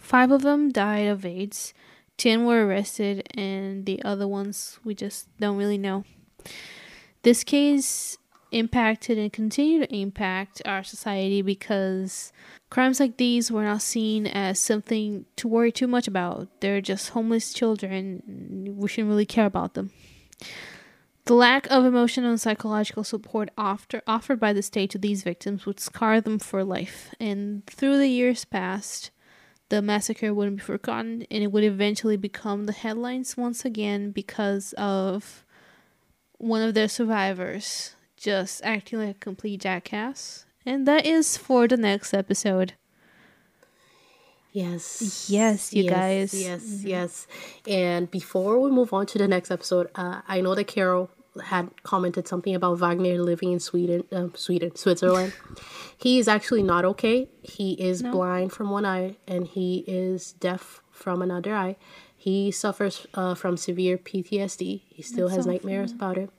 Five 0.00 0.30
of 0.30 0.42
them 0.42 0.70
died 0.70 1.06
of 1.06 1.24
AIDS, 1.24 1.72
10 2.16 2.44
were 2.44 2.66
arrested, 2.66 3.28
and 3.34 3.86
the 3.86 4.02
other 4.02 4.26
ones 4.26 4.80
we 4.84 4.94
just 4.94 5.28
don't 5.38 5.56
really 5.56 5.78
know. 5.78 6.04
This 7.22 7.44
case 7.44 8.18
impacted 8.52 9.18
and 9.18 9.32
continue 9.32 9.80
to 9.80 9.94
impact 9.94 10.62
our 10.64 10.84
society 10.84 11.42
because 11.42 12.32
crimes 12.70 13.00
like 13.00 13.16
these 13.16 13.50
were 13.50 13.64
not 13.64 13.82
seen 13.82 14.26
as 14.26 14.60
something 14.60 15.24
to 15.36 15.48
worry 15.48 15.72
too 15.72 15.86
much 15.86 16.06
about. 16.06 16.48
They're 16.60 16.80
just 16.80 17.10
homeless 17.10 17.52
children. 17.52 18.74
We 18.76 18.88
shouldn't 18.88 19.08
really 19.08 19.26
care 19.26 19.46
about 19.46 19.74
them. 19.74 19.90
The 21.24 21.34
lack 21.34 21.70
of 21.70 21.84
emotional 21.84 22.30
and 22.30 22.40
psychological 22.40 23.04
support 23.04 23.50
after, 23.56 24.02
offered 24.06 24.40
by 24.40 24.52
the 24.52 24.62
state 24.62 24.90
to 24.90 24.98
these 24.98 25.22
victims 25.22 25.66
would 25.66 25.78
scar 25.78 26.20
them 26.20 26.38
for 26.38 26.64
life. 26.64 27.14
And 27.20 27.64
through 27.66 27.98
the 27.98 28.08
years 28.08 28.44
past, 28.44 29.12
the 29.68 29.80
massacre 29.80 30.34
wouldn't 30.34 30.58
be 30.58 30.62
forgotten 30.62 31.24
and 31.30 31.42
it 31.42 31.52
would 31.52 31.64
eventually 31.64 32.16
become 32.16 32.66
the 32.66 32.72
headlines 32.72 33.36
once 33.36 33.64
again 33.64 34.10
because 34.10 34.74
of 34.74 35.44
one 36.38 36.60
of 36.60 36.74
their 36.74 36.88
survivors 36.88 37.94
just 38.22 38.60
acting 38.64 39.00
like 39.00 39.16
a 39.16 39.18
complete 39.18 39.60
jackass. 39.60 40.46
And 40.64 40.86
that 40.86 41.04
is 41.04 41.36
for 41.36 41.66
the 41.66 41.76
next 41.76 42.14
episode. 42.14 42.74
Yes. 44.52 45.28
Yes, 45.28 45.72
you 45.72 45.84
yes, 45.84 45.92
guys. 45.92 46.34
Yes, 46.34 46.62
mm-hmm. 46.62 46.86
yes. 46.86 47.26
And 47.66 48.10
before 48.10 48.60
we 48.60 48.70
move 48.70 48.92
on 48.92 49.06
to 49.06 49.18
the 49.18 49.26
next 49.26 49.50
episode, 49.50 49.90
uh, 49.96 50.20
I 50.28 50.40
know 50.40 50.54
that 50.54 50.68
Carol 50.68 51.10
had 51.42 51.70
commented 51.82 52.28
something 52.28 52.54
about 52.54 52.78
Wagner 52.78 53.18
living 53.18 53.52
in 53.52 53.58
Sweden, 53.58 54.04
uh, 54.12 54.28
Sweden, 54.34 54.76
Switzerland. 54.76 55.32
he 55.96 56.18
is 56.18 56.28
actually 56.28 56.62
not 56.62 56.84
okay. 56.84 57.28
He 57.42 57.72
is 57.72 58.02
no. 58.02 58.12
blind 58.12 58.52
from 58.52 58.70
one 58.70 58.84
eye 58.84 59.16
and 59.26 59.48
he 59.48 59.84
is 59.88 60.34
deaf 60.34 60.82
from 60.92 61.22
another 61.22 61.56
eye. 61.56 61.76
He 62.14 62.52
suffers 62.52 63.06
uh, 63.14 63.34
from 63.34 63.56
severe 63.56 63.98
PTSD. 63.98 64.82
He 64.86 65.02
still 65.02 65.26
That's 65.26 65.38
has 65.38 65.46
nightmares 65.46 65.90
about 65.90 66.18
it. 66.18 66.30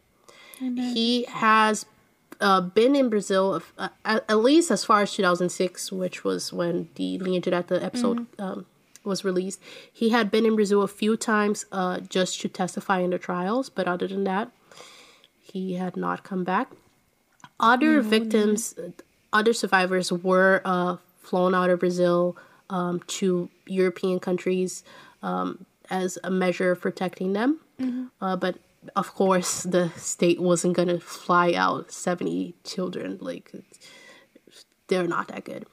He 0.94 1.26
has 1.30 1.86
uh, 2.40 2.62
been 2.62 2.96
in 2.96 3.10
Brazil 3.10 3.62
uh, 3.78 3.90
at, 4.06 4.26
at, 4.28 4.38
least 4.38 4.72
as 4.72 4.86
far 4.86 5.02
as 5.02 5.14
2006, 5.14 5.92
which 5.92 6.24
was 6.24 6.52
when 6.52 6.90
the 6.96 7.20
Linha 7.20 7.42
Direta 7.42 7.82
episode 7.84 8.20
mm-hmm. 8.20 8.42
um, 8.42 8.66
was 9.04 9.24
released. 9.24 9.60
He 9.92 10.10
had 10.10 10.32
been 10.32 10.46
in 10.46 10.56
Brazil 10.56 10.82
a 10.82 10.88
few 10.88 11.18
times 11.18 11.66
uh, 11.72 12.00
just 12.00 12.42
to 12.42 12.50
testify 12.50 13.00
in 13.00 13.12
the 13.12 13.20
trials, 13.20 13.70
but 13.70 13.88
other 13.88 14.08
than 14.08 14.24
that, 14.26 14.52
he 15.42 15.76
had 15.76 15.96
not 15.96 16.24
come 16.24 16.44
back. 16.44 16.72
Other 17.60 18.00
mm-hmm. 18.00 18.10
victims, 18.10 18.76
other 19.32 19.54
survivors 19.54 20.12
were 20.12 20.62
uh, 20.66 20.98
flown 21.22 21.56
out 21.56 21.70
of 21.70 21.80
Brazil 21.80 22.36
um, 22.70 23.02
to 23.08 23.50
European 23.68 24.20
countries 24.20 24.84
um, 25.22 25.66
as 25.90 26.18
a 26.24 26.32
measure 26.32 26.72
of 26.72 26.82
protecting 26.82 27.34
them. 27.34 27.60
Mm-hmm. 27.80 28.06
Uh, 28.22 28.36
but 28.36 28.58
of 28.96 29.14
course, 29.14 29.64
the 29.64 29.90
state 29.98 30.42
wasn't 30.42 30.76
going 30.76 30.88
to 30.88 31.00
fly 31.00 31.54
out 31.54 31.92
70 31.92 32.56
children. 32.64 33.18
Like, 33.22 33.52
they're 34.88 35.08
not 35.08 35.28
that 35.30 35.46
good. 35.46 35.66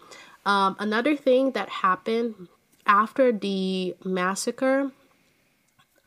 Um, 0.46 0.76
another 0.78 1.16
thing 1.16 1.52
that 1.52 1.68
happened 1.68 2.48
after 2.86 3.32
the 3.32 3.94
massacre, 4.04 4.92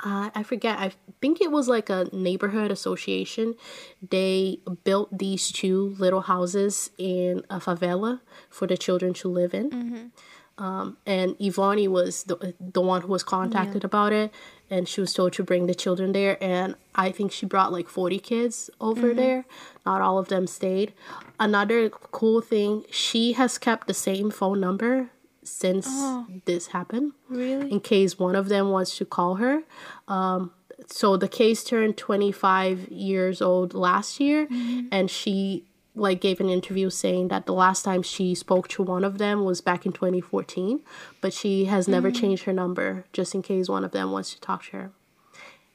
uh, 0.04 0.30
I 0.34 0.43
forget, 0.43 0.80
I 0.80 0.91
think 1.22 1.39
it 1.39 1.51
was 1.51 1.68
like 1.68 1.89
a 1.89 2.08
neighborhood 2.12 2.72
association. 2.72 3.56
They 4.01 4.60
built 4.84 5.18
these 5.18 5.51
two 5.51 5.95
little 5.99 6.22
houses 6.22 6.89
in 6.97 7.43
a 7.49 7.60
favela 7.60 8.22
for 8.49 8.68
the 8.68 8.78
children 8.78 9.14
to 9.16 9.30
live 9.30 9.54
in. 9.54 9.70
Mm-hmm. 9.70 10.64
Um, 10.64 10.97
and 11.06 11.36
Yvonne 11.39 11.91
was 11.91 12.26
the, 12.26 12.54
the 12.60 12.82
one 12.82 13.01
who 13.01 13.08
was 13.08 13.24
contacted 13.24 13.84
yeah. 13.84 13.88
about 13.88 14.14
it 14.14 14.32
and 14.74 14.88
she 14.88 14.99
was 15.01 15.13
told 15.13 15.34
to 15.34 15.43
bring 15.43 15.67
the 15.67 15.76
children 15.76 16.11
there 16.11 16.38
and 16.43 16.76
i 16.95 17.11
think 17.11 17.32
she 17.32 17.45
brought 17.45 17.71
like 17.71 17.88
40 17.88 18.19
kids 18.19 18.69
over 18.80 19.07
mm-hmm. 19.07 19.17
there. 19.17 19.45
Not 19.86 20.01
all 20.01 20.17
of 20.17 20.30
them 20.30 20.47
stayed. 20.47 20.93
Another 21.39 21.89
cool 21.89 22.41
thing 22.41 22.86
she 22.89 23.34
has 23.34 23.57
kept 23.57 23.88
the 23.88 23.93
same 23.93 24.32
phone 24.32 24.59
number 24.59 25.09
since 25.43 25.88
oh, 25.89 26.26
this 26.45 26.67
happened. 26.67 27.13
Really? 27.30 27.69
In 27.71 27.80
case 27.80 28.17
one 28.17 28.36
of 28.36 28.49
them 28.49 28.69
wants 28.69 28.97
to 28.97 29.05
call 29.05 29.36
her. 29.36 29.63
Um, 30.07 30.51
so 30.88 31.17
the 31.17 31.28
case 31.28 31.63
turned 31.63 31.97
25 31.97 32.88
years 32.89 33.41
old 33.41 33.74
last 33.74 34.19
year 34.19 34.47
mm-hmm. 34.47 34.88
and 34.91 35.09
she 35.09 35.65
like 35.96 36.22
gave 36.22 36.39
an 36.39 36.50
interview 36.50 36.89
saying 36.89 37.28
that 37.28 37.46
the 37.46 37.54
last 37.54 37.84
time 37.84 38.02
she 38.02 38.34
spoke 38.34 38.68
to 38.68 38.82
one 38.82 39.04
of 39.04 39.18
them 39.18 39.44
was 39.44 39.62
back 39.62 39.86
in 39.86 39.91
2014 39.91 40.82
but 41.22 41.34
she 41.34 41.66
has 41.66 41.88
never 41.88 42.12
mm. 42.12 42.20
changed 42.20 42.44
her 42.44 42.54
number 42.54 43.06
just 43.14 43.36
in 43.36 43.41
case 43.41 43.70
one 43.70 43.84
of 43.84 43.91
them 43.91 44.12
wants 44.12 44.34
to 44.34 44.41
talk 44.41 44.64
to 44.64 44.72
her 44.72 44.91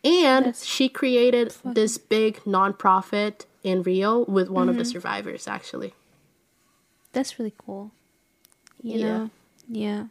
and 0.05 0.47
That's 0.47 0.65
she 0.65 0.89
created 0.89 1.55
this 1.65 1.99
big 1.99 2.41
nonprofit 2.41 3.47
in 3.63 3.83
rio 3.83 4.25
with 4.25 4.49
one 4.49 4.63
mm-hmm. 4.63 4.71
of 4.71 4.77
the 4.77 4.83
mm-hmm. 4.83 4.93
survivors 4.93 5.47
actually 5.47 5.95
That's 7.13 7.39
really 7.39 7.55
cool 7.57 7.93
you 8.83 8.99
yeah. 8.99 9.07
know 9.07 9.31
yeah 9.69 10.05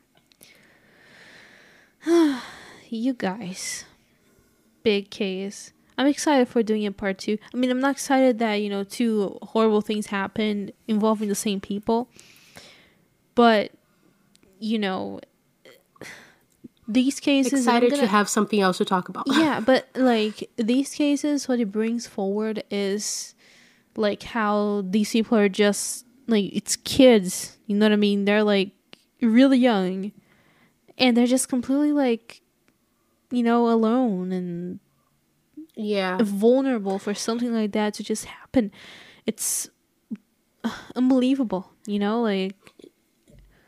you 2.90 3.14
guys 3.14 3.84
big 4.84 5.10
case 5.10 5.74
I'm 5.98 6.08
excited 6.08 6.48
for 6.48 6.62
doing 6.62 6.86
a 6.86 6.92
part 6.92 7.18
two. 7.18 7.38
I 7.54 7.58
mean, 7.58 7.72
I'm 7.72 7.80
not 7.80 7.92
excited 7.92 8.40
that 8.40 8.56
you 8.56 8.70
know 8.70 8.84
two 8.84 9.38
horrible 9.42 9.82
things 9.82 10.08
happened 10.08 10.72
involving 10.88 11.28
the 11.28 11.36
same 11.36 11.60
people, 11.60 12.10
but 13.36 13.72
you 14.60 14.80
know, 14.80 15.20
these 16.88 17.20
cases. 17.20 17.54
Excited 17.54 17.90
gonna, 17.90 18.04
to 18.04 18.08
have 18.08 18.30
something 18.30 18.60
else 18.60 18.78
to 18.78 18.86
talk 18.86 19.10
about. 19.10 19.26
yeah, 19.28 19.60
but 19.66 19.88
like 19.96 20.50
these 20.56 20.94
cases, 20.94 21.48
what 21.48 21.60
it 21.60 21.72
brings 21.72 22.08
forward 22.08 22.64
is 22.70 23.36
like 23.96 24.24
how 24.24 24.84
these 24.88 25.12
people 25.12 25.38
are 25.38 25.50
just 25.50 26.06
like 26.28 26.46
it's 26.54 26.76
kids. 26.76 27.58
You 27.66 27.76
know 27.76 27.86
what 27.86 27.94
I 27.94 27.98
mean? 27.98 28.26
They're 28.26 28.44
like 28.44 28.72
really 29.22 29.58
young, 29.58 30.12
and 30.98 31.18
they're 31.18 31.26
just 31.26 31.50
completely 31.50 31.92
like, 31.92 32.42
you 33.32 33.44
know, 33.44 33.68
alone 33.70 34.32
and 34.32 34.80
yeah. 35.78 36.18
vulnerable 36.22 37.00
for 37.00 37.14
something 37.14 37.54
like 37.54 37.72
that 37.72 37.94
to 37.96 38.04
just 38.04 38.26
happen. 38.26 38.72
It's 39.26 39.70
unbelievable 40.96 41.72
you 41.86 42.00
know 42.00 42.22
like 42.22 42.56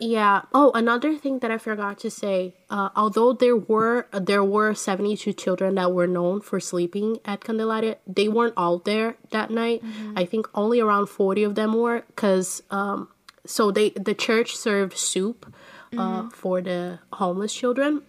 yeah. 0.01 0.43
Oh 0.53 0.72
another 0.76 1.18
thing 1.18 1.39
that 1.39 1.51
i 1.51 1.57
forgot 1.57 1.99
to 1.99 2.10
say 2.10 2.55
uh, 2.70 2.88
although 2.95 3.34
there 3.34 3.57
were 3.57 4.07
uh, 4.14 4.20
there 4.20 4.43
were 4.43 4.74
72 4.74 5.34
children 5.34 5.76
that 5.76 5.91
were 5.91 6.07
known 6.07 6.39
for 6.39 6.60
sleeping 6.62 7.18
at 7.26 7.43
candelaria 7.43 7.97
they 8.07 8.30
weren't 8.30 8.53
all 8.55 8.80
there 8.80 9.18
that 9.32 9.51
night. 9.51 9.84
Mm-hmm. 9.84 10.14
i 10.18 10.24
think 10.24 10.47
only 10.53 10.80
around 10.80 11.07
40 11.07 11.43
of 11.43 11.55
them 11.55 11.74
were 11.74 12.03
because 12.07 12.64
um, 12.72 13.10
so 13.45 13.72
they 13.72 13.89
the 13.89 14.14
church 14.14 14.55
served 14.55 14.97
soup 14.97 15.53
uh, 15.91 15.97
mm-hmm. 15.97 16.30
for 16.30 16.62
the 16.62 16.99
homeless 17.14 17.53
children. 17.53 18.01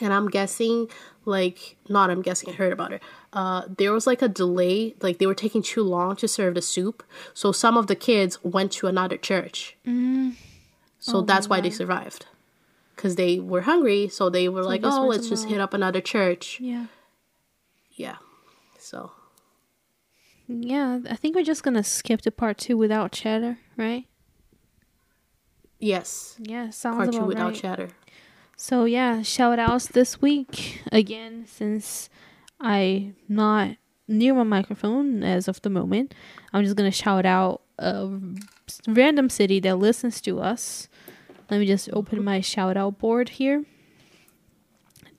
And 0.00 0.12
i'm 0.12 0.28
guessing 0.28 0.86
like 1.24 1.76
not 1.88 2.10
i'm 2.10 2.22
guessing 2.22 2.50
i 2.50 2.52
heard 2.52 2.72
about 2.72 2.92
it 2.92 3.02
uh, 3.32 3.62
there 3.76 3.92
was 3.92 4.06
like 4.06 4.22
a 4.22 4.28
delay 4.28 4.94
like 5.00 5.18
they 5.18 5.26
were 5.26 5.34
taking 5.34 5.62
too 5.62 5.82
long 5.82 6.16
to 6.16 6.26
serve 6.26 6.54
the 6.54 6.62
soup 6.62 7.02
so 7.34 7.52
some 7.52 7.76
of 7.76 7.86
the 7.86 7.96
kids 7.96 8.42
went 8.42 8.72
to 8.72 8.86
another 8.86 9.16
church 9.16 9.76
mm. 9.86 10.34
so 10.98 11.18
oh 11.18 11.22
that's 11.22 11.48
why 11.48 11.58
God. 11.58 11.64
they 11.64 11.70
survived 11.70 12.26
because 12.98 13.14
they 13.14 13.38
were 13.38 13.62
hungry. 13.62 14.08
So 14.08 14.28
they 14.28 14.48
were 14.48 14.64
like, 14.64 14.80
"Oh, 14.82 15.06
let's 15.06 15.28
just 15.28 15.48
hit 15.48 15.60
up 15.60 15.72
another 15.72 16.00
church." 16.00 16.58
Yeah. 16.60 16.86
Yeah. 17.92 18.16
So 18.78 19.12
Yeah, 20.48 20.98
I 21.08 21.14
think 21.14 21.36
we're 21.36 21.44
just 21.44 21.62
gonna 21.62 21.84
skip 21.84 22.20
to 22.22 22.30
part 22.30 22.58
two 22.58 22.76
without 22.76 23.12
chatter, 23.12 23.58
right? 23.76 24.04
yes, 25.78 26.36
Yeah, 26.40 26.70
sounds 26.70 26.96
part 26.96 27.12
two 27.12 27.24
without 27.24 27.52
right. 27.52 27.62
chatter. 27.62 27.88
So 28.56 28.84
yeah, 28.84 29.22
shout 29.22 29.60
outs 29.60 29.86
this 29.86 30.20
week 30.20 30.82
again 30.90 31.44
since 31.46 32.10
I'm 32.60 33.16
not 33.28 33.76
near 34.06 34.34
my 34.34 34.42
microphone 34.42 35.22
as 35.22 35.48
of 35.48 35.60
the 35.62 35.70
moment. 35.70 36.14
I'm 36.52 36.64
just 36.64 36.76
gonna 36.76 36.90
shout 36.90 37.26
out 37.26 37.62
a 37.78 38.08
random 38.86 39.28
city 39.30 39.60
that 39.60 39.76
listens 39.76 40.20
to 40.22 40.40
us. 40.40 40.88
Let 41.50 41.60
me 41.60 41.66
just 41.66 41.88
open 41.92 42.22
my 42.24 42.40
shout 42.40 42.76
out 42.76 42.98
board 42.98 43.30
here. 43.30 43.64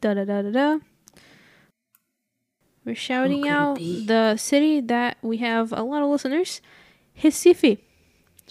Da 0.02 0.14
da 0.14 0.26
da 0.26 0.42
da 0.42 0.52
da. 0.52 0.80
We're 2.86 2.96
shouting 2.96 3.48
out 3.48 3.76
the 3.78 4.36
city 4.38 4.80
that 4.82 5.18
we 5.22 5.38
have 5.38 5.72
a 5.74 5.84
lot 5.84 6.02
of 6.02 6.10
listeners, 6.10 6.62
Recife, 7.22 7.78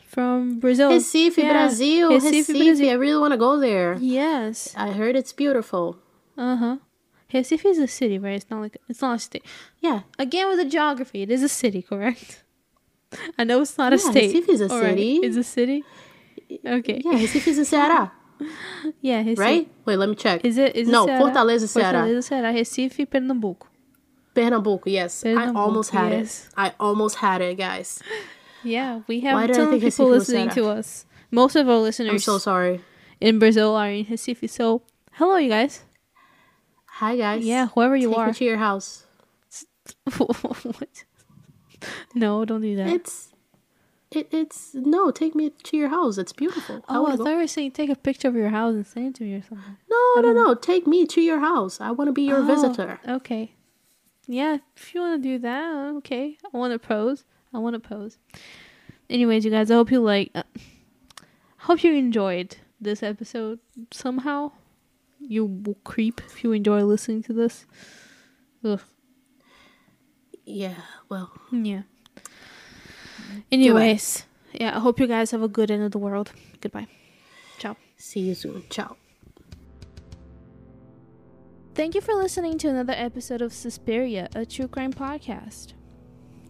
from 0.07 0.61
Brazil. 0.61 0.91
Recife, 0.93 1.37
Yeah, 1.37 1.53
Brazil. 1.53 2.11
Recife, 2.11 2.47
Recife, 2.47 2.65
Brazil. 2.65 2.91
I 2.91 2.93
really 2.93 3.21
want 3.21 3.33
to 3.33 3.39
go 3.39 3.59
there. 3.59 3.97
Yes. 3.99 4.75
I 4.77 4.93
heard 4.93 5.17
it's 5.17 5.33
beautiful. 5.33 5.99
Uh 6.37 6.57
huh. 6.57 6.77
Recife 7.33 7.65
is 7.67 7.79
a 7.79 7.87
city, 7.87 8.19
right? 8.19 8.35
It's 8.37 8.51
not 8.51 8.61
like 8.61 8.77
it's 8.89 9.03
not 9.03 9.17
a 9.17 9.19
state. 9.19 9.45
Yeah, 9.81 10.01
Again 10.19 10.49
with 10.49 10.59
the 10.59 10.65
geography, 10.65 11.23
it 11.23 11.31
is 11.31 11.43
a 11.43 11.49
city, 11.49 11.83
correct? 11.83 12.43
I 13.39 13.45
know 13.45 13.61
it's 13.61 13.77
not 13.79 13.93
a 13.93 13.99
state. 13.99 14.35
Recife 14.35 14.49
is 14.49 14.61
a 14.61 14.71
All 14.71 14.81
right, 14.81 14.91
city. 14.91 15.17
It's 15.17 15.37
a 15.37 15.43
city. 15.45 15.85
Okay. 16.65 17.03
yeah. 17.05 17.13
Recife 17.13 17.47
is 17.49 17.59
in 17.59 17.65
Ceará, 17.65 18.11
Yeah. 19.03 19.23
Recife. 19.23 19.39
right? 19.39 19.71
Wait, 19.85 19.97
let 19.97 20.09
me 20.09 20.15
check. 20.15 20.45
Is 20.45 20.57
it? 20.59 20.75
Is 20.77 20.89
No, 20.89 21.05
it 21.05 21.11
Ceará? 21.11 21.21
Fortaleza, 21.21 21.67
Ceará. 21.69 21.93
Fortaleza, 22.05 22.23
Ceará. 22.31 22.55
Recife, 22.55 23.07
Pernambuco. 23.07 23.67
Pernambuco. 24.35 24.83
Yes, 24.87 25.25
I 25.27 25.49
almost 25.53 25.91
had 25.91 26.13
yes. 26.13 26.47
it. 26.47 26.55
I 26.57 26.73
almost 26.81 27.17
had 27.17 27.41
it, 27.43 27.57
guys. 27.59 28.01
Yeah, 28.65 29.03
we 29.07 29.21
have 29.21 29.39
a 29.39 29.53
ton 29.53 29.61
of 29.63 29.71
think 29.71 29.85
Recife 29.85 29.97
people 29.99 30.09
listening 30.09 30.49
to 30.51 30.67
us. 30.69 31.07
Most 31.31 31.55
of 31.55 31.69
our 31.69 31.77
listeners. 31.79 32.11
I'm 32.11 32.19
so 32.19 32.39
sorry. 32.39 32.81
in 33.21 33.39
Brazil 33.39 33.77
are 33.77 33.89
in 33.89 34.05
Recife. 34.07 34.51
So, 34.51 34.83
hello, 35.13 35.37
you 35.37 35.49
guys. 35.49 35.85
Hi, 36.99 37.15
guys. 37.17 37.45
Yeah, 37.45 37.69
whoever 37.69 37.95
you 37.95 38.13
are. 38.13 38.15
Take 38.15 38.19
are. 38.19 38.27
me 38.27 38.35
to 38.35 38.45
your 38.45 38.57
house. 38.57 39.05
what? 40.17 41.05
No, 42.13 42.45
don't 42.45 42.61
do 42.61 42.75
that. 42.75 42.89
It's, 42.89 43.33
it, 44.11 44.27
it's 44.33 44.75
no. 44.75 45.13
Take 45.13 45.37
me 45.37 45.51
to 45.63 45.77
your 45.77 45.91
house. 45.91 46.19
It's 46.19 46.33
beautiful. 46.33 46.85
I 46.89 46.97
oh, 46.97 47.07
I 47.07 47.13
to 47.13 47.19
thought 47.19 47.29
you 47.29 47.37
were 47.37 47.47
saying 47.47 47.71
take 47.71 47.89
a 47.89 47.95
picture 47.95 48.27
of 48.27 48.35
your 48.35 48.49
house 48.49 48.75
and 48.75 48.85
send 48.85 49.07
it 49.07 49.15
to 49.15 49.23
me 49.23 49.35
or 49.35 49.43
something. 49.43 49.77
No, 49.89 50.23
no, 50.23 50.33
no. 50.33 50.55
Take 50.57 50.89
me 50.89 51.07
to 51.07 51.21
your 51.21 51.39
house. 51.39 51.81
I 51.81 51.93
want 51.93 52.09
to 52.09 52.13
be 52.13 52.23
your 52.23 52.39
Oh, 52.39 52.43
visitor. 52.43 52.99
Okay. 53.07 53.53
Yeah, 54.27 54.59
if 54.77 54.93
you 54.93 55.01
want 55.01 55.23
to 55.23 55.29
do 55.29 55.39
that, 55.39 55.95
okay. 55.99 56.37
I 56.53 56.57
want 56.57 56.73
to 56.73 56.81
pose. 56.81 57.25
I 57.55 57.59
want 57.59 57.81
to 57.81 57.89
pose. 57.89 58.19
Anyways, 59.09 59.45
you 59.45 59.53
guys, 59.53 59.71
I 59.71 59.75
hope 59.75 59.93
you 59.93 60.01
like. 60.01 60.33
Uh, 60.35 60.43
hope 61.59 61.85
you 61.85 61.95
enjoyed 61.95 62.57
this 62.81 63.05
episode 63.05 63.61
somehow. 63.93 64.51
You 65.21 65.45
will 65.47 65.77
creep 65.85 66.21
if 66.27 66.43
you 66.45 66.53
enjoy 66.53 66.83
listening 66.85 67.23
to 67.25 67.33
this. 67.33 67.67
Ugh. 68.65 68.81
Yeah. 70.45 70.75
Well, 71.09 71.33
Yeah. 71.53 71.83
Anyways, 73.53 74.25
yeah, 74.53 74.77
I 74.77 74.81
hope 74.81 74.99
you 74.99 75.07
guys 75.07 75.31
have 75.33 75.43
a 75.43 75.49
good 75.49 75.71
end 75.71 75.83
of 75.83 75.91
the 75.93 75.99
world. 75.99 76.33
Goodbye. 76.61 76.87
Ciao. 77.59 77.77
see 77.97 78.21
you 78.21 78.35
soon. 78.35 78.63
Ciao. 78.71 78.97
Thank 81.75 81.95
you 81.95 82.01
for 82.01 82.15
listening 82.15 82.59
to 82.59 82.69
another 82.69 82.95
episode 82.97 83.43
of 83.43 83.53
Suspiria, 83.53 84.29
a 84.35 84.45
true 84.47 84.67
crime 84.67 84.93
podcast. 84.93 85.75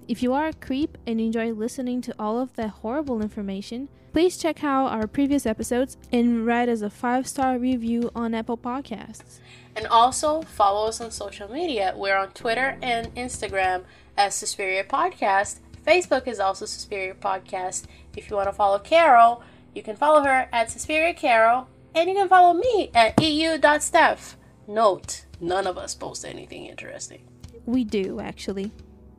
If 0.08 0.22
you 0.22 0.32
are 0.32 0.46
a 0.46 0.54
creep 0.54 0.96
and 1.06 1.20
enjoy 1.20 1.52
listening 1.52 2.00
to 2.00 2.14
all 2.18 2.40
of 2.40 2.54
that 2.54 2.70
horrible 2.70 3.20
information, 3.20 3.90
please 4.14 4.38
check 4.38 4.64
out 4.64 4.86
our 4.86 5.06
previous 5.06 5.44
episodes 5.44 5.98
and 6.10 6.46
write 6.46 6.70
us 6.70 6.80
a 6.80 6.88
five 6.88 7.28
star 7.28 7.58
review 7.58 8.10
on 8.14 8.32
Apple 8.32 8.56
Podcasts. 8.56 9.40
And 9.76 9.86
also 9.86 10.40
follow 10.40 10.88
us 10.88 11.02
on 11.02 11.10
social 11.10 11.52
media. 11.52 11.92
We're 11.94 12.16
on 12.16 12.30
Twitter 12.30 12.78
and 12.80 13.14
Instagram 13.16 13.84
as 14.16 14.34
Suspiria 14.34 14.82
Podcast. 14.82 15.58
Facebook 15.86 16.26
is 16.26 16.40
also 16.40 16.64
Suspiria 16.64 17.12
Podcast. 17.12 17.84
If 18.16 18.30
you 18.30 18.36
want 18.36 18.48
to 18.48 18.54
follow 18.54 18.78
Carol, 18.78 19.42
you 19.74 19.82
can 19.82 19.94
follow 19.94 20.22
her 20.22 20.48
at 20.50 20.70
Suspiria 20.70 21.12
Carol. 21.12 21.68
And 21.94 22.08
you 22.08 22.16
can 22.16 22.30
follow 22.30 22.54
me 22.54 22.90
at 22.94 23.22
eu.steph. 23.22 24.36
Note, 24.66 25.26
none 25.38 25.66
of 25.66 25.76
us 25.76 25.94
post 25.94 26.24
anything 26.24 26.64
interesting. 26.64 27.24
We 27.66 27.84
do, 27.84 28.20
actually. 28.20 28.72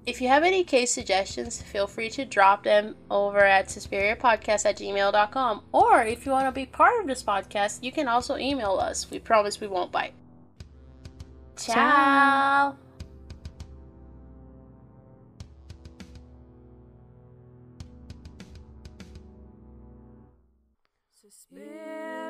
If 0.06 0.22
you 0.22 0.28
have 0.28 0.44
any 0.44 0.64
case 0.64 0.92
suggestions, 0.92 1.62
feel 1.62 1.86
free 1.86 2.10
to 2.12 2.26
drop 2.26 2.64
them 2.64 2.96
over 3.12 3.46
at 3.46 3.68
suspiriapodcast 3.68 4.66
at 4.66 4.78
gmail.com. 4.78 5.64
Or 5.72 6.04
if 6.04 6.26
you 6.26 6.32
want 6.32 6.48
to 6.48 6.52
be 6.52 6.66
part 6.66 7.00
of 7.02 7.08
this 7.08 7.22
podcast, 7.22 7.84
you 7.84 7.92
can 7.92 8.08
also 8.08 8.38
email 8.38 8.78
us. 8.78 9.10
We 9.12 9.20
promise 9.20 9.60
we 9.60 9.68
won't 9.68 9.92
bite. 9.92 10.14
Ciao. 11.58 12.76
Suspiria. 21.22 22.29